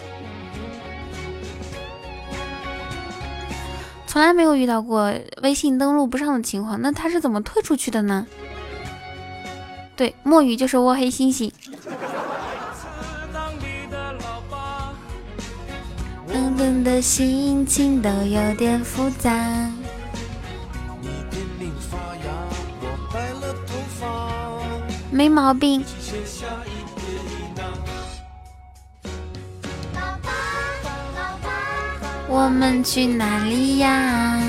[4.07, 8.27] 从来没有遇到过微信登录不上的情况，那他是怎么退出去的呢？
[9.97, 11.53] 对，墨鱼就是窝黑猩猩。
[16.27, 19.71] 等等的心情都有点复杂。
[25.11, 25.85] 没毛病。
[32.27, 34.41] 我们去哪里呀？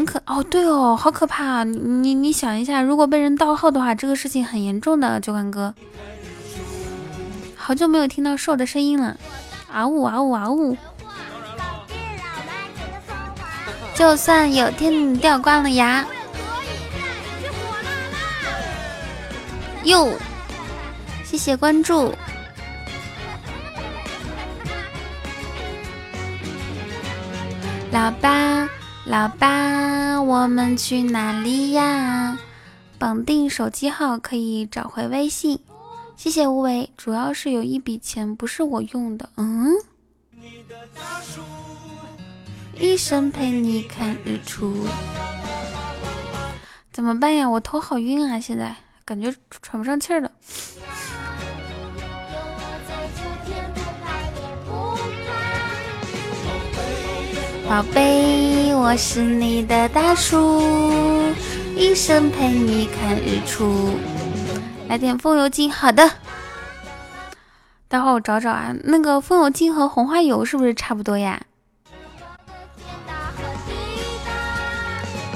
[0.00, 1.64] 很可哦，对哦，好可怕啊！
[1.64, 5.74] 你你想一下，如果被人盗号的话，这个事情很严重的，九官哥。
[7.54, 9.18] 好久没有听到兽的声音了，
[9.70, 10.74] 啊呜啊呜啊呜！
[13.94, 16.06] 就算有天你掉光了牙，
[19.84, 20.10] 哟，
[21.24, 22.14] 谢谢关注，
[27.92, 28.66] 老八
[29.06, 32.38] 老爸，我们去哪里呀？
[32.98, 35.58] 绑定手机号可以找回微信。
[36.16, 39.72] 谢谢无为，主要是有一笔钱不是我用的，嗯。
[42.78, 44.86] 一生陪你看日出。
[46.92, 47.48] 怎么办呀？
[47.48, 50.30] 我头好晕啊，现在感觉喘不上气儿了。
[57.70, 60.60] 宝贝，我是你的大树，
[61.76, 63.96] 一生陪你看日出。
[64.88, 66.10] 来点风油精，好的。
[67.86, 71.40] 待会儿我找找啊，那个风油精和红花油是不是差不多呀？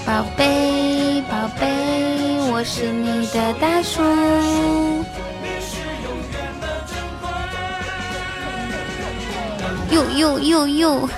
[0.05, 4.03] 宝贝，宝贝，我是你的大树。
[9.89, 11.09] 又又又又。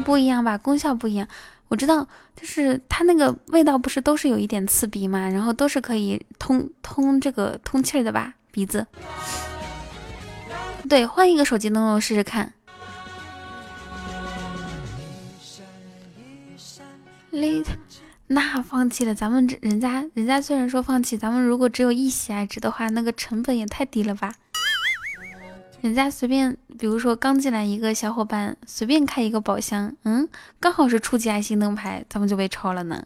[0.00, 1.26] 不一样吧，功效不一样。
[1.68, 8.86] 我知道，就是它那个味道不是都是有一点刺鼻嘛，然后都是可以通通这个通气的吧，鼻子。
[10.88, 12.52] 对，换一个手机登录试试看。
[18.26, 24.32] 那放弃了，咱们这人家人家虽然说放弃，咱们如果只有一喜爱值的话，那个成本也太低了吧。
[25.82, 30.28] 人家随便，比如说刚进来一个小伙伴，随便开一个宝箱，嗯，
[30.60, 33.02] 刚好是初级爱心灯牌，咱们就被超了呢。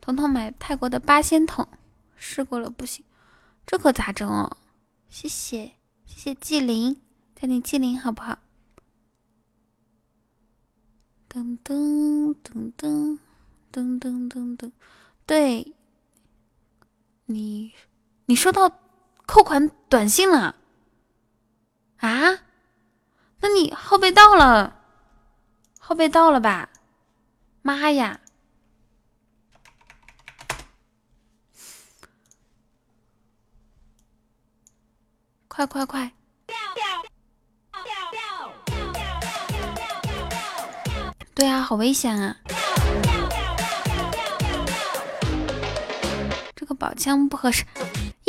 [0.00, 1.66] 彤彤买泰国的八仙桶，
[2.16, 3.02] 试过了不行，
[3.66, 4.58] 这可咋整哦？
[5.08, 5.72] 谢谢
[6.04, 7.00] 谢谢纪灵，
[7.34, 8.38] 叫你纪灵好不好？
[11.32, 13.18] 噔噔噔噔
[13.72, 14.70] 噔噔噔噔，
[15.24, 15.74] 对，
[17.24, 17.72] 你。
[18.30, 18.70] 你收到
[19.26, 20.54] 扣款短信了
[21.96, 22.38] 啊？
[23.40, 24.80] 那你号被盗了，
[25.80, 26.68] 号被盗了吧？
[27.60, 28.20] 妈呀！
[35.48, 36.12] 快快快！
[41.34, 42.36] 对啊，好危险啊！
[46.54, 47.66] 这个宝枪不合适。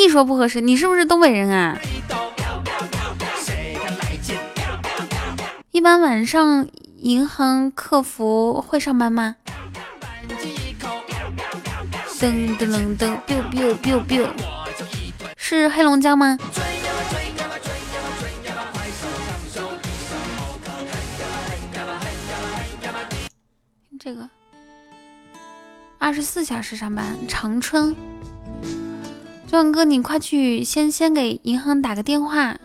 [0.02, 1.78] 一说不合适，你是不是东北人啊？
[5.69, 6.68] 一般晚上
[6.98, 9.36] 银行客服会上班吗？
[12.19, 14.28] 噔噔噔噔，biu biu biu biu，
[15.38, 16.36] 是黑龙江吗？
[23.99, 24.28] 这个
[25.99, 27.95] 二十四小时上班，长春。
[29.52, 32.56] 壮哥，你快去先先给银行打个电话。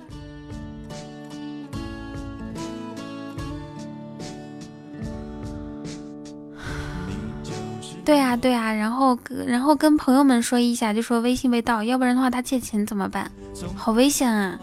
[8.05, 9.19] 对啊，对啊，然后
[9.49, 13.29] 然后跟朋友们说一下，就说微信被盗，要不然的话他借钱怎么办？
[13.75, 14.57] 好危险啊！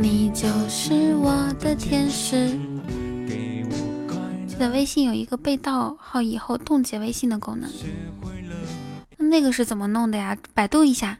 [0.00, 1.30] 你就是我
[1.60, 2.58] 的天使。
[4.58, 7.70] 的微信有一个被盗号以后冻结微信的功能，
[9.18, 10.36] 那个是怎么弄的呀？
[10.54, 11.18] 百度一下。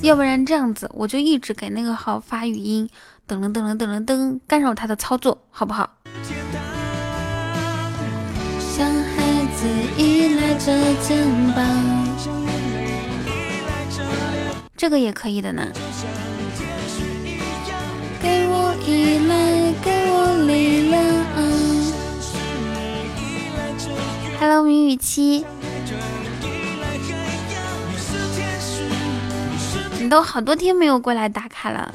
[0.00, 2.88] 要不然这样子，我就一直给那个号发语音，
[3.28, 5.88] 噔噔噔噔噔噔噔，干扰他的操作，好不好？
[8.74, 10.72] 像孩子依赖着
[11.02, 11.24] 肩
[11.54, 11.64] 膀，
[14.76, 15.68] 这个也可以的呢。
[18.84, 21.02] 依赖，给我力量。
[24.40, 25.44] Hello，明雨七，
[30.00, 31.94] 你都好多天没有过来打卡了。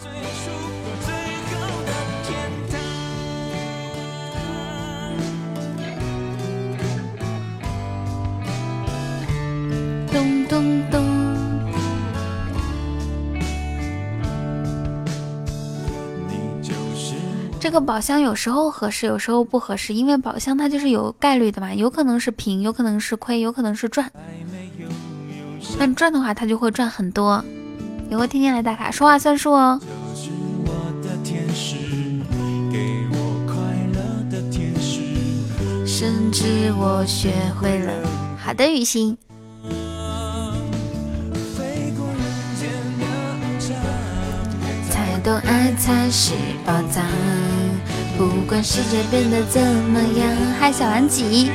[10.13, 11.06] 咚咚咚。
[17.67, 24.09] 这个宝箱有时候合适，有时候不合适，因为宝箱它就是有概率的嘛，有可能是平，有可能是亏，有可能是赚。
[25.77, 27.43] 但赚的话，它就会赚很多。
[28.09, 29.81] 以后天天来打卡，说话算数哦。
[35.85, 37.91] 甚至我学会了。
[38.41, 39.17] 好的，雨欣。
[45.23, 46.31] 懂爱才是
[46.65, 47.03] 宝藏，
[48.17, 50.27] 不管世界变得怎么样，
[50.59, 51.51] 嗨小蓝几？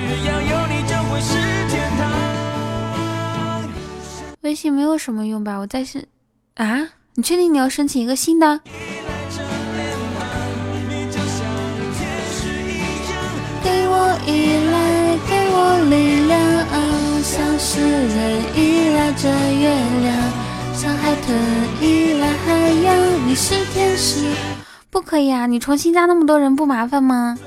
[4.43, 5.59] 微信没有什么用吧？
[5.59, 6.06] 我在申
[6.55, 8.60] 啊，你确定你要申请一个新的？
[13.64, 16.39] 给我依赖，给我力量，
[17.24, 19.68] 像诗人依赖着月
[20.01, 20.14] 亮，
[20.72, 21.36] 像海豚
[21.80, 24.52] 依赖海洋，你是天使。
[24.93, 25.47] 不可以啊！
[25.47, 27.39] 你重新加那么多人不麻烦吗？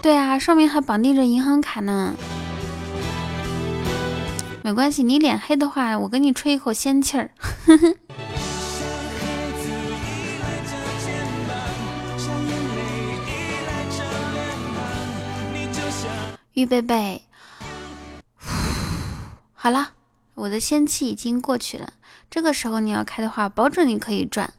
[0.00, 2.14] 对啊，上面还绑定着银行卡呢。
[4.62, 7.28] 没关系，你脸黑的话，我给你吹一口仙气儿。
[16.54, 17.20] 预备备，
[19.58, 19.92] 好了，
[20.34, 21.94] 我的仙气已经过去了。
[22.30, 24.52] 这个时候你要开的话，保准你可以赚。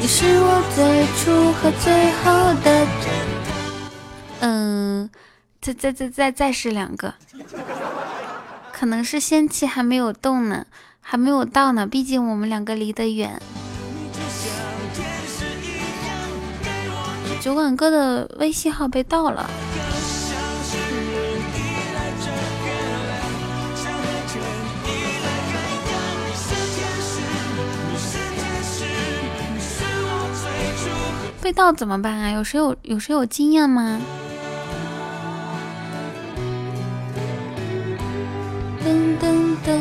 [0.00, 2.86] 你是我最初和最后的，
[4.40, 5.10] 嗯，
[5.60, 7.12] 再再再再再试两个，
[8.72, 10.64] 可能是仙气还没有动呢，
[11.00, 13.42] 还没有到呢，毕竟我们两个离得远。
[17.40, 19.48] 酒馆哥的微信号被盗了。
[31.40, 32.30] 被盗怎么办啊？
[32.32, 33.98] 有谁有有谁有经验吗？
[38.84, 39.72] 噔噔噔，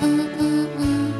[0.00, 1.12] 嗯嗯嗯。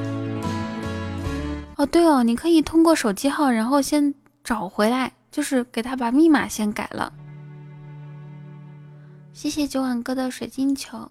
[1.76, 5.10] 哦，对哦，你可以通过手机号，然后先找回来。
[5.32, 7.12] 就是给他把密码先改了。
[9.32, 11.10] 谢谢九碗哥的水晶球，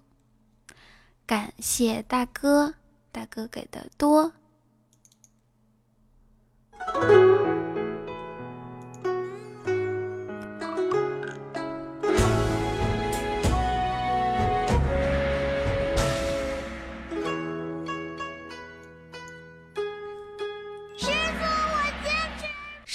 [1.26, 2.76] 感谢大哥，
[3.12, 4.32] 大哥给的多。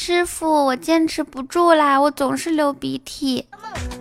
[0.06, 3.44] 师傅，我坚持不住啦，我总是流鼻涕。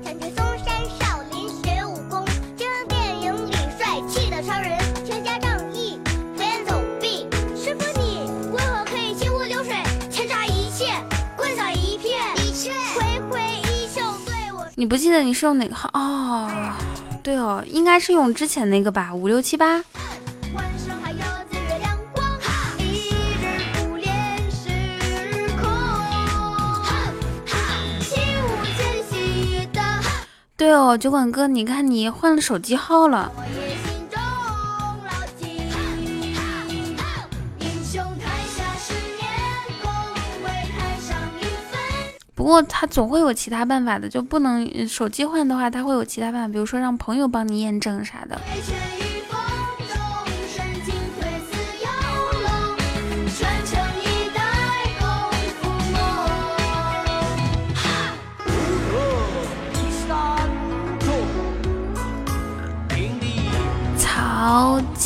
[0.03, 0.67] 感觉嵩山
[0.99, 2.23] 少林学武功，
[2.55, 5.99] 就像电影里帅气的超人，拳侠仗义，
[6.37, 7.25] 飞檐走壁。
[7.55, 9.73] 师傅，你为何可以行如流水，
[10.11, 10.93] 千扎一切，
[11.35, 12.21] 棍扫一片？
[12.93, 14.63] 挥挥衣袖对我。
[14.75, 15.89] 你不记得你是用哪个号？
[15.93, 16.47] 哦，
[17.23, 19.83] 对哦，应该是用之前那个吧，五六七八。
[30.57, 33.31] 对哦，酒馆哥，你看你换了手机号了。
[42.33, 48.39] 不过他总会有其他办法的，就不能手机换的话，他会有其他办法，比如说让朋友帮你验证啥的。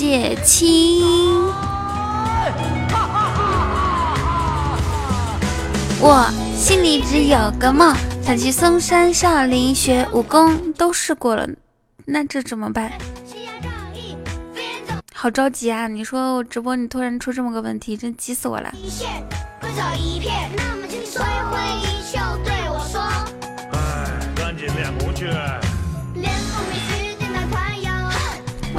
[0.09, 1.05] 曹介清，
[6.01, 6.27] 我
[6.57, 10.73] 心里只有个梦，想去嵩山少林学武功。
[10.73, 11.47] 都试过了，
[12.05, 12.91] 那这怎么办？
[15.13, 15.87] 好着急啊！
[15.87, 18.73] 你说我直播，你突然出这么个问题，真急死我了。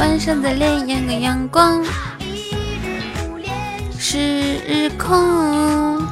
[0.01, 1.85] 晚上的脸像个阳光，
[3.99, 6.03] 时空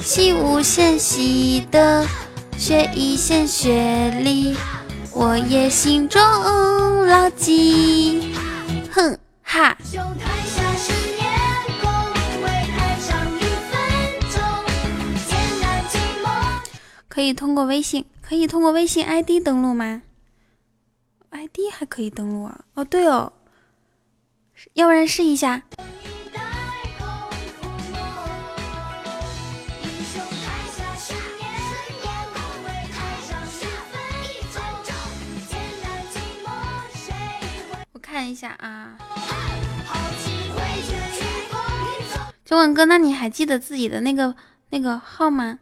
[0.00, 2.04] 习无限习的
[2.56, 4.56] 学一线学历，
[5.12, 6.20] 我也心中
[7.06, 8.34] 牢记。
[8.90, 9.78] 哼哈！
[17.08, 20.02] 可以通过微信，可以通过微信 ID 登录吗
[21.30, 22.60] ？ID 还可以登录啊！
[22.74, 23.32] 哦，对哦，
[24.74, 25.62] 要不然试一下。
[37.92, 38.96] 我看一下啊，
[42.44, 44.34] 九晚哥，那你还记得自己的那个
[44.70, 45.58] 那个号吗？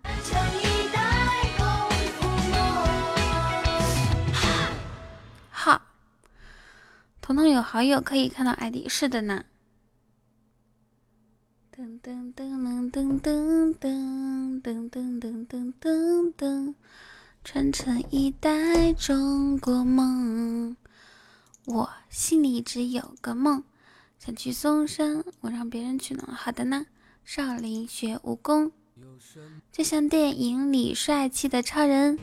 [7.26, 9.44] 彤彤有好友可以看到 ID，是的呢。
[11.74, 16.74] 噔噔噔噔噔噔噔噔噔噔噔噔，
[17.42, 20.76] 传承一代中国梦。
[21.64, 23.64] 我心里只有个梦，
[24.20, 26.32] 想去嵩山，我让别人去呢。
[26.32, 26.86] 好的呢，
[27.24, 28.70] 少林学武功，
[29.72, 32.16] 就像电影里帅气的超人。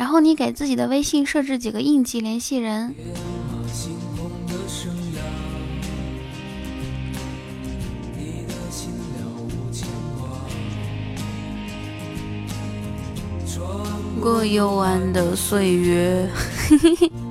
[0.00, 2.94] 然后你给自己的微信设置几个应急联系人。
[14.22, 16.26] 过幽暗的岁月，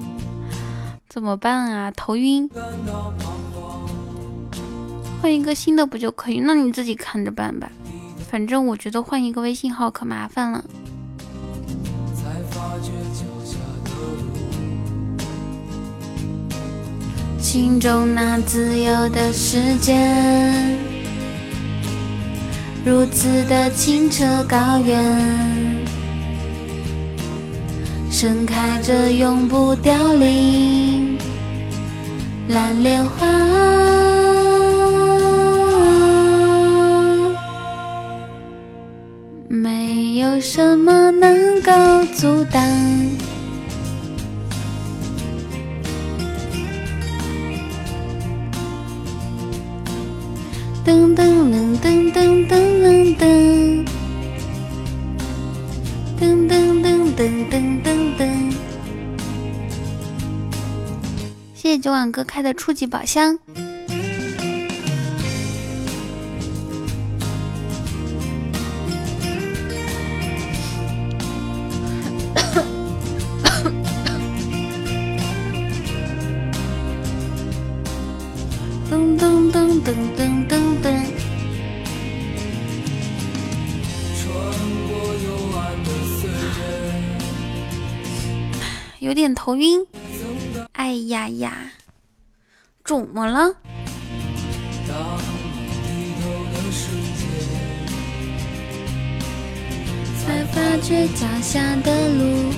[1.10, 1.90] 怎么办啊？
[1.90, 2.48] 头晕，
[5.20, 6.40] 换一个新的不就可以？
[6.40, 7.72] 那你自己看着办吧。
[8.30, 10.64] 反正我觉得换一个微信号可麻烦了。
[17.42, 19.98] 心中那自由的世界，
[22.86, 25.04] 如此的清澈高远。
[28.12, 31.18] 盛开着永不凋零
[32.50, 33.26] 蓝莲花，
[39.48, 41.72] 没有什么能够
[42.14, 42.62] 阻挡。
[50.90, 53.86] 噔噔噔噔噔噔噔。
[56.20, 57.54] 噔噔噔噔噔
[57.84, 58.52] 噔噔！
[61.54, 63.38] 谢谢九晚哥开的初级宝箱。
[89.10, 89.84] 有点头晕，
[90.74, 91.72] 哎呀呀，
[92.86, 93.52] 怎么了？
[100.24, 102.54] 才发觉脚下的路。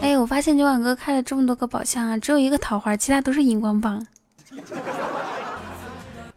[0.00, 4.06] 哎，我发现九晚哥开了这么多个宝箱啊，只有一个桃花，其他都是荧光棒。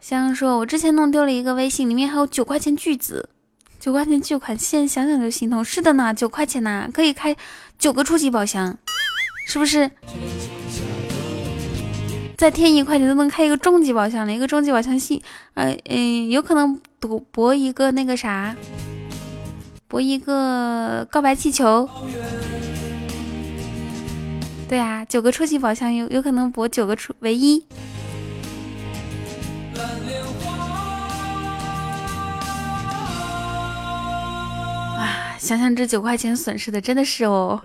[0.01, 3.29] 香 香说：“我之前弄丢了一个微信，里面还有九块钱巨资。”
[3.79, 5.63] 九块钱巨款，现在想想就心痛。
[5.63, 7.35] 是的呢，九块钱呢，可以开
[7.77, 8.77] 九个初级宝箱，
[9.47, 9.89] 是不是？
[12.37, 14.33] 再添一块钱都能开一个终极宝箱了。
[14.33, 15.21] 一个终极宝箱，信
[15.53, 18.55] 呃嗯，有可能赌博一个那个啥，
[19.87, 21.89] 博一个告白气球。
[24.67, 27.65] 对啊，九个初级宝箱有有可能博九个初唯一。
[35.49, 37.59] 想想这九块钱损失的真的是哦。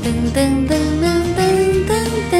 [0.00, 1.42] 噔噔噔噔噔
[1.88, 1.90] 噔
[2.30, 2.32] 噔，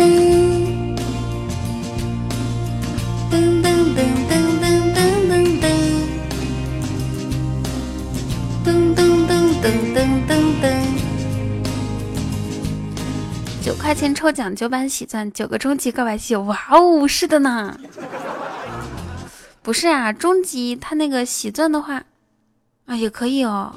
[3.33, 3.67] 噔噔
[3.97, 3.99] 噔
[4.31, 4.33] 噔
[4.63, 4.71] 噔
[5.27, 5.67] 噔噔，
[8.65, 10.33] 噔噔噔噔噔噔
[10.63, 10.65] 噔。
[13.61, 17.77] 九块钱抽奖九版喜钻，九个终极告白气球，哇哦，是的呢。
[19.63, 22.03] 不是啊，终极他那个喜钻的话，
[22.87, 23.75] 啊也可以哦。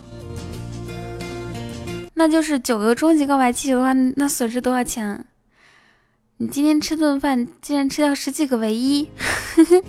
[2.16, 5.26] 那就是九个终极告白气球的话，那损失多少钱？
[6.38, 9.10] 你今天吃顿饭竟然吃掉十几个唯一，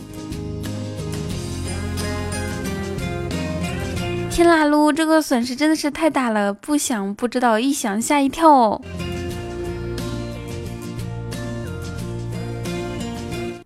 [4.31, 8.83] 天啦噜，这个损失真的是太大了，不想不知道，一想吓一跳哦。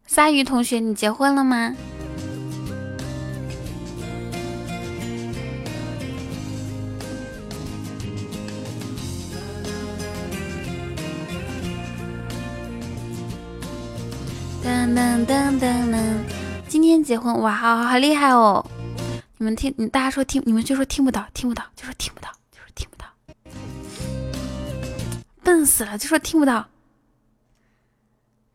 [0.07, 1.74] 鲨鱼同学，你结婚了吗？
[14.94, 16.18] 噔噔噔噔！
[16.67, 18.65] 今天结婚哇，好好厉害哦！
[19.36, 23.07] 你们听，你大家说听，你们就说听不到，听不到，就说听不到，就说听不到，
[25.42, 26.67] 笨死了，就说听不到。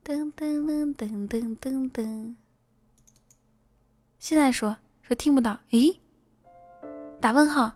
[0.04, 2.36] 噔噔噔噔噔噔噔！
[4.20, 5.96] 现在说说听不到，咦？
[7.22, 7.72] 打问号，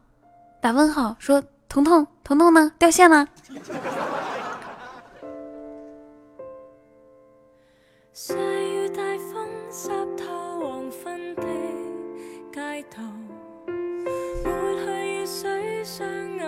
[0.61, 2.71] 打问号，说彤彤，彤彤呢？
[2.79, 3.27] 掉线了。
[8.19, 10.25] 细雨大风湿透
[10.59, 11.43] 黄昏的
[12.51, 13.03] 街头，
[14.43, 16.41] 抹去雨水，双眼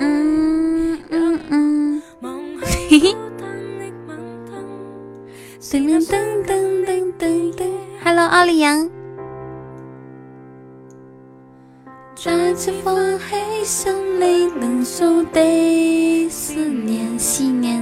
[0.00, 3.46] 嗯嗯嗯，望去孤单
[3.78, 4.50] 的晚灯，
[5.60, 6.02] 噔噔
[6.44, 6.50] 噔
[6.84, 7.22] 噔噔
[7.54, 7.70] 噔
[8.02, 8.90] ，Hello，奥利杨。
[12.16, 12.98] 似火
[13.30, 17.78] 氣想你能數的思念思念。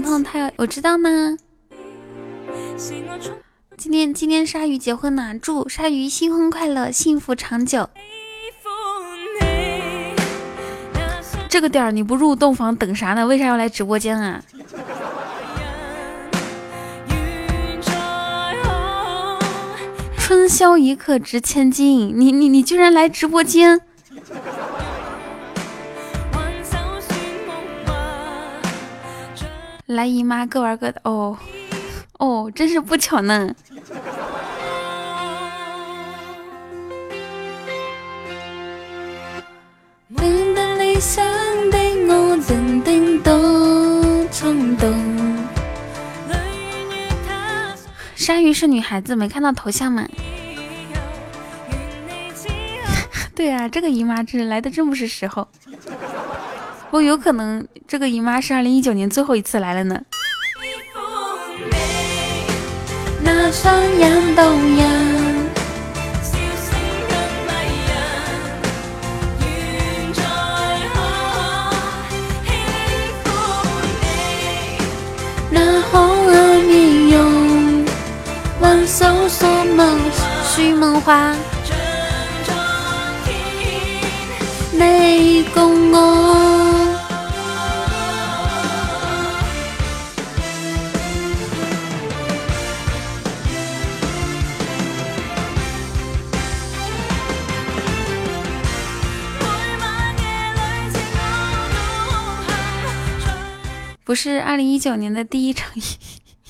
[0.00, 1.36] 彤彤他要我知道吗。
[3.76, 7.90] 今天今天鲨鱼结婚呢，祝鲨鱼新婚快乐，幸福长久。
[11.48, 13.26] 这个点儿你不入洞房等啥呢？
[13.26, 14.42] 为啥要来直播间啊？
[20.16, 23.80] 春宵一刻值千金，你你你居然来直播间！
[29.90, 31.36] 来姨妈各玩各的哦
[32.20, 33.52] 哦，真是不巧呢。
[48.14, 50.06] 鲨鱼是女孩子，没看到头像吗？
[53.34, 55.48] 对啊，这个姨妈这来的真不是时候。
[56.92, 60.00] 我有可能这个姨妈是二零一九年最后一次来了呢。
[63.22, 64.44] 那双眼动
[64.76, 65.20] 人。
[75.52, 77.84] 那红儿面容，
[78.60, 79.98] 挽手锁梦。
[104.10, 105.70] 不是二零一九年的第一场。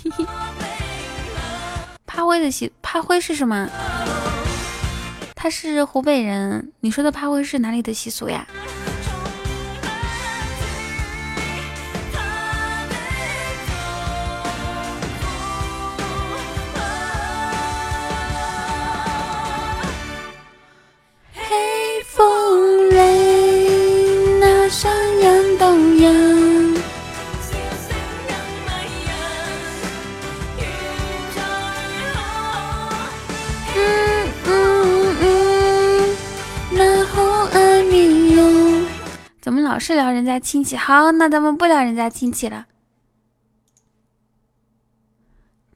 [2.07, 3.69] 趴灰的习趴灰是什么？
[5.37, 8.47] 他是湖北人，你说的趴灰是哪里的习俗呀？
[39.71, 40.75] 老是聊人家亲戚？
[40.77, 42.67] 好，那咱们不聊人家亲戚了。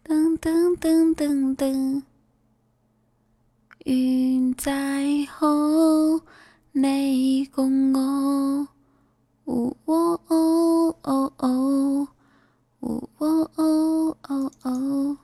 [0.04, 2.02] 噔噔噔噔噔，
[3.84, 4.72] 云在
[5.30, 6.20] 后，
[6.72, 8.66] 你共我。
[9.44, 12.08] 呜喔哦哦哦，
[12.80, 15.16] 呜喔哦哦哦。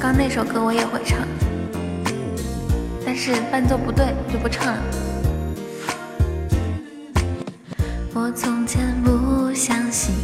[0.00, 1.18] 刚那首歌我也会唱，
[3.20, 4.80] 是伴奏不对，就不唱了。
[8.14, 10.14] 我从前不相信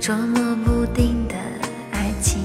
[0.00, 1.34] 捉摸不定的
[1.92, 2.40] 爱情，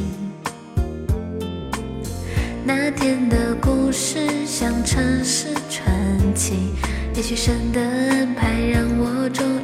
[2.66, 6.74] 那天的故事像城市传奇，
[7.16, 9.55] 也许神的安排让我终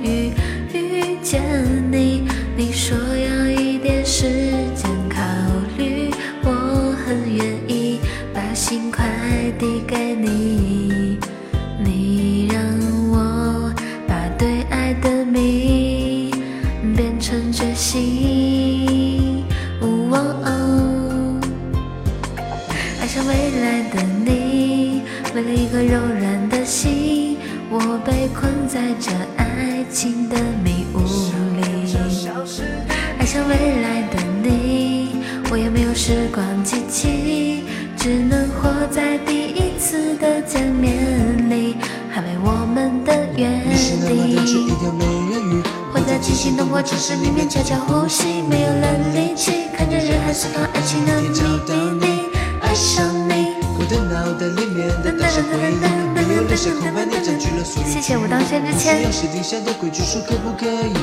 [59.11, 60.93] 谁定下的规矩，说可不可以？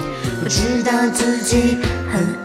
[0.42, 1.78] 我知道自己
[2.10, 2.37] 很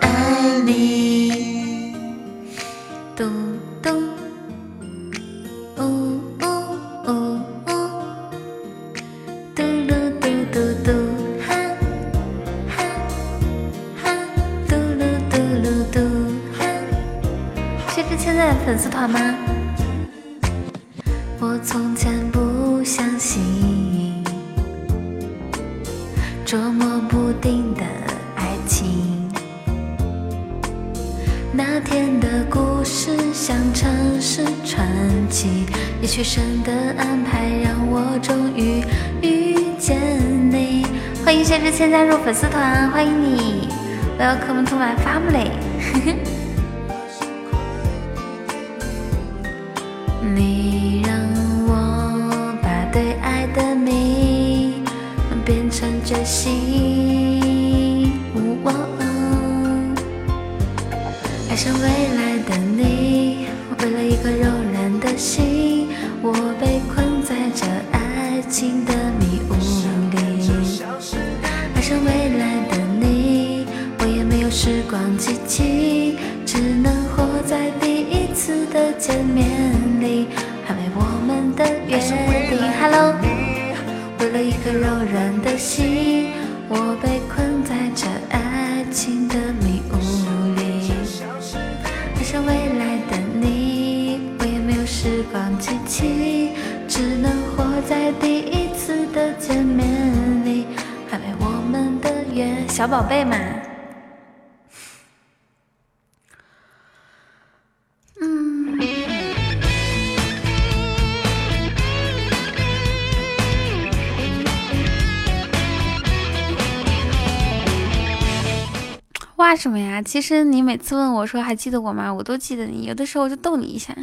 [120.02, 122.14] 其实你每次问我说还记得我吗？
[122.14, 123.96] 我都记得你，有的时候就逗你一下。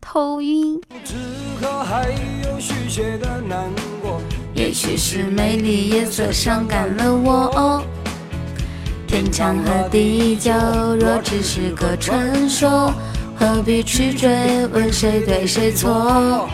[0.00, 0.80] 头晕，
[4.54, 7.82] 也许是美丽夜色伤感了我。
[9.06, 10.52] 天长和地久，
[11.00, 12.92] 若只是个传说，
[13.36, 16.48] 何必去追问谁对谁错？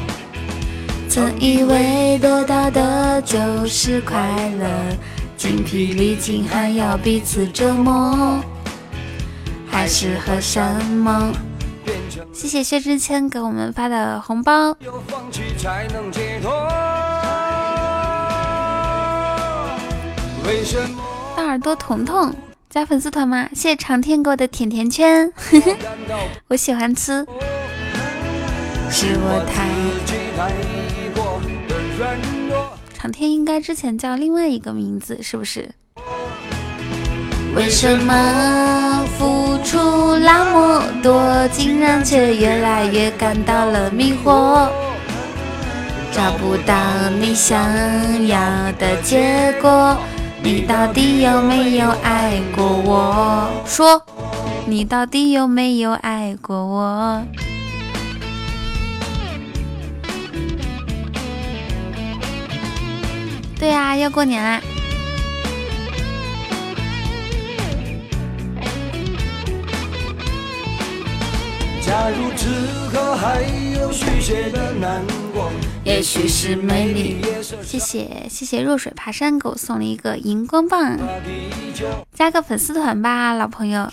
[1.08, 4.16] 曾以为得到的就是快
[4.58, 4.66] 乐，
[5.70, 8.40] 精疲力尽还要彼此折磨，
[9.70, 11.32] 还适合什么？
[12.32, 14.74] 谢谢薛之谦给我们发的红包，
[21.36, 22.34] 大耳朵彤彤
[22.68, 23.48] 加粉丝团吗？
[23.54, 25.32] 谢谢长天给我的甜甜圈，
[26.50, 27.24] 我喜欢吃，
[28.90, 29.68] 是我太
[31.14, 32.39] 过的软弱？
[33.02, 35.70] 长天应该之前叫另外一个名字，是不是？
[37.56, 44.68] 为什么付出那么多，竟然却越来越感到了迷惑？
[46.12, 46.74] 找不到
[47.18, 47.58] 你想
[48.26, 48.38] 要
[48.78, 49.96] 的结果，
[50.42, 53.48] 你到底有没有爱过我？
[53.64, 54.02] 说，
[54.66, 57.22] 你到底有没有爱过我？
[63.60, 64.58] 对呀、要过年啦！
[71.84, 72.48] 假如此
[72.90, 73.42] 刻还
[73.78, 75.02] 有续写的难
[75.34, 75.52] 过，
[75.84, 77.22] 也许是美丽。
[77.62, 80.98] 谢谢谢谢弱水爬山给我送了一个荧光棒，
[82.14, 83.86] 加个粉丝团吧，老朋友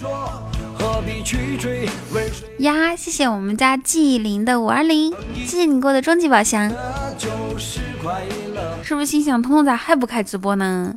[2.60, 2.96] 呀！
[2.96, 8.22] 谢谢我们家纪灵的五二零，谢谢你给我的终极宝箱，那就是快
[8.54, 8.78] 乐？
[8.84, 10.94] 是不是心想彤彤咋还不开直播呢？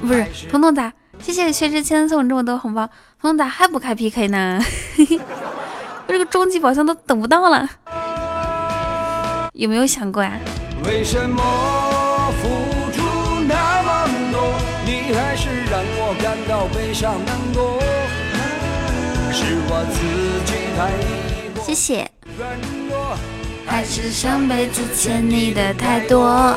[0.00, 0.92] 不是彤彤咋？
[1.18, 2.86] 谢谢薛之谦送这么多红包，
[3.20, 4.60] 彤彤咋还不开 PK 呢？
[6.06, 7.66] 我这个终极宝箱都等不到了，
[9.54, 10.32] 有没有想过啊？
[10.84, 11.42] 为什么
[12.42, 12.48] 付
[12.92, 13.00] 出
[13.48, 17.80] 那么多，你还是让我感到悲伤难过？
[19.32, 19.96] 是我自
[20.44, 20.92] 己太
[21.54, 22.06] 过谢谢，
[22.38, 23.16] 软弱，
[23.66, 26.56] 还是上辈子欠你的太多。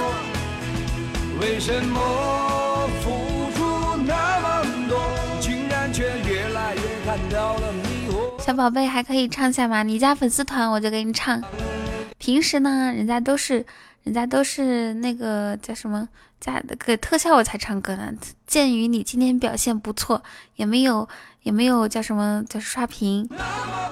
[1.39, 3.11] 为什么付
[3.55, 4.99] 出那么多，
[5.39, 8.43] 竟然却越来越感到了迷惑？
[8.43, 9.83] 小宝贝还可以唱下吗？
[9.83, 11.41] 你加粉丝团我就给你唱。
[12.17, 13.65] 平时呢，人家都是
[14.03, 16.07] 人家都是那个叫什么
[16.39, 18.11] 加的个特效我才唱歌呢。
[18.47, 20.23] 鉴于你今天表现不错，
[20.55, 21.07] 也没有
[21.43, 23.29] 也没有叫什么叫刷屏，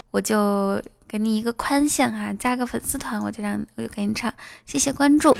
[0.09, 4.33] 我就给你一个宽限啊，加个粉丝团，我就让我就给你唱。
[4.65, 5.35] 谢谢关注。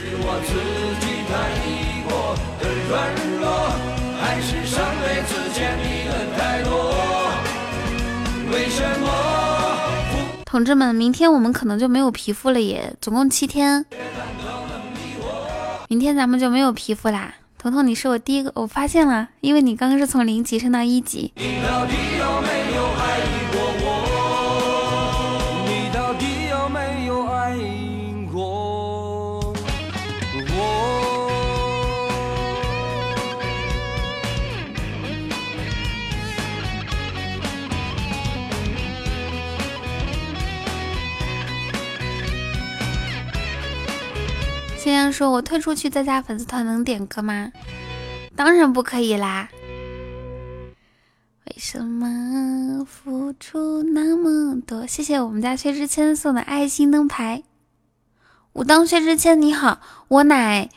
[10.45, 13.85] 同志们，明天我们可能就没有皮肤了耶，总共七天，
[15.89, 17.33] 明天咱们就没有皮肤啦。
[17.57, 21.33] 彤彤，你是我第一个，我发现了，因为你刚刚是从零级升到一级。
[44.85, 47.51] 先生说：“我退出去再加粉丝团能点歌吗？
[48.35, 49.49] 当然不可以啦！
[51.47, 54.85] 为什么付出那么多？
[54.85, 57.41] 谢谢我们家薛之谦送的爱心灯牌。
[58.53, 60.69] 武当薛之谦你好，我乃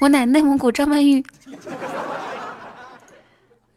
[0.00, 1.24] 我乃内蒙古张曼玉。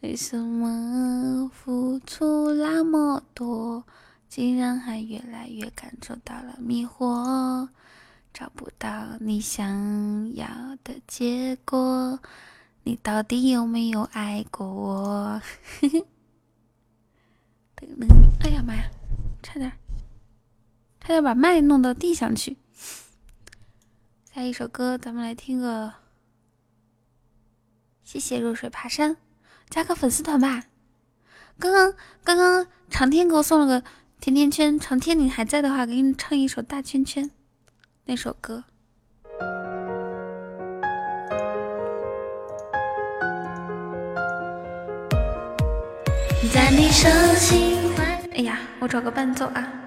[0.00, 3.84] 为什么付出那么多，
[4.28, 7.68] 竟然还越来越感受到了迷惑？”
[8.38, 10.46] 找不到你想要
[10.84, 12.20] 的结果，
[12.82, 15.40] 你到底有没有爱过我？
[18.40, 18.90] 哎呀妈呀，
[19.42, 19.72] 差点，
[21.00, 22.58] 差点把麦弄到地上去。
[24.34, 25.94] 下一首歌，咱们来听个。
[28.04, 29.16] 谢谢弱水爬山，
[29.70, 30.64] 加个粉丝团吧。
[31.58, 33.82] 刚刚刚刚长天给我送了个
[34.20, 37.30] 甜甜圈，长天你还在的话，给你唱一首大圈圈。
[38.08, 38.62] 那首歌，
[46.54, 47.76] 在你手心。
[48.32, 49.85] 哎呀，我找个伴奏啊。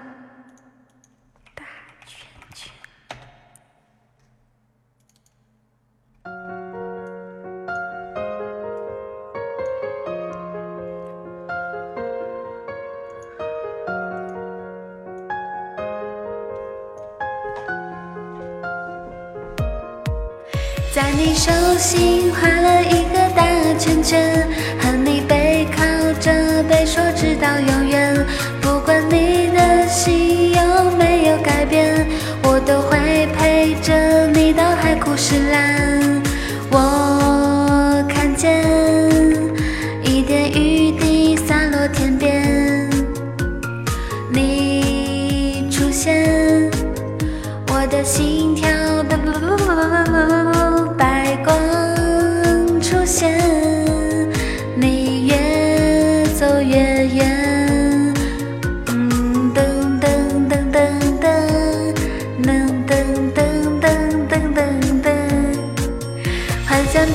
[21.22, 23.44] 你手心画了一个大
[23.78, 25.84] 圈圈，和你背靠
[26.18, 26.32] 着
[26.62, 28.26] 背，说直到永远。
[28.62, 32.08] 不管你的心有没有改变，
[32.42, 35.89] 我都会陪着你到海枯石烂。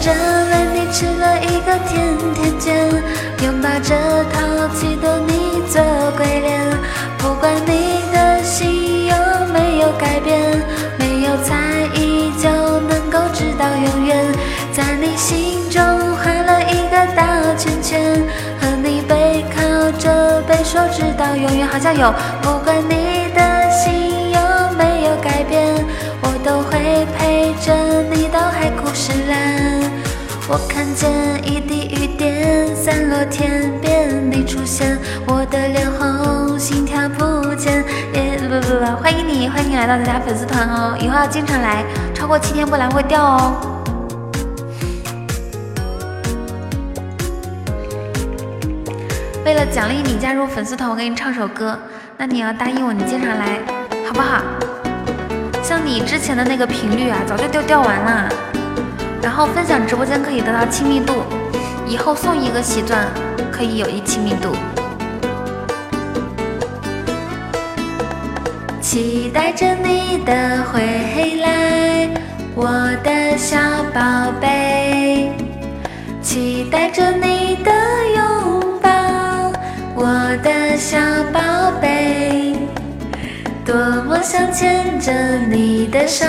[0.05, 0.13] 幻想着
[0.51, 3.03] 为你吃了一个甜甜圈，
[3.41, 3.95] 拥抱着
[4.31, 5.81] 淘气的你做
[6.15, 6.61] 鬼脸，
[7.17, 9.15] 不管你的心有
[9.51, 10.39] 没有改变，
[10.99, 11.55] 没有猜
[11.95, 12.49] 疑就
[12.81, 14.23] 能够直到永远，
[14.71, 15.81] 在你心中
[16.17, 17.33] 画了一个大。
[17.57, 18.21] 圈圈
[18.59, 22.13] 和你背靠着背，说直到永远，好像有。
[22.41, 24.39] 不管你的心有
[24.77, 25.73] 没有改变，
[26.21, 27.73] 我都会陪着
[28.11, 29.74] 你到海枯石烂。
[30.47, 31.11] 我看见
[31.43, 37.83] 一滴雨点散落天边，你出现，我的脸红，心跳不见。
[38.37, 41.83] 不不不，欢迎你，欢迎你来到咱家粉丝团哦，以后要经常来，
[42.13, 43.55] 超过七天不来会掉哦。
[49.43, 51.75] 为了奖励你加入粉丝团，我给你唱首歌。
[52.17, 53.59] 那你要答应我，你经常来，
[54.07, 54.43] 好不好？
[55.63, 58.29] 像你之前的那个频率啊，早就掉掉完了。
[59.25, 61.23] 然后分享直播间可以得到亲密度，
[61.87, 63.07] 以后送一个喜钻
[63.51, 64.55] 可以有一亲密度。
[68.79, 72.07] 期待着你的回来，
[72.53, 72.69] 我
[73.03, 73.57] 的小
[73.91, 75.31] 宝贝。
[76.21, 77.71] 期待着你的
[78.15, 78.89] 拥抱。
[79.95, 80.99] 我的小
[81.33, 82.55] 宝贝，
[83.65, 85.11] 多么想牵着
[85.49, 86.25] 你的手，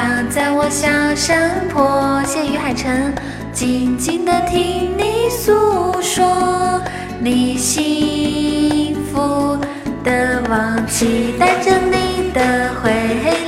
[0.00, 3.14] 放在我小山坡，谢于海晨，
[3.52, 6.80] 静静的听你诉说
[7.18, 9.58] 你幸福
[10.02, 12.90] 的往，期待着你的回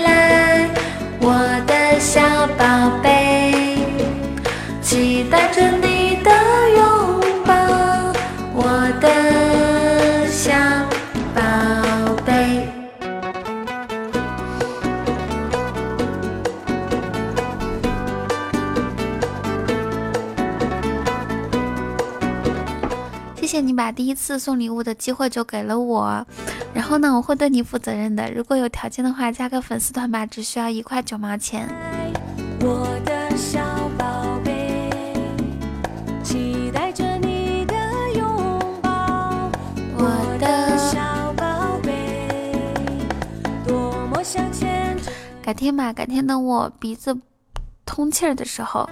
[0.05, 0.69] 来，
[1.23, 1.33] 我
[1.67, 2.21] 的小
[2.59, 3.79] 宝贝。
[4.83, 5.72] 期待着。
[23.53, 26.27] 谢你把第一次送礼物的机会就给了我，
[26.73, 28.33] 然后呢，我会对你负责任的。
[28.33, 31.69] 如果有条件的话，加个粉丝团吧，只需要一块九毛钱。
[32.63, 33.61] 我的小
[33.99, 34.81] 宝贝，
[36.25, 37.75] 期待着你的
[38.15, 39.51] 拥抱。
[39.99, 42.27] 我的小宝贝，
[43.67, 45.13] 多么想牵着。
[45.43, 47.15] 改天吧，改天等我鼻子
[47.85, 48.89] 通气儿的时候，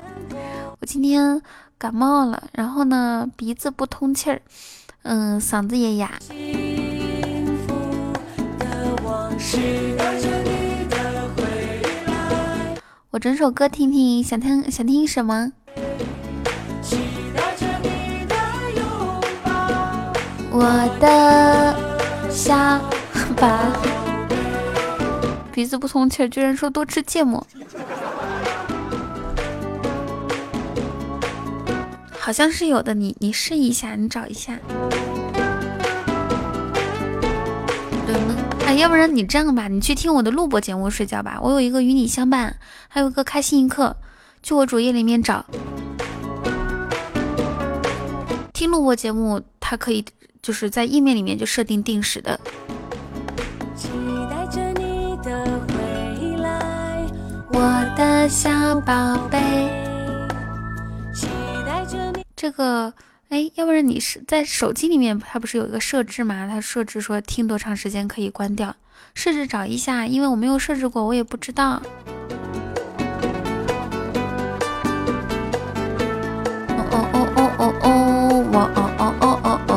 [0.81, 1.41] 我今天
[1.81, 4.43] 感冒了，然后呢鼻子不通气儿，
[5.03, 6.13] 嗯，嗓子也哑。
[13.11, 15.53] 我整首歌听听，想听想听什么？
[20.53, 21.75] 我的
[22.31, 22.55] 小
[23.39, 23.49] 宝，
[25.51, 27.47] 鼻子不通气儿，居然说多吃芥末。
[32.21, 34.59] 好像是有的，你你试一下，你找一下。
[38.67, 41.41] 哎，要不然你这样吧，你去听我的录播节目睡觉吧。
[41.43, 42.57] 我有一个与你相伴，
[42.89, 43.97] 还有一个开心一刻，
[44.43, 45.45] 去我主页里面找。
[48.53, 50.05] 听录播节目，它可以
[50.43, 52.39] 就是在页面里面就设定定时的。
[53.75, 53.89] 期
[54.31, 57.05] 待着你的回来，
[57.53, 59.90] 我的小宝贝。
[62.41, 62.95] 这个，
[63.29, 66.49] 哎，要不然你是在手机里面，它不是有一个设置吗？
[66.51, 68.75] 它设置说听多长时间可以关掉，
[69.13, 71.83] 设置找一下，因为我没有设置过，我也不知道。
[76.69, 77.89] 哦哦哦哦哦哦，
[78.55, 79.77] 我哦哦哦哦哦。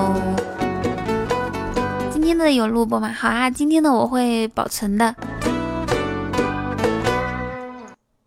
[2.14, 3.09] 今天的有录播吗？
[3.09, 5.14] 好啊，今天的我会保存的。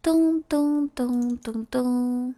[0.03, 2.35] 咚咚咚咚咚。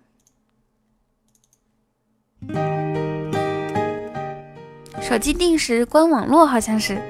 [5.01, 7.01] 手机定时关网络好像是。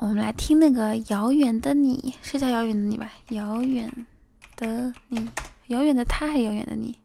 [0.00, 3.12] 我们来听那个遥远的你，是叫遥远的你吧？
[3.28, 4.06] 遥远
[4.56, 5.30] 的你，
[5.68, 6.98] 遥远的他，还遥远的你？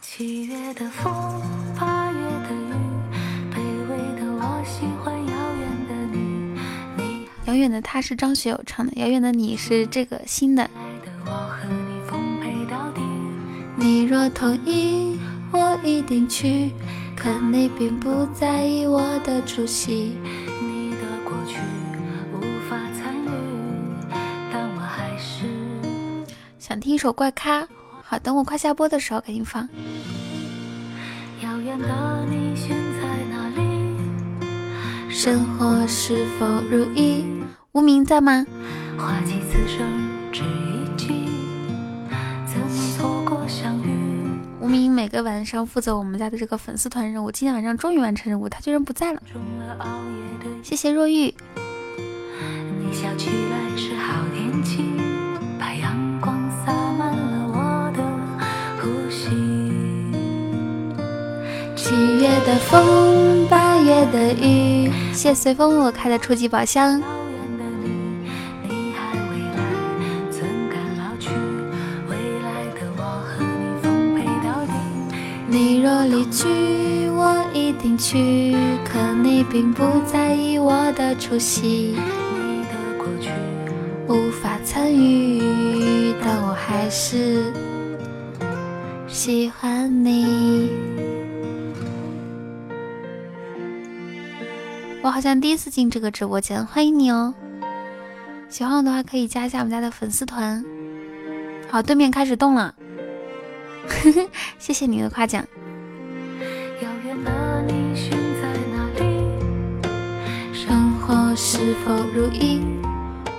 [0.00, 1.42] 七月的风，
[4.62, 5.10] 遥
[5.56, 6.54] 远的你。
[6.96, 10.62] 你遥远的他是张学友唱的，遥远的你是这个新的。
[10.62, 10.68] 爱
[11.04, 13.00] 的我和你奉陪到底。
[13.76, 15.18] 你若同意，
[15.50, 16.70] 我一定去，
[17.16, 20.16] 可你并不在意我的出席。
[20.60, 21.58] 你的过去
[22.32, 23.28] 无法参与，
[24.52, 25.44] 但我还是
[26.58, 27.66] 想听一首怪咖，
[28.04, 29.68] 好，等我快下播的时候给你放。
[31.42, 32.81] 遥远的你，现在哪里？
[35.24, 37.24] 生活是否如意？
[37.70, 38.44] 无名在吗？
[38.98, 39.86] 花期此生
[40.32, 41.28] 只一季，
[42.44, 42.66] 怎么
[42.98, 43.86] 错过相遇？
[44.58, 49.22] 无名每个晚上负责我们家的这个粉丝团任务，今天晚上终于完成任务，他居然不在了。
[50.60, 51.32] 谢谢若玉，
[52.80, 54.82] 你笑起来是好天气，
[61.92, 64.90] 七月的风，八月的雨。
[65.12, 66.98] 谢随风为我开的初级宝箱。
[66.98, 67.04] 你，
[68.66, 69.60] 你还未来，
[70.30, 70.40] 怎
[70.70, 71.28] 敢老去？
[72.08, 74.72] 未来的我和你奉陪到底。
[75.46, 81.94] 你若离去，我一定去，可你并不在意我的出席，
[84.08, 87.52] 无法参与，但我还是
[89.06, 90.70] 喜欢你。
[95.02, 97.34] 我好像第一次进这个直播间，欢迎你哦！
[98.48, 100.64] 喜欢我的话可以加一下我们家的粉丝团。
[101.68, 102.72] 好，对面开始动了，
[104.60, 105.44] 谢谢你的夸奖。
[106.82, 109.02] 遥远的你，寻在哪里？
[110.54, 112.60] 生活是否如意？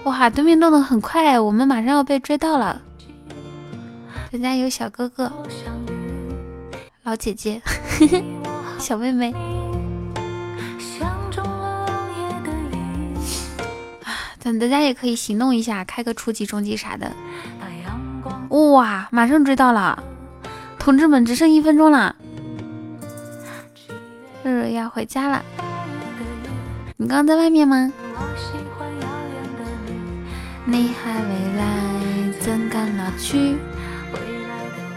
[0.04, 2.82] 哇，对面动得很快，我们马上要被追到了。
[4.32, 5.32] 人家有小哥哥、
[7.04, 7.62] 老姐姐、
[8.80, 9.34] 小妹妹，
[14.44, 17.10] 等大家也可以行动一下，开个初级、中级啥的。
[18.50, 20.04] 哇，马上追到了，
[20.78, 22.14] 同志们，只剩一分钟了。
[24.44, 25.42] 瑞瑞要回家了，
[26.98, 27.92] 你刚刚在外面吗？
[30.66, 31.64] 你，你还未来，
[32.42, 33.56] 怎敢老去？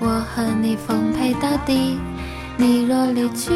[0.00, 1.98] 我和你奉陪到底。
[2.58, 3.52] 你若离去，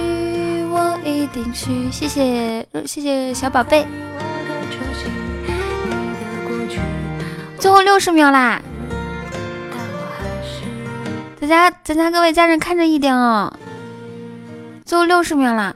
[0.70, 1.90] 我一定去。
[1.90, 3.86] 谢谢谢谢小宝贝，
[7.60, 8.58] 最后六十秒啦！
[11.38, 13.52] 咱家咱家各位家人看着一点哦，
[14.86, 15.74] 最后六十秒啦！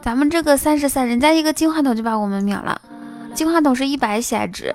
[0.00, 2.80] 咱们这个三十三，人家一个金话筒就把我们秒了，
[3.34, 4.72] 金话筒是一百喜爱值。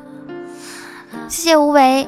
[1.29, 2.05] 谢谢无为。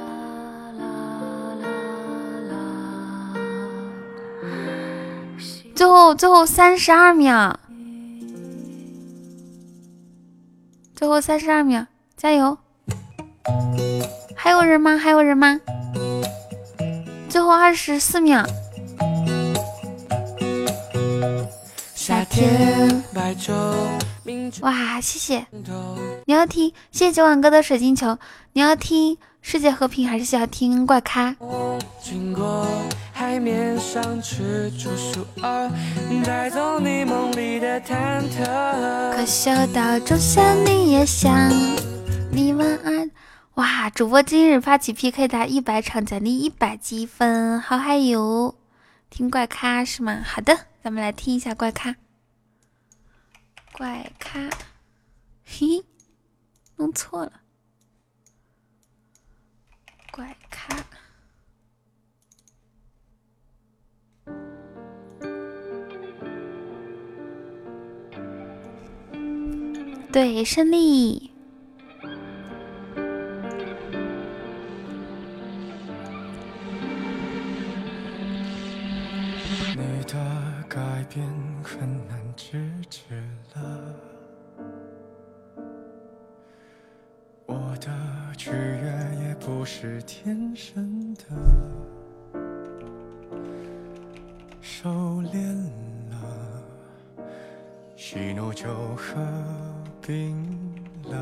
[5.73, 7.57] 最后最后三十二秒，
[10.93, 11.85] 最后三十二秒，
[12.17, 12.57] 加油！
[14.56, 14.98] 还有人吗？
[14.98, 15.59] 还有人吗？
[17.27, 18.42] 最后二十四秒。
[21.93, 23.03] 夏天，
[24.61, 25.45] 哇，谢谢！
[26.24, 28.17] 你要听，谢谢九晚哥的水晶球。
[28.53, 31.35] 你要听世界和平，还是要听怪咖？
[33.11, 34.01] 海面上
[36.24, 39.17] 带走你梦里的忐忑。
[39.17, 41.51] 可笑到仲夏你也想，
[42.32, 43.11] 你晚安。
[43.56, 48.53] 哇，主播今日发起 PK 打一百场，奖励一百积分，好嗨哟！
[49.09, 50.22] 听怪咖是吗？
[50.25, 51.95] 好的，咱们来听一下怪咖。
[53.72, 54.50] 怪咖，
[55.45, 55.85] 嘿，
[56.75, 57.32] 弄错了。
[60.11, 60.75] 怪咖。
[70.11, 71.34] 对，胜利。
[81.15, 81.25] 变
[81.63, 82.99] 很难制止
[83.53, 83.95] 了，
[87.45, 87.89] 我的
[88.35, 91.23] 取悦也不是天生的，
[94.59, 94.89] 收
[95.31, 95.55] 敛
[96.11, 96.61] 了，
[97.95, 99.15] 喜怒就合
[100.01, 100.35] 并
[101.05, 101.17] 了，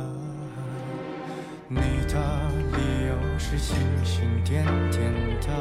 [1.67, 2.77] 你的理
[3.09, 5.53] 由是星星点点的，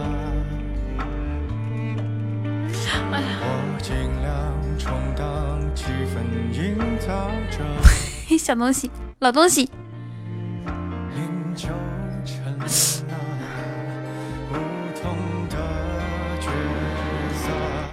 [3.45, 7.59] 我尽量充当气氛营造者。
[8.39, 8.89] 小东西，
[9.19, 9.69] 老东西。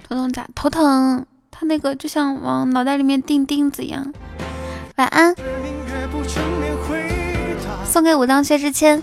[0.08, 0.48] 头疼咋？
[0.54, 4.14] 头疼，他那个就像往脑袋里面钉钉子一样。
[4.98, 5.36] 晚安，
[7.84, 9.02] 送给武当薛之谦。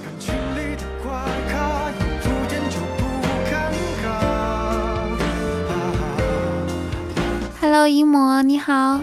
[7.76, 8.98] Hello，淫魔你好，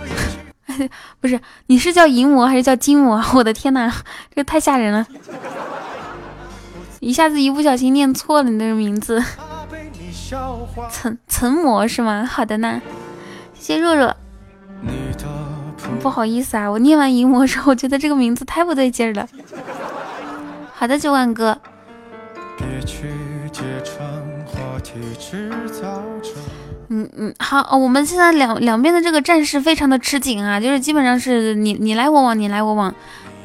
[1.21, 3.23] 不是你是叫淫魔还是叫金魔？
[3.35, 3.87] 我的天哪，
[4.31, 5.05] 这个太吓人了，
[6.99, 9.23] 一下子一不小心念错了你的名字，
[10.89, 12.25] 岑岑魔是吗？
[12.25, 12.81] 好的呢，
[13.53, 14.17] 谢谢若若。
[16.01, 19.27] 不好意思啊，我念完淫魔之后，我觉得这个名字太不对劲儿了。
[20.73, 21.55] 好的，九万哥。
[22.57, 22.83] 嗯
[27.17, 32.93] 嗯，好，我们现在两两边的这个战事非常的吃紧啊，就是基本上是你你来我往，你来我往，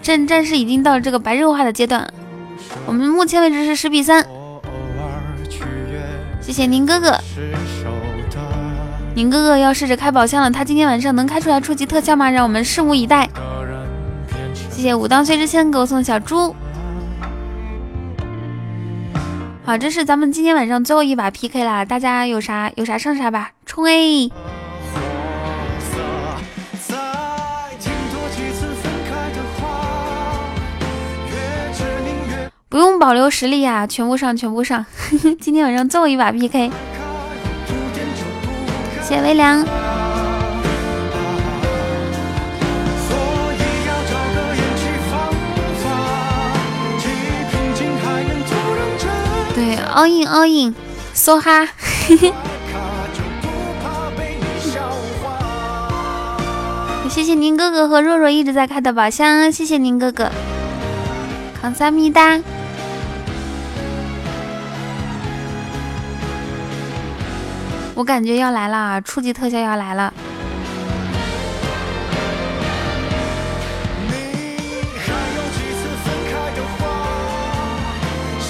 [0.00, 2.08] 战战事已经到了这个白热化的阶段。
[2.86, 4.26] 我们目前为止是十比三。
[6.40, 7.18] 谢谢宁哥哥。
[9.14, 12.30] 宁哥哥要试着开宝箱了，他今天晚上能开出来初级特效吗？
[12.30, 13.28] 让我们拭目以待。
[14.70, 16.54] 谢谢武当薛之谦给我送的小猪。
[19.68, 24.32] 好，这是咱们今天晚上最后一把 PK 啦，大家有啥有啥上啥吧，冲 A！！
[32.70, 34.86] 不用保留实力啊，全部上，全部上。
[35.38, 36.70] 今天晚上最后一把 PK。
[39.02, 39.62] 谢微凉。
[49.88, 50.74] ，all in all in，
[51.14, 51.68] 梭哈。
[57.10, 60.30] 谢谢宁哥哥和若若一直在开的宝箱，谢谢宁哥哥。
[61.60, 62.40] 扛三米哒。
[67.94, 70.14] 我感觉要来了，初级特效要来了。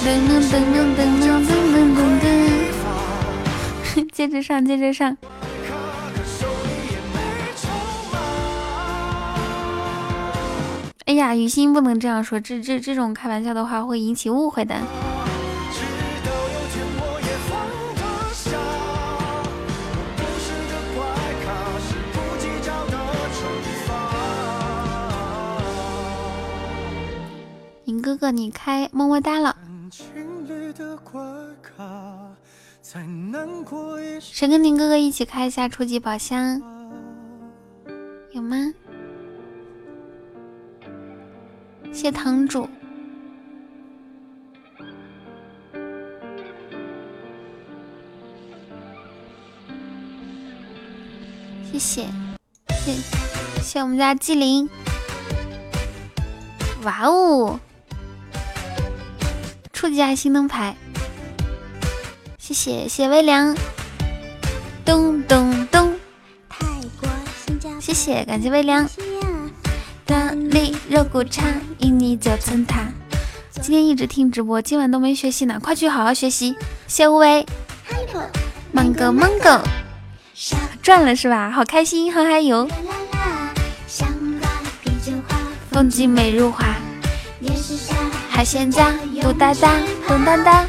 [0.00, 2.24] 噔噔噔噔噔噔噔噔噔。
[4.12, 5.16] 接着上接着上。
[11.04, 14.76] 哎呀，雨欣不能这样说，这这这种开玩笑的话会引起误会的。
[27.86, 29.56] 银哥哥，你开么么哒了。
[34.30, 36.62] 谁跟宁哥哥一起开一下初级宝箱？
[38.30, 38.72] 有吗？
[41.92, 42.68] 谢堂主，
[51.72, 52.06] 谢谢，
[52.68, 52.92] 谢
[53.60, 54.70] 谢我们家纪灵。
[56.84, 57.58] 哇哦，
[59.78, 60.74] 初级爱心灯牌，
[62.36, 63.56] 谢谢谢微凉。
[64.84, 65.94] 咚咚咚，
[67.78, 68.90] 谢谢感谢微凉。
[70.04, 71.44] 大力肉骨茶，
[71.78, 72.88] 印尼九层塔。
[73.52, 76.56] 今天一直听直播，今晚都没学习呢，快去好好学习。
[76.88, 77.46] 谢无为，
[78.72, 79.62] 芒果芒果，
[80.82, 81.52] 赚了是吧？
[81.52, 82.68] 好开心，好嗨哟！
[85.70, 86.74] 风景美如画，
[88.38, 90.64] 海鲜家，嘟哒哒，嘟哒哒，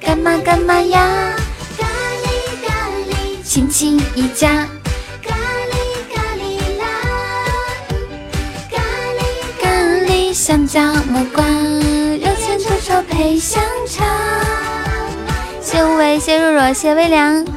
[0.00, 1.36] 干嘛干嘛呀？
[1.76, 1.84] 咖
[2.24, 4.66] 喱咖喱亲亲一家。
[10.32, 10.80] 香蕉
[11.10, 14.06] 木瓜，肉馅土豆配香肠。
[15.60, 17.44] 谢无为，谢若若，谢微凉。
[17.44, 17.54] 咖喱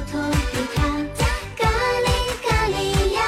[2.44, 3.22] 咖喱呀，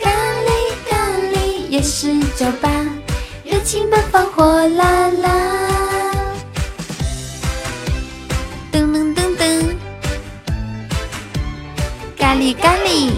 [0.00, 0.48] 咖喱
[0.88, 0.96] 咖
[1.34, 2.70] 喱夜市酒吧，
[3.62, 5.30] 热情奔放火辣辣。
[8.72, 9.76] 噔噔噔噔，
[12.18, 13.12] 咖喱咖喱。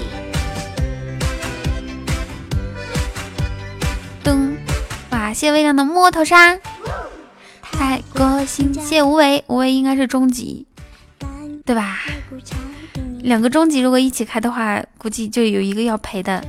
[4.23, 4.55] 噔，
[5.13, 6.59] 哇谢微凉的摸头杀，
[7.63, 8.75] 太过心。
[8.75, 10.67] 谢无为，无为应该是终极，
[11.65, 12.01] 对吧？
[13.23, 16.45] 两个终极如果一起开的话，估计就有一个要赔的。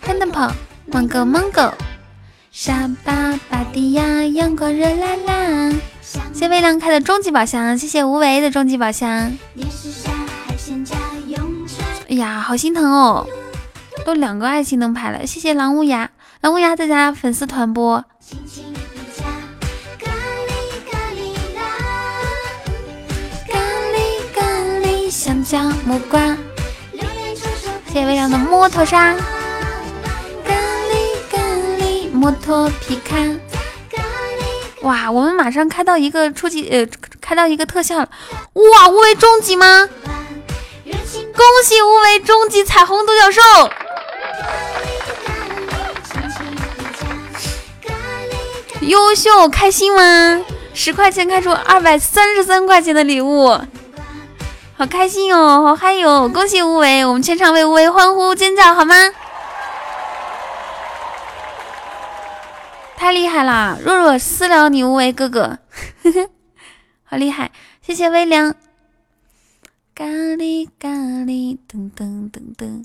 [0.00, 0.52] 憨的跑，
[0.96, 1.74] 芒果芒果，
[2.50, 4.02] 沙巴巴迪亚，
[4.32, 5.70] 阳光热辣辣。
[6.32, 9.30] 谢微凉开的终极宝箱，谢谢无为的终极宝箱。
[12.08, 13.26] 哎呀，好心疼哦，
[14.06, 16.08] 都两个爱心灯牌了，谢谢狼无涯。
[16.40, 18.02] 狼乌鸦在家粉丝团播。
[25.10, 26.34] 香蕉木瓜，
[27.88, 29.14] 谢谢微凉的摩托沙。
[32.16, 33.16] 摩托皮卡。
[34.80, 36.86] 哇，我们马上开到一个初级，呃，
[37.20, 38.08] 开到一个特效了。
[38.54, 39.88] 哇，无为终极吗？
[40.84, 43.40] 恭喜无为终极彩虹独角兽。
[48.80, 50.40] 优秀，开心吗？
[50.72, 53.48] 十块钱开出二百三十三块钱的礼物，
[54.76, 56.28] 好开心哦，好嗨哟！
[56.28, 58.94] 恭喜无为，我们全场为无为欢呼尖叫好吗？
[62.96, 65.58] 太厉害啦，若若私聊你无为哥哥，
[67.04, 67.52] 好厉害！
[67.82, 68.54] 谢谢微凉，
[69.94, 72.84] 咖喱咖喱，噔噔噔噔。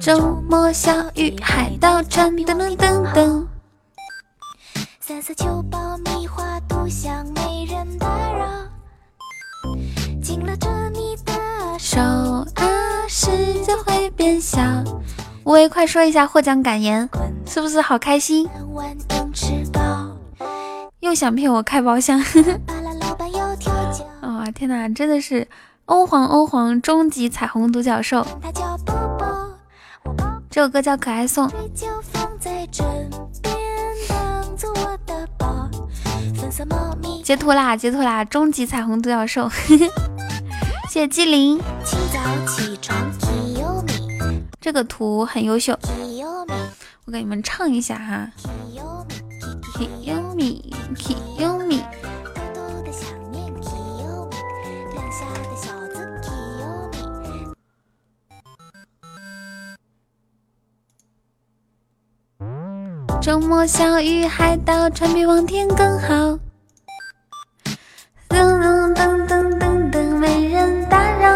[0.00, 3.46] 周末小雨海盗船，噔噔噔噔。
[5.00, 8.46] 三色球爆米花独享，没人打扰。
[10.26, 11.32] 紧拉着你的
[11.78, 12.66] 手啊，
[13.06, 13.28] 世
[13.64, 14.60] 界会变小。
[15.44, 17.08] 无为，快说一下获奖感言，
[17.46, 18.48] 是不是好开心？
[20.98, 22.20] 又想骗我开包厢？
[24.20, 25.46] 哦天哪，真的是。
[25.84, 28.26] 欧皇欧皇终极彩虹独角兽，
[30.50, 31.48] 这首歌叫可爱颂。
[37.22, 38.24] 截图啦，截图啦！
[38.24, 39.48] 终极彩虹独角兽，
[40.88, 41.60] 谢谢机灵。
[44.60, 45.78] 这个图很优秀，
[47.04, 48.30] 我给你们唱一下哈。
[63.20, 66.38] 周末小鱼海盗船比往天更好。
[68.28, 71.30] 噔噔噔噔噔噔，没人打扰。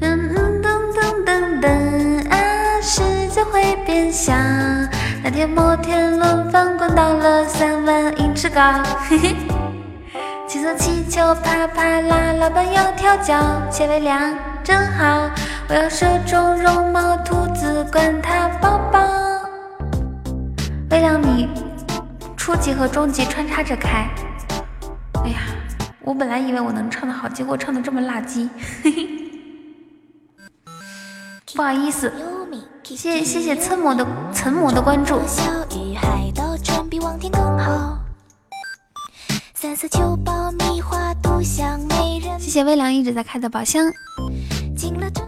[0.00, 4.32] 嗯噔噔噔噔啊，世界会变小。
[5.22, 8.82] 那天摩天轮翻滚到了三万英尺高。
[9.08, 9.36] 嘿嘿，
[10.48, 13.40] 七色气球啪啪啦，老板要跳脚，
[13.70, 14.34] 切微凉
[14.64, 15.30] 真好。
[15.68, 19.00] 我要射中绒毛兔子，管它宝宝。
[20.90, 21.48] 为了你，
[22.36, 24.08] 初级和中级穿插着开。
[25.24, 25.38] 哎呀，
[26.10, 28.48] 我本来以为我能唱的好，结果唱的这么垃圾。
[28.82, 29.08] 嘿嘿，
[31.54, 32.12] 不好意思，
[32.82, 35.20] 谢谢谢谢岑魔的岑魔的关注。
[42.40, 43.86] 谢谢微凉一直在开的宝箱，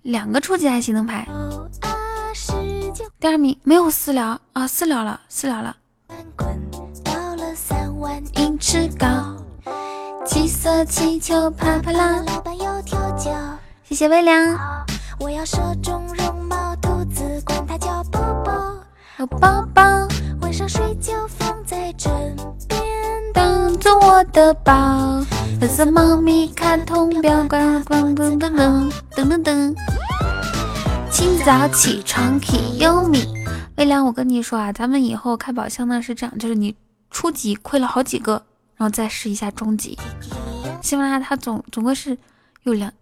[0.03, 1.25] 两个初级爱心灯牌，
[3.21, 5.77] 第二名没有私聊啊，私聊了私聊了，
[10.25, 13.33] 七色气球啪啪啦，老板要调教。
[13.83, 14.57] 谢谢微凉，
[15.19, 18.53] 我要射中绒毛兔子，管它叫宝宝。
[19.19, 19.83] 有宝宝
[20.41, 22.13] 晚上睡觉放在枕
[22.69, 22.81] 边，
[23.35, 24.73] 当做我的宝，
[25.59, 29.75] 粉色猫咪卡通表，咣咣噔噔噔噔噔噔。
[31.11, 33.27] 清早起床 k 优米，
[33.77, 36.77] 微凉，我跟你说啊，咱们以后开宝箱呢是这样，就是你
[37.11, 38.43] 初级亏了好几个，
[38.83, 39.97] 然后再试一下终极。
[40.83, 42.19] 喜马拉雅它总总归是
[42.65, 42.93] 有良，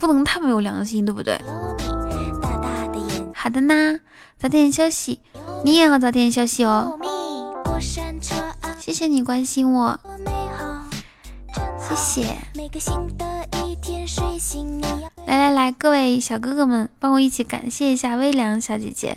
[0.00, 1.40] 不能太没有良心，对不对？
[3.32, 4.00] 好的呢，
[4.40, 5.20] 早点休息，
[5.64, 6.98] 你也要早点休息哦。
[8.80, 10.00] 谢谢你关心我，
[11.78, 12.36] 谢谢。
[15.24, 19.16] 来来来，各位小哥哥们，帮我一起感谢一下微凉小姐姐。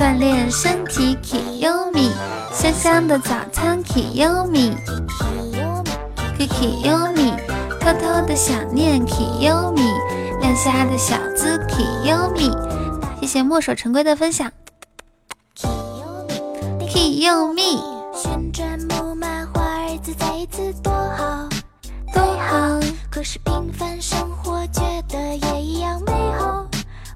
[0.00, 2.10] 锻炼身体，Kimi，
[2.50, 5.90] 香香的早餐 k 优米 k 优米
[6.38, 7.34] k k 优米，
[7.78, 9.92] 偷偷的想念，Kimi，
[10.40, 12.50] 亮瞎的小资，Kimi。
[13.20, 14.50] 谢谢墨守成规的分享
[15.54, 16.26] k 优
[16.78, 17.78] 米 k 优米，
[18.14, 21.46] 旋转木马花儿自在一次多好。
[22.14, 22.80] 多好。
[23.10, 24.80] 可是平凡生活觉
[25.10, 26.66] 得也一样美好。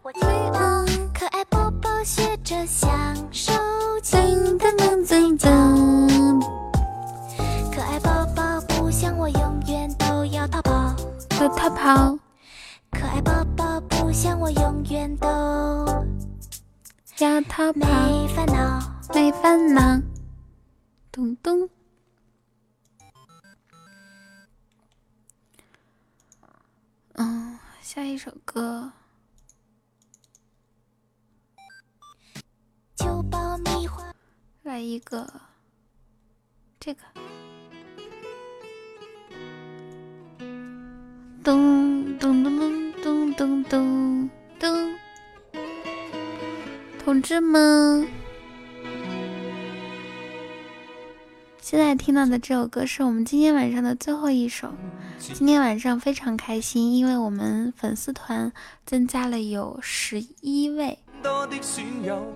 [0.03, 0.21] 我听
[0.53, 0.85] 到
[1.19, 3.55] 可爱宝宝学着享受
[4.03, 4.21] 情
[4.59, 6.41] 噔噔噔噔噔，
[7.75, 10.95] 可爱宝宝不想我永远都要逃跑，
[11.41, 12.19] 有逃跑，
[12.91, 15.27] 可爱宝宝不想我永远都
[17.17, 18.79] 要逃跑，没烦恼。
[19.15, 20.03] 没烦恼。
[21.11, 21.67] 咚咚。
[27.15, 28.93] 嗯，下一首歌，
[33.05, 34.03] 就爆米花，
[34.63, 35.31] 来一个
[36.81, 37.01] 这个。
[41.43, 44.95] 咚咚咚咚咚咚咚咚，
[47.05, 48.09] 同志们，
[51.61, 54.73] 现在听到的这首歌是我们今天晚上的最后一首。
[55.19, 58.51] 今天晚上非常开心，因为我们粉丝团
[58.87, 60.99] 增加了有十一位，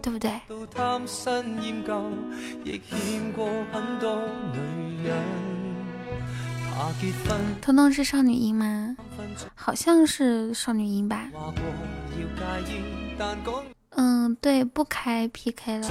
[0.02, 0.30] 对不对？
[7.60, 8.96] 彤彤是少女音吗？
[9.54, 11.28] 好像是少女音吧。
[13.90, 15.90] 嗯，对，不开 PK 了。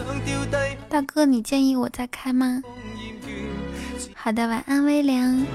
[0.90, 2.62] 大哥，你建议我再开吗？
[4.16, 5.46] 好的，晚安，威廉。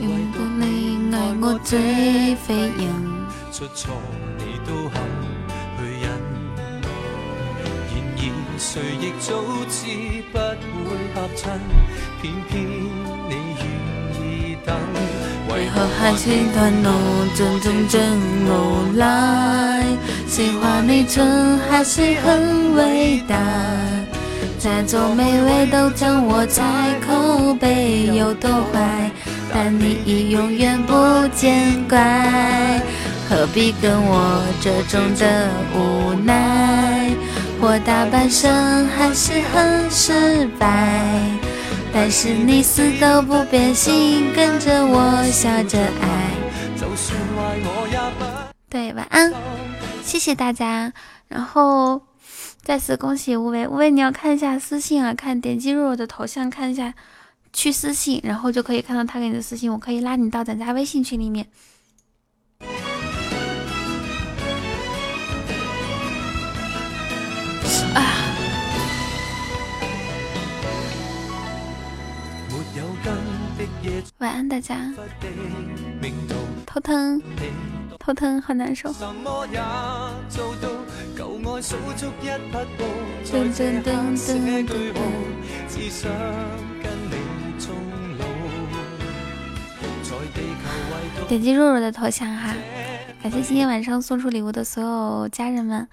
[0.00, 3.17] 用过你爱我这非人。
[3.58, 3.88] 出錯
[4.38, 5.02] 你都肯
[5.76, 6.06] 去忍，
[7.90, 8.22] 然而
[8.56, 8.70] 誰
[9.00, 9.34] 亦早
[9.68, 9.80] 知
[10.30, 10.38] 不
[10.86, 11.58] 會合襯，
[12.22, 12.54] 偏偏
[13.28, 13.66] 你願
[14.14, 14.70] 意等。
[15.48, 16.22] 為何還是
[16.54, 16.88] 斷路，
[17.34, 17.98] 真真真
[18.46, 18.48] 無
[18.96, 19.02] 賴？
[20.28, 23.34] 喜歡你蠢還是很偉大，
[24.60, 26.62] 再做美味都將我在
[27.04, 29.10] 口碑有多壞，
[29.52, 32.80] 但你已永遠不見怪。
[33.28, 37.12] 何必跟我这种的无奈？
[37.60, 41.30] 我大半生还是很失败，
[41.92, 46.30] 但是你死都不变心，跟着我笑着愛。
[46.74, 48.24] 就算壞我也不
[48.70, 49.32] 對，晚安，
[50.02, 50.92] 谢谢大家。
[51.28, 52.00] 然后
[52.62, 56.94] 再次恭喜無為，無為你要看一下私信啊，看点击入我的头像看一下，
[57.52, 61.46] 去私信，然后就可以看到他给你的私信，我可以拉你到咱家微信群里面。
[74.18, 74.92] 晚安，大家。
[76.66, 77.22] 头疼，
[77.98, 78.90] 头疼，好难受。
[78.90, 79.12] 噔
[83.52, 84.92] 噔噔噔噔
[91.28, 92.54] 点击肉肉的头像哈，
[93.22, 95.86] 感谢今天晚上送出礼物的所有家人们，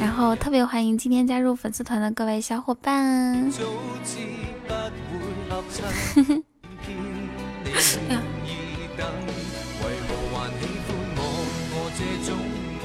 [0.00, 3.50] 然后特别欢迎今天加入粉丝团的各位小伙伴。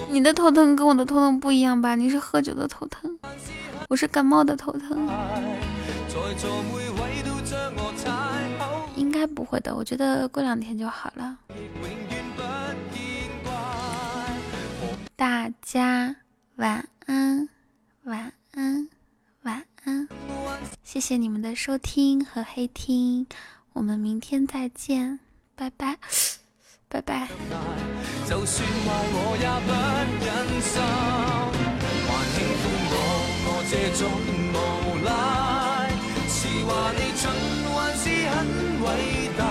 [0.09, 1.95] 你的头疼跟我的头疼不一样吧？
[1.95, 3.19] 你是喝酒的头疼，
[3.89, 5.09] 我是感冒的头疼。
[8.95, 11.37] 应该不会的，我觉得过两天就好了。
[15.17, 16.15] 大家
[16.55, 17.49] 晚安，
[18.03, 18.87] 晚安，
[19.43, 20.07] 晚安。
[20.83, 23.27] 谢谢你们的收听和黑听，
[23.75, 25.19] 我们明天再见，
[25.53, 25.97] 拜拜，
[26.87, 27.27] 拜拜。
[28.25, 29.71] 就算坏我也不
[30.23, 30.31] 忍
[30.63, 30.79] 心，
[32.07, 32.95] 还轻抚我，
[33.43, 34.01] 我这种
[34.55, 34.55] 无
[35.03, 35.11] 赖，
[36.29, 37.21] 是话你蠢
[37.67, 38.33] 还是很
[38.79, 38.87] 伟
[39.37, 39.43] 大？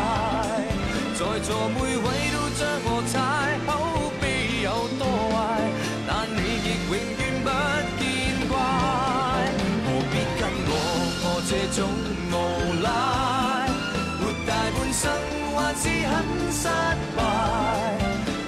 [1.12, 3.43] 在座每位都将我踩。
[15.84, 16.16] 是很
[16.50, 16.66] 失
[17.14, 17.20] 败，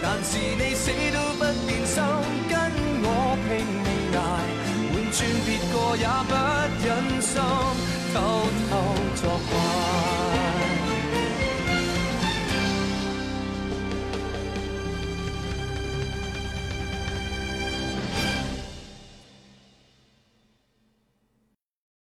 [0.02, 2.02] 但是你死都不变心，
[2.48, 2.56] 跟
[3.02, 3.06] 我
[3.44, 3.48] 拼
[3.84, 4.18] 命挨，
[4.90, 6.32] 换转别个也不
[6.82, 6.88] 忍
[7.20, 7.36] 心
[8.14, 8.16] 偷
[8.70, 8.72] 偷
[9.16, 10.05] 作怪。